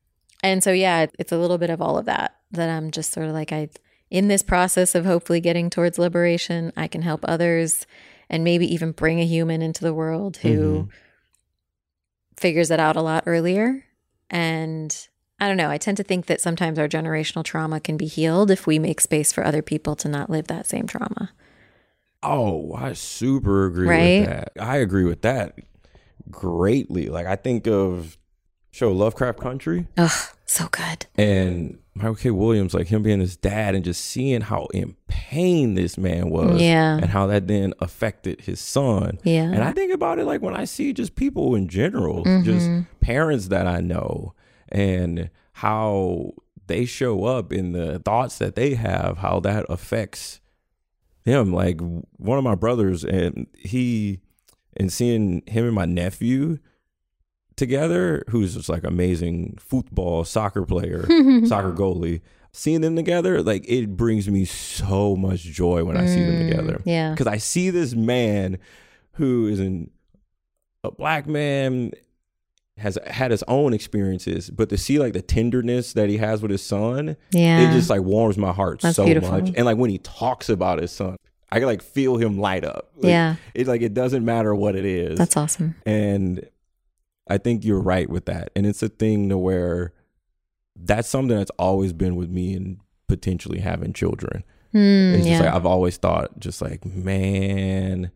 and 0.45 0.63
so 0.63 0.71
yeah, 0.71 1.07
it's 1.17 1.31
a 1.31 1.37
little 1.37 1.57
bit 1.57 1.69
of 1.69 1.81
all 1.81 1.97
of 1.97 2.05
that 2.05 2.35
that 2.51 2.69
I'm 2.69 2.91
just 2.91 3.11
sort 3.11 3.27
of 3.27 3.33
like 3.33 3.51
I 3.51 3.69
in 4.09 4.27
this 4.27 4.43
process 4.43 4.95
of 4.95 5.05
hopefully 5.05 5.41
getting 5.41 5.69
towards 5.69 5.97
liberation, 5.97 6.71
I 6.77 6.87
can 6.87 7.01
help 7.01 7.21
others 7.23 7.85
and 8.29 8.43
maybe 8.43 8.71
even 8.71 8.91
bring 8.91 9.19
a 9.19 9.25
human 9.25 9.61
into 9.61 9.83
the 9.83 9.93
world 9.93 10.37
who 10.37 10.57
mm-hmm. 10.57 10.89
figures 12.37 12.71
it 12.71 12.79
out 12.79 12.95
a 12.95 13.01
lot 13.01 13.23
earlier. 13.25 13.83
And 14.29 14.95
I 15.39 15.47
don't 15.47 15.57
know, 15.57 15.69
I 15.69 15.77
tend 15.77 15.97
to 15.97 16.03
think 16.03 16.27
that 16.27 16.41
sometimes 16.41 16.79
our 16.79 16.87
generational 16.87 17.43
trauma 17.43 17.79
can 17.79 17.97
be 17.97 18.07
healed 18.07 18.51
if 18.51 18.65
we 18.65 18.79
make 18.79 19.01
space 19.01 19.33
for 19.33 19.43
other 19.43 19.61
people 19.61 19.95
to 19.97 20.07
not 20.07 20.29
live 20.29 20.47
that 20.47 20.67
same 20.67 20.87
trauma. 20.87 21.31
Oh, 22.23 22.73
I 22.73 22.93
super 22.93 23.65
agree 23.65 23.87
Right? 23.87 24.19
with 24.21 24.29
that. 24.29 24.51
I 24.59 24.77
agree 24.77 25.03
with 25.03 25.21
that 25.23 25.59
greatly. 26.29 27.09
Like 27.09 27.27
I 27.27 27.35
think 27.35 27.67
of 27.67 28.17
show 28.75 28.91
Lovecraft 28.91 29.39
Country 29.39 29.87
Ugh, 29.97 30.11
so 30.45 30.67
good. 30.67 31.05
and 31.15 31.79
Michael 31.97 32.15
K. 32.15 32.29
Williams, 32.31 32.73
like 32.73 32.87
him 32.87 33.03
being 33.03 33.21
his 33.21 33.37
dad 33.37 33.73
and 33.73 33.85
just 33.85 34.03
seeing 34.03 34.41
how 34.41 34.65
in 34.73 34.97
pain 35.07 35.75
this 35.75 35.97
man 35.97 36.29
was. 36.29 36.61
Yeah. 36.61 36.97
And 36.97 37.05
how 37.05 37.25
that 37.27 37.47
then 37.47 37.73
affected 37.79 38.41
his 38.41 38.59
son. 38.59 39.17
Yeah. 39.23 39.43
And 39.49 39.63
I 39.63 39.71
think 39.71 39.93
about 39.93 40.19
it 40.19 40.25
like 40.25 40.41
when 40.41 40.53
I 40.53 40.65
see 40.65 40.91
just 40.91 41.15
people 41.15 41.55
in 41.55 41.69
general, 41.69 42.25
Mm-hmm. 42.25 42.43
just 42.43 42.69
parents 42.99 43.47
that 43.47 43.65
I 43.65 43.79
know, 43.79 44.33
and 44.67 45.29
how 45.53 46.33
they 46.67 46.83
show 46.83 47.23
up 47.23 47.53
in 47.53 47.71
the 47.71 47.99
thoughts 47.99 48.39
that 48.39 48.55
they 48.55 48.73
have, 48.73 49.19
how 49.19 49.39
that 49.39 49.65
affects 49.69 50.41
him. 51.23 51.53
Like 51.53 51.79
one 52.17 52.37
of 52.37 52.43
my 52.43 52.55
brothers, 52.55 53.05
and 53.05 53.47
he, 53.57 54.19
and 54.75 54.91
seeing 54.91 55.43
him 55.47 55.63
and 55.65 55.73
my 55.75 55.85
nephew 55.85 56.57
together, 57.55 58.23
who's 58.29 58.55
just 58.55 58.69
like 58.69 58.83
amazing 58.83 59.57
football, 59.59 60.23
soccer 60.23 60.65
player, 60.65 61.03
soccer 61.45 61.71
goalie. 61.71 62.21
Seeing 62.53 62.79
them 62.79 62.95
together, 62.95 63.41
like 63.41 63.65
it 63.67 63.97
brings 63.97 64.29
me 64.29 64.45
so 64.45 65.15
much 65.17 65.41
joy 65.41 65.83
when 65.83 65.97
I 65.97 66.05
see 66.05 66.23
them 66.23 66.35
mm, 66.35 66.49
together. 66.49 66.81
Yeah. 66.85 67.11
Because 67.11 67.27
I 67.27 67.35
see 67.37 67.69
this 67.69 67.93
man 67.93 68.59
who 69.13 69.47
is 69.47 69.59
an, 69.59 69.91
a 70.83 70.91
black 70.91 71.27
man, 71.27 71.91
has 72.77 72.97
had 73.07 73.31
his 73.31 73.43
own 73.49 73.73
experiences, 73.73 74.49
but 74.49 74.69
to 74.69 74.77
see 74.77 74.99
like 74.99 75.11
the 75.13 75.21
tenderness 75.21 75.93
that 75.93 76.07
he 76.09 76.17
has 76.17 76.41
with 76.41 76.51
his 76.51 76.61
son, 76.63 77.17
Yeah. 77.31 77.59
it 77.69 77.73
just 77.73 77.89
like 77.89 78.01
warms 78.01 78.37
my 78.37 78.53
heart 78.53 78.79
That's 78.81 78.95
so 78.95 79.05
beautiful. 79.05 79.31
much. 79.31 79.51
And 79.55 79.65
like 79.65 79.77
when 79.77 79.89
he 79.89 79.97
talks 79.97 80.47
about 80.49 80.79
his 80.79 80.91
son, 80.93 81.17
I 81.51 81.59
can 81.59 81.67
like 81.67 81.81
feel 81.81 82.17
him 82.17 82.37
light 82.39 82.63
up. 82.65 82.89
Like, 82.97 83.09
yeah. 83.09 83.35
It's 83.53 83.67
like 83.69 83.81
it 83.81 83.93
doesn't 83.93 84.23
matter 84.25 84.53
what 84.55 84.75
it 84.75 84.85
is. 84.85 85.17
That's 85.17 85.35
awesome. 85.37 85.75
And 85.85 86.45
I 87.27 87.37
think 87.37 87.65
you're 87.65 87.81
right 87.81 88.09
with 88.09 88.25
that. 88.25 88.49
And 88.55 88.65
it's 88.65 88.83
a 88.83 88.89
thing 88.89 89.29
to 89.29 89.37
where 89.37 89.93
that's 90.75 91.07
something 91.09 91.35
that's 91.37 91.51
always 91.57 91.93
been 91.93 92.15
with 92.15 92.29
me 92.29 92.53
and 92.53 92.77
potentially 93.07 93.59
having 93.59 93.93
children. 93.93 94.43
Mm, 94.73 95.15
It's 95.15 95.25
yeah. 95.25 95.33
just 95.37 95.45
like 95.45 95.53
I've 95.55 95.65
always 95.65 95.97
thought, 95.97 96.37
just 96.39 96.61
like, 96.61 96.85
man, 96.85 98.11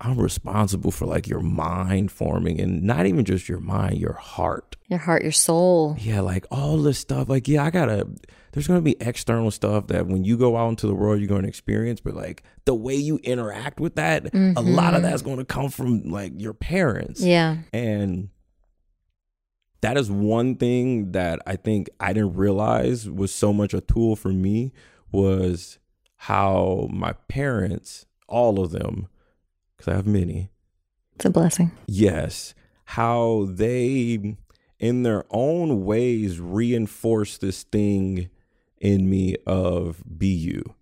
I'm 0.00 0.18
responsible 0.20 0.90
for 0.90 1.06
like 1.06 1.26
your 1.26 1.40
mind 1.40 2.12
forming 2.12 2.60
and 2.60 2.82
not 2.82 3.06
even 3.06 3.24
just 3.24 3.48
your 3.48 3.60
mind, 3.60 3.98
your 3.98 4.12
heart. 4.12 4.76
your 4.88 4.98
heart, 4.98 5.22
your 5.22 5.32
soul. 5.32 5.96
Yeah, 5.98 6.20
like 6.20 6.46
all 6.50 6.76
this 6.78 6.98
stuff. 6.98 7.28
Like, 7.28 7.48
yeah, 7.48 7.64
I 7.64 7.70
gotta 7.70 8.06
there's 8.52 8.68
gonna 8.68 8.82
be 8.82 8.96
external 9.00 9.50
stuff 9.50 9.86
that 9.88 10.06
when 10.06 10.24
you 10.24 10.36
go 10.36 10.56
out 10.56 10.68
into 10.68 10.86
the 10.86 10.94
world 10.94 11.20
you're 11.20 11.28
gonna 11.28 11.48
experience, 11.48 12.00
but 12.00 12.14
like 12.14 12.42
the 12.66 12.74
way 12.74 12.94
you 12.96 13.18
interact 13.22 13.80
with 13.80 13.94
that, 13.96 14.32
a 14.34 14.60
lot 14.60 14.94
of 14.94 15.02
that's 15.02 15.22
gonna 15.22 15.44
come 15.44 15.70
from 15.70 16.02
like 16.10 16.32
your 16.36 16.52
parents. 16.54 17.20
Yeah. 17.22 17.58
And 17.72 18.28
that 19.84 19.96
is 19.98 20.10
one 20.10 20.56
thing 20.56 21.12
that 21.12 21.40
I 21.46 21.56
think 21.56 21.90
I 22.00 22.12
didn't 22.12 22.34
realize 22.34 23.08
was 23.08 23.32
so 23.32 23.52
much 23.52 23.74
a 23.74 23.80
tool 23.80 24.16
for 24.16 24.30
me 24.30 24.72
was 25.12 25.78
how 26.16 26.88
my 26.90 27.12
parents, 27.28 28.06
all 28.26 28.60
of 28.60 28.70
them, 28.70 29.08
because 29.76 29.92
I 29.92 29.96
have 29.96 30.06
many, 30.06 30.50
It's 31.16 31.26
a 31.26 31.30
blessing. 31.30 31.70
yes, 31.86 32.54
how 32.86 33.46
they, 33.50 34.36
in 34.78 35.02
their 35.02 35.24
own 35.30 35.84
ways, 35.84 36.40
reinforce 36.40 37.36
this 37.38 37.62
thing 37.64 38.30
in 38.80 39.08
me 39.10 39.36
of 39.46 40.02
be 40.18 40.28
you. 40.28 40.74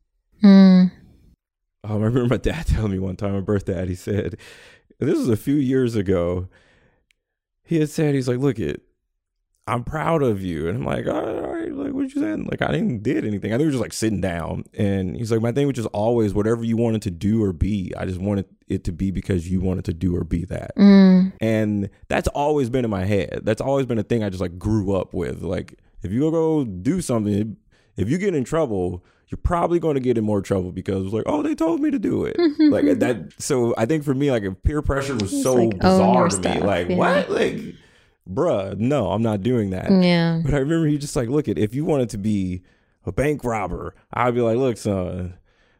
Mm. 0.42 0.90
Um, 1.84 1.90
I 1.90 1.94
remember 1.94 2.26
my 2.26 2.36
dad 2.36 2.66
telling 2.68 2.92
me 2.92 2.98
one 2.98 3.16
time, 3.16 3.32
my 3.34 3.40
birthday, 3.40 3.84
he 3.86 3.94
said, 3.96 4.36
this 5.00 5.18
was 5.18 5.28
a 5.28 5.36
few 5.36 5.56
years 5.56 5.96
ago. 5.96 6.48
He 7.64 7.80
had 7.80 7.90
said, 7.90 8.14
he's 8.14 8.28
like, 8.28 8.38
look 8.38 8.58
it, 8.60 8.82
I'm 9.66 9.84
proud 9.84 10.22
of 10.22 10.42
you. 10.42 10.68
And 10.68 10.78
I'm 10.78 10.84
like, 10.84 11.06
all 11.06 11.14
right, 11.14 11.36
all 11.36 11.52
right. 11.54 11.72
like, 11.72 11.92
what 11.92 12.02
you 12.02 12.20
saying? 12.20 12.48
Like, 12.50 12.62
I 12.62 12.72
didn't 12.72 13.02
did 13.02 13.24
anything. 13.24 13.52
I 13.52 13.56
think 13.56 13.60
we 13.60 13.66
were 13.66 13.70
just 13.72 13.82
like 13.82 13.92
sitting 13.92 14.20
down. 14.20 14.64
And 14.74 15.16
he's 15.16 15.30
like, 15.30 15.40
my 15.40 15.52
thing 15.52 15.66
was 15.68 15.76
just 15.76 15.88
always 15.92 16.34
whatever 16.34 16.64
you 16.64 16.76
wanted 16.76 17.02
to 17.02 17.10
do 17.10 17.42
or 17.44 17.52
be, 17.52 17.92
I 17.96 18.04
just 18.04 18.20
wanted 18.20 18.46
it 18.68 18.82
to 18.84 18.92
be 18.92 19.12
because 19.12 19.48
you 19.48 19.60
wanted 19.60 19.84
to 19.84 19.94
do 19.94 20.16
or 20.16 20.24
be 20.24 20.44
that. 20.46 20.76
Mm. 20.76 21.32
And 21.40 21.90
that's 22.08 22.28
always 22.28 22.70
been 22.70 22.84
in 22.84 22.90
my 22.90 23.04
head. 23.04 23.40
That's 23.44 23.60
always 23.60 23.86
been 23.86 23.98
a 23.98 24.02
thing 24.02 24.24
I 24.24 24.30
just 24.30 24.40
like 24.40 24.58
grew 24.58 24.96
up 24.96 25.14
with. 25.14 25.42
Like, 25.42 25.78
if 26.02 26.10
you 26.10 26.28
go 26.32 26.64
do 26.64 27.00
something, 27.00 27.56
if 27.96 28.10
you 28.10 28.18
get 28.18 28.34
in 28.34 28.42
trouble, 28.42 29.04
you're 29.28 29.38
probably 29.38 29.78
going 29.78 29.94
to 29.94 30.00
get 30.00 30.18
in 30.18 30.24
more 30.24 30.42
trouble 30.42 30.72
because 30.72 31.12
like, 31.12 31.24
oh, 31.26 31.42
they 31.42 31.54
told 31.54 31.80
me 31.80 31.92
to 31.92 32.00
do 32.00 32.24
it. 32.24 32.36
like 32.58 32.98
that. 32.98 33.32
So 33.38 33.74
I 33.78 33.86
think 33.86 34.02
for 34.02 34.12
me, 34.12 34.32
like, 34.32 34.42
peer 34.64 34.82
pressure 34.82 35.14
was 35.14 35.42
so 35.42 35.54
like, 35.54 35.78
bizarre 35.78 36.14
your 36.14 36.28
to 36.28 36.36
me, 36.36 36.42
stuff, 36.42 36.62
like, 36.64 36.88
yeah. 36.88 36.96
what? 36.96 37.30
Like, 37.30 37.60
bruh, 38.28 38.76
no, 38.78 39.10
I'm 39.10 39.22
not 39.22 39.42
doing 39.42 39.70
that. 39.70 39.90
Yeah. 39.90 40.40
But 40.44 40.54
I 40.54 40.58
remember 40.58 40.86
he 40.86 40.98
just 40.98 41.16
like, 41.16 41.28
look 41.28 41.48
at 41.48 41.58
if 41.58 41.74
you 41.74 41.84
wanted 41.84 42.10
to 42.10 42.18
be 42.18 42.62
a 43.04 43.12
bank 43.12 43.44
robber, 43.44 43.94
I'd 44.12 44.34
be 44.34 44.40
like, 44.40 44.56
look, 44.56 44.76
son, 44.76 45.34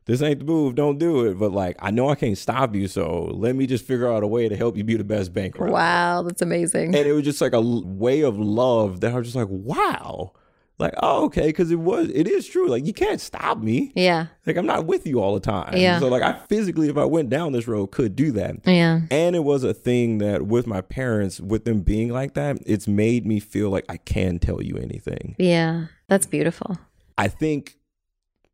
this 0.06 0.20
ain't 0.20 0.40
the 0.40 0.44
move. 0.44 0.74
Don't 0.74 0.98
do 0.98 1.26
it. 1.26 1.38
But 1.38 1.52
like, 1.52 1.76
I 1.78 1.90
know 1.90 2.08
I 2.08 2.14
can't 2.14 2.36
stop 2.36 2.74
you, 2.74 2.88
so 2.88 3.30
let 3.32 3.54
me 3.54 3.66
just 3.66 3.86
figure 3.86 4.12
out 4.12 4.22
a 4.22 4.26
way 4.26 4.48
to 4.48 4.56
help 4.56 4.76
you 4.76 4.84
be 4.84 4.96
the 4.96 5.04
best 5.04 5.32
bank 5.32 5.58
robber. 5.58 5.72
Wow. 5.72 6.22
That's 6.22 6.42
amazing. 6.42 6.94
And 6.96 7.06
it 7.06 7.12
was 7.12 7.24
just 7.24 7.40
like 7.40 7.52
a 7.52 7.60
way 7.60 8.22
of 8.22 8.38
love 8.38 9.00
that 9.00 9.12
I 9.12 9.18
was 9.18 9.26
just 9.26 9.36
like, 9.36 9.48
wow. 9.48 10.32
Like, 10.78 10.94
oh, 11.02 11.26
okay, 11.26 11.46
because 11.46 11.70
it 11.70 11.78
was, 11.78 12.08
it 12.08 12.26
is 12.26 12.46
true. 12.48 12.68
Like, 12.68 12.86
you 12.86 12.92
can't 12.92 13.20
stop 13.20 13.58
me. 13.58 13.92
yeah. 13.94 14.26
Like, 14.46 14.56
I'm 14.56 14.66
not 14.66 14.86
with 14.86 15.06
you 15.06 15.20
all 15.20 15.34
the 15.34 15.40
time. 15.40 15.76
Yeah. 15.76 16.00
So, 16.00 16.08
like, 16.08 16.22
I 16.22 16.32
physically, 16.48 16.88
if 16.88 16.96
I 16.96 17.04
went 17.04 17.30
down 17.30 17.52
this 17.52 17.68
road, 17.68 17.88
could 17.88 18.16
do 18.16 18.32
that. 18.32 18.56
Yeah. 18.66 19.02
And 19.10 19.36
it 19.36 19.44
was 19.44 19.62
a 19.62 19.74
thing 19.74 20.18
that 20.18 20.46
with 20.46 20.66
my 20.66 20.80
parents, 20.80 21.40
with 21.40 21.64
them 21.64 21.80
being 21.82 22.10
like 22.10 22.34
that, 22.34 22.58
it's 22.66 22.88
made 22.88 23.24
me 23.26 23.38
feel 23.38 23.70
like 23.70 23.84
I 23.88 23.98
can 23.98 24.38
tell 24.40 24.60
you 24.62 24.76
anything. 24.76 25.36
Yeah. 25.38 25.86
That's 26.08 26.26
beautiful. 26.26 26.78
I 27.16 27.28
think 27.28 27.76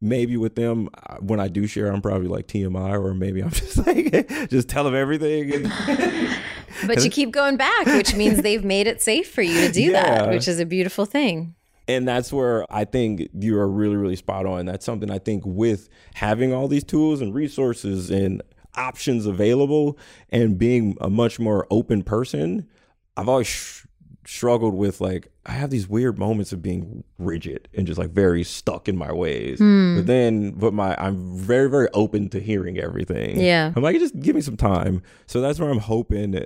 maybe 0.00 0.36
with 0.36 0.54
them, 0.54 0.90
uh, 1.06 1.16
when 1.16 1.40
I 1.40 1.48
do 1.48 1.66
share, 1.66 1.90
I'm 1.90 2.02
probably 2.02 2.28
like 2.28 2.46
TMI, 2.46 2.92
or 3.02 3.14
maybe 3.14 3.42
I'm 3.42 3.50
just 3.62 3.86
like, 3.86 4.28
just 4.50 4.68
tell 4.68 4.84
them 4.84 4.94
everything. 4.94 5.70
But 6.86 7.02
you 7.02 7.10
keep 7.10 7.32
going 7.32 7.56
back, 7.56 7.86
which 7.86 8.14
means 8.14 8.42
they've 8.42 8.64
made 8.64 8.86
it 8.86 9.02
safe 9.02 9.28
for 9.32 9.42
you 9.42 9.66
to 9.66 9.72
do 9.72 9.90
that, 9.92 10.28
which 10.28 10.46
is 10.46 10.60
a 10.60 10.66
beautiful 10.66 11.06
thing. 11.06 11.56
And 11.88 12.06
that's 12.06 12.32
where 12.32 12.64
I 12.72 12.84
think 12.84 13.28
you 13.32 13.58
are 13.58 13.68
really, 13.68 13.96
really 13.96 14.16
spot 14.16 14.44
on. 14.46 14.66
That's 14.66 14.84
something 14.84 15.10
I 15.10 15.18
think 15.18 15.42
with 15.46 15.88
having 16.14 16.52
all 16.52 16.68
these 16.68 16.84
tools 16.84 17.22
and 17.22 17.34
resources 17.34 18.10
and 18.10 18.42
options 18.76 19.26
available 19.26 19.98
and 20.28 20.58
being 20.58 20.96
a 21.00 21.08
much 21.08 21.40
more 21.40 21.66
open 21.70 22.02
person, 22.02 22.68
I've 23.16 23.28
always 23.28 23.46
sh- 23.46 23.86
struggled 24.26 24.74
with 24.74 25.00
like, 25.00 25.32
I 25.46 25.52
have 25.52 25.70
these 25.70 25.88
weird 25.88 26.18
moments 26.18 26.52
of 26.52 26.60
being 26.60 27.04
rigid 27.18 27.68
and 27.72 27.86
just 27.86 27.98
like 27.98 28.10
very 28.10 28.44
stuck 28.44 28.86
in 28.86 28.96
my 28.96 29.10
ways. 29.10 29.58
Hmm. 29.58 29.96
But 29.96 30.06
then, 30.06 30.50
but 30.50 30.74
my, 30.74 30.94
I'm 30.98 31.34
very, 31.34 31.70
very 31.70 31.88
open 31.94 32.28
to 32.28 32.38
hearing 32.38 32.78
everything. 32.78 33.40
Yeah. 33.40 33.72
I'm 33.74 33.82
like, 33.82 33.98
just 33.98 34.20
give 34.20 34.36
me 34.36 34.42
some 34.42 34.58
time. 34.58 35.02
So 35.26 35.40
that's 35.40 35.58
where 35.58 35.70
I'm 35.70 35.78
hoping 35.78 36.44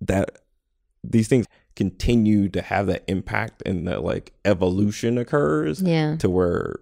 that 0.00 0.38
these 1.04 1.28
things 1.28 1.46
continue 1.76 2.48
to 2.50 2.62
have 2.62 2.86
that 2.86 3.04
impact 3.08 3.62
and 3.64 3.86
that 3.88 4.02
like 4.04 4.32
evolution 4.44 5.18
occurs 5.18 5.80
Yeah. 5.82 6.16
to 6.16 6.28
where 6.28 6.76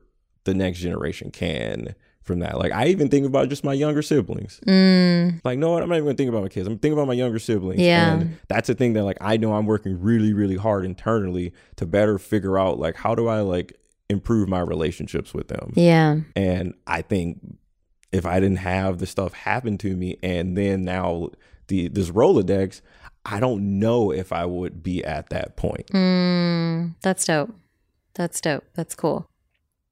the 0.45 0.55
next 0.55 0.79
generation 0.81 1.31
can 1.31 1.95
from 2.23 2.41
that. 2.41 2.59
Like 2.59 2.73
I 2.73 2.87
even 2.87 3.09
think 3.09 3.27
about 3.27 3.49
just 3.49 3.65
my 3.65 3.73
younger 3.73 4.03
siblings. 4.03 4.61
Mm. 4.67 5.41
Like, 5.45 5.59
no, 5.59 5.77
I'm 5.79 5.89
not 5.89 5.95
even 5.97 6.05
gonna 6.07 6.17
think 6.17 6.29
about 6.29 6.43
my 6.43 6.49
kids. 6.49 6.67
I'm 6.67 6.79
thinking 6.79 6.93
about 6.99 7.07
my 7.09 7.15
younger 7.15 7.39
siblings. 7.39 7.81
Yeah. 7.81 8.15
And 8.15 8.39
that's 8.49 8.69
a 8.69 8.75
thing 8.75 8.93
that 8.95 9.05
like 9.05 9.19
I 9.21 9.37
know 9.37 9.55
I'm 9.55 9.67
working 9.67 10.01
really, 10.01 10.33
really 10.33 10.57
hard 10.57 10.85
internally 10.85 11.53
to 11.77 11.87
better 11.87 12.19
figure 12.19 12.59
out 12.59 12.79
like 12.79 12.97
how 12.97 13.15
do 13.15 13.27
I 13.29 13.41
like 13.41 13.77
improve 14.09 14.49
my 14.49 14.61
relationships 14.61 15.33
with 15.33 15.49
them. 15.49 15.73
Yeah. 15.77 16.21
And 16.35 16.75
I 16.87 17.03
think 17.03 17.39
if 18.13 18.27
I 18.27 18.41
didn't 18.41 18.59
have 18.59 18.99
the 18.99 19.07
stuff 19.07 19.33
happen 19.35 19.79
to 19.79 19.97
me 19.97 20.19
and 20.23 20.57
then 20.59 20.85
now 20.85 21.31
the 21.69 21.87
this 21.89 22.11
Rolodex, 22.11 22.81
I 23.25 23.41
don't 23.41 23.79
know 23.79 24.11
if 24.13 24.33
I 24.33 24.47
would 24.47 24.83
be 24.83 25.05
at 25.05 25.31
that 25.31 25.57
point. 25.57 25.87
Mm. 25.89 26.95
That's 27.03 27.25
dope. 27.25 27.55
That's 28.15 28.41
dope. 28.41 28.65
That's 28.75 28.95
cool. 28.95 29.29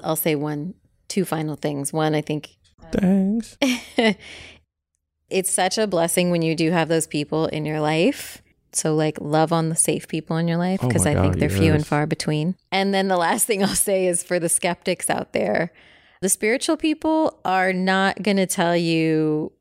I'll 0.01 0.17
say 0.17 0.35
one, 0.35 0.75
two 1.09 1.25
final 1.25 1.57
things. 1.57 1.93
One, 1.93 2.15
I 2.15 2.21
think 2.21 2.57
Thanks. 2.93 3.59
it's 5.31 5.51
such 5.51 5.79
a 5.79 5.87
blessing 5.87 6.31
when 6.31 6.43
you 6.43 6.55
do 6.55 6.71
have 6.71 6.89
those 6.89 7.07
people 7.07 7.47
in 7.47 7.65
your 7.65 7.81
life. 7.81 8.43
So, 8.73 8.95
like, 8.95 9.19
love 9.21 9.53
on 9.53 9.71
the 9.71 9.77
safe 9.77 10.09
people 10.09 10.37
in 10.37 10.47
your 10.47 10.59
life 10.59 10.81
Oh 10.83 10.89
because 10.89 11.05
my 11.05 11.13
I 11.13 11.21
think 11.21 11.39
they're 11.39 11.49
few 11.49 11.73
and 11.73 11.87
far 11.87 12.07
between. 12.07 12.55
And 12.71 12.93
then 12.93 13.09
the 13.09 13.17
last 13.17 13.47
thing 13.47 13.63
I'll 13.63 13.69
say 13.71 14.07
is 14.07 14.23
for 14.23 14.39
the 14.39 14.49
skeptics 14.49 15.09
out 15.09 15.33
there, 15.33 15.73
the 16.21 16.29
spiritual 16.29 16.77
people 16.77 17.41
are 17.45 17.73
not 17.73 18.23
going 18.23 18.37
to 18.37 18.47
tell 18.47 18.77
you 18.77 19.53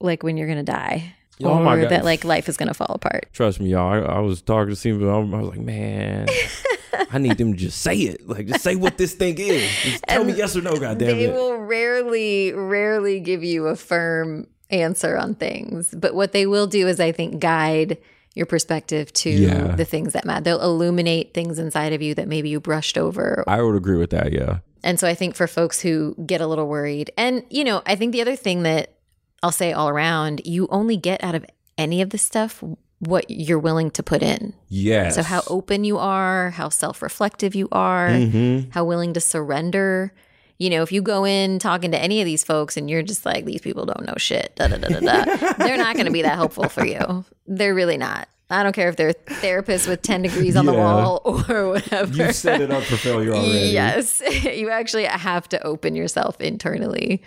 like 0.00 0.22
when 0.22 0.36
you're 0.36 0.46
going 0.46 0.64
to 0.64 0.72
die 0.72 1.14
Oh 1.42 1.66
or 1.68 1.86
that 1.86 2.04
like 2.04 2.24
life 2.24 2.48
is 2.48 2.56
going 2.56 2.68
to 2.68 2.74
fall 2.74 2.90
apart. 2.94 3.28
Trust 3.32 3.60
me, 3.60 3.70
y'all. 3.70 3.92
I, 3.92 3.98
I 4.16 4.18
was 4.20 4.42
talking 4.42 4.70
to 4.70 4.76
Steve, 4.76 5.02
I 5.02 5.18
was 5.18 5.48
like, 5.48 5.60
man, 5.60 6.26
I 7.12 7.18
need 7.18 7.38
them 7.38 7.52
to 7.52 7.58
just 7.58 7.80
say 7.82 7.96
it. 7.96 8.28
Like, 8.28 8.46
just 8.46 8.62
say 8.62 8.74
what 8.76 8.98
this 8.98 9.14
thing 9.14 9.38
is. 9.38 9.62
Just 9.82 10.04
tell 10.08 10.24
me 10.24 10.32
yes 10.34 10.56
or 10.56 10.62
no, 10.62 10.72
goddamn 10.76 10.98
They 10.98 11.24
it. 11.24 11.26
They 11.28 11.32
will 11.32 11.56
rarely, 11.58 12.52
rarely 12.52 13.20
give 13.20 13.44
you 13.44 13.66
a 13.68 13.76
firm 13.76 14.46
answer 14.70 15.16
on 15.16 15.34
things. 15.34 15.94
But 15.96 16.14
what 16.14 16.32
they 16.32 16.46
will 16.46 16.66
do 16.66 16.88
is, 16.88 17.00
I 17.00 17.12
think, 17.12 17.40
guide 17.40 17.98
your 18.34 18.46
perspective 18.46 19.12
to 19.12 19.30
Yeah. 19.30 19.74
the 19.74 19.84
things 19.84 20.12
that 20.12 20.24
matter. 20.24 20.42
They'll 20.44 20.60
illuminate 20.62 21.34
things 21.34 21.58
inside 21.58 21.92
of 21.92 22.02
you 22.02 22.14
that 22.14 22.28
maybe 22.28 22.48
you 22.50 22.60
brushed 22.60 22.98
over. 22.98 23.42
I 23.46 23.62
would 23.62 23.74
agree 23.76 23.96
with 23.96 24.10
that. 24.10 24.32
Yeah. 24.32 24.58
And 24.84 25.00
so 25.00 25.08
I 25.08 25.14
think 25.14 25.34
for 25.34 25.46
folks 25.48 25.80
who 25.80 26.14
get 26.24 26.40
a 26.40 26.46
little 26.46 26.68
worried, 26.68 27.10
and, 27.16 27.42
you 27.50 27.64
know, 27.64 27.82
I 27.86 27.96
think 27.96 28.12
the 28.12 28.20
other 28.20 28.36
thing 28.36 28.62
that 28.62 28.94
I'll 29.42 29.52
say 29.52 29.72
all 29.72 29.88
around, 29.88 30.42
you 30.44 30.66
only 30.70 30.96
get 30.96 31.22
out 31.22 31.34
of 31.34 31.44
any 31.76 32.02
of 32.02 32.10
this 32.10 32.22
stuff 32.22 32.62
what 33.00 33.26
you're 33.30 33.60
willing 33.60 33.90
to 33.92 34.02
put 34.02 34.22
in. 34.22 34.54
Yes. 34.68 35.14
So, 35.14 35.22
how 35.22 35.42
open 35.46 35.84
you 35.84 35.98
are, 35.98 36.50
how 36.50 36.68
self 36.68 37.00
reflective 37.02 37.54
you 37.54 37.68
are, 37.70 38.08
Mm-hmm. 38.08 38.70
how 38.70 38.84
willing 38.84 39.14
to 39.14 39.20
surrender. 39.20 40.12
You 40.58 40.70
know, 40.70 40.82
if 40.82 40.90
you 40.90 41.02
go 41.02 41.24
in 41.24 41.60
talking 41.60 41.92
to 41.92 41.98
any 41.98 42.20
of 42.20 42.24
these 42.24 42.42
folks 42.42 42.76
and 42.76 42.90
you're 42.90 43.02
just 43.04 43.24
like, 43.24 43.44
these 43.44 43.60
people 43.60 43.86
don't 43.86 44.04
know 44.04 44.14
shit, 44.16 44.56
da 44.56 44.66
da 44.66 44.76
da 44.78 44.88
da 44.88 44.98
da, 44.98 45.52
they're 45.58 45.76
not 45.76 45.94
going 45.94 46.06
to 46.06 46.12
be 46.12 46.22
that 46.22 46.34
helpful 46.34 46.68
for 46.68 46.84
you. 46.84 47.24
They're 47.46 47.74
really 47.76 47.96
not. 47.96 48.28
I 48.50 48.64
don't 48.64 48.72
care 48.72 48.88
if 48.88 48.96
they're 48.96 49.12
therapists 49.12 49.86
with 49.86 50.02
10 50.02 50.22
degrees 50.22 50.56
on 50.56 50.66
the 50.66 50.72
wall 50.72 51.20
or 51.48 51.68
whatever. 51.68 52.12
You 52.12 52.32
set 52.32 52.60
it 52.60 52.72
up 52.72 52.82
for 52.82 52.96
failure 52.96 53.34
already. 53.34 53.68
Yes. 53.72 54.20
You 54.42 54.70
actually 54.70 55.04
have 55.04 55.48
to 55.50 55.62
open 55.64 55.94
yourself 55.94 56.40
internally 56.40 57.22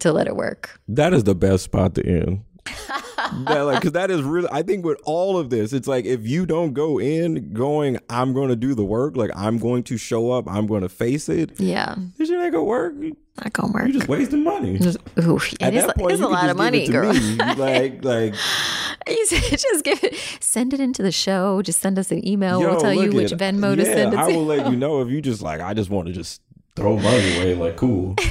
to 0.00 0.12
let 0.12 0.26
it 0.26 0.36
work. 0.36 0.80
That 0.88 1.12
is 1.14 1.24
the 1.24 1.34
best 1.34 1.64
spot 1.64 1.94
to 1.96 2.06
end. 2.06 2.42
that, 3.46 3.60
like, 3.60 3.80
cause 3.80 3.92
that 3.92 4.10
is 4.10 4.22
really, 4.22 4.48
I 4.50 4.62
think 4.62 4.84
with 4.84 4.98
all 5.04 5.38
of 5.38 5.50
this, 5.50 5.72
it's 5.72 5.86
like 5.86 6.04
if 6.04 6.26
you 6.26 6.46
don't 6.46 6.72
go 6.72 6.98
in 6.98 7.52
going, 7.52 7.98
I'm 8.10 8.32
going 8.34 8.48
to 8.48 8.56
do 8.56 8.74
the 8.74 8.84
work, 8.84 9.16
like 9.16 9.30
I'm 9.36 9.58
going 9.58 9.84
to 9.84 9.96
show 9.96 10.32
up, 10.32 10.48
I'm 10.50 10.66
going 10.66 10.82
to 10.82 10.88
face 10.88 11.28
it, 11.28 11.58
Yeah. 11.60 11.94
this 12.18 12.28
shit 12.28 12.40
ain't 12.40 12.52
gonna 12.52 12.64
work. 12.64 12.94
You 12.98 13.16
Not 13.36 13.52
going 13.52 13.68
to 13.72 13.74
work. 13.74 13.84
You're 13.86 13.92
just 13.94 14.08
wasting 14.08 14.42
money. 14.42 14.74
Ooh, 15.20 15.36
At 15.60 15.74
it 15.74 15.76
is, 15.76 15.86
that 15.86 15.96
point, 15.96 16.12
it's 16.14 16.22
a 16.22 16.26
lot 16.28 16.50
of 16.50 16.56
money, 16.56 16.84
it 16.86 16.90
girl. 16.90 17.12
me. 17.12 17.36
like, 17.56 18.04
like, 18.04 18.34
You 19.08 19.26
said 19.26 19.42
just 19.58 19.84
give 19.84 20.02
it, 20.02 20.16
send 20.40 20.74
it 20.74 20.80
into 20.80 21.00
the 21.04 21.12
show. 21.12 21.62
Just 21.62 21.78
send 21.80 21.96
us 22.00 22.10
an 22.10 22.26
email. 22.26 22.60
yo, 22.60 22.70
we'll 22.72 22.80
tell 22.80 22.92
you 22.92 23.12
which 23.12 23.30
it. 23.30 23.38
Venmo 23.38 23.76
to 23.76 23.84
send 23.84 24.12
it 24.14 24.18
I 24.18 24.30
to. 24.32 24.36
will 24.36 24.44
let 24.44 24.68
you 24.68 24.76
know 24.76 25.00
if 25.02 25.08
you 25.08 25.20
just 25.22 25.40
like, 25.42 25.60
I 25.60 25.72
just 25.74 25.88
want 25.90 26.08
to 26.08 26.12
just 26.12 26.42
throw 26.76 26.96
money 26.96 27.36
away. 27.36 27.54
Like, 27.54 27.76
cool. 27.76 28.14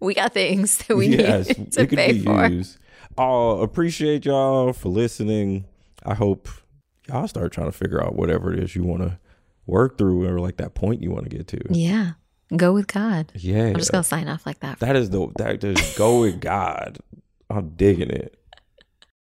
We 0.00 0.14
got 0.14 0.34
things 0.34 0.78
that 0.78 0.96
we 0.96 1.06
yes, 1.16 1.56
need 1.56 1.70
to 1.74 1.86
pay 1.86 2.18
for. 2.18 2.48
used. 2.48 2.76
Uh, 3.16 3.58
appreciate 3.60 4.24
y'all 4.24 4.72
for 4.72 4.88
listening. 4.88 5.64
I 6.04 6.14
hope 6.14 6.48
y'all 7.08 7.28
start 7.28 7.52
trying 7.52 7.68
to 7.68 7.72
figure 7.72 8.02
out 8.02 8.16
whatever 8.16 8.52
it 8.52 8.58
is 8.58 8.74
you 8.74 8.82
want 8.82 9.02
to 9.02 9.20
work 9.64 9.98
through 9.98 10.26
or 10.26 10.40
like 10.40 10.56
that 10.56 10.74
point 10.74 11.02
you 11.02 11.12
want 11.12 11.30
to 11.30 11.36
get 11.36 11.46
to. 11.48 11.60
Yeah. 11.70 12.14
Go 12.56 12.72
with 12.72 12.88
God. 12.88 13.30
Yeah. 13.36 13.66
I'm 13.66 13.76
just 13.76 13.92
going 13.92 14.02
to 14.02 14.08
sign 14.08 14.26
off 14.26 14.44
like 14.44 14.58
that. 14.58 14.80
that 14.80 14.96
is 14.96 15.10
the 15.10 15.28
that 15.36 15.62
is 15.62 15.96
go 15.96 16.22
with 16.22 16.40
God. 16.40 16.98
I'm 17.48 17.70
digging 17.70 18.10
it. 18.10 18.36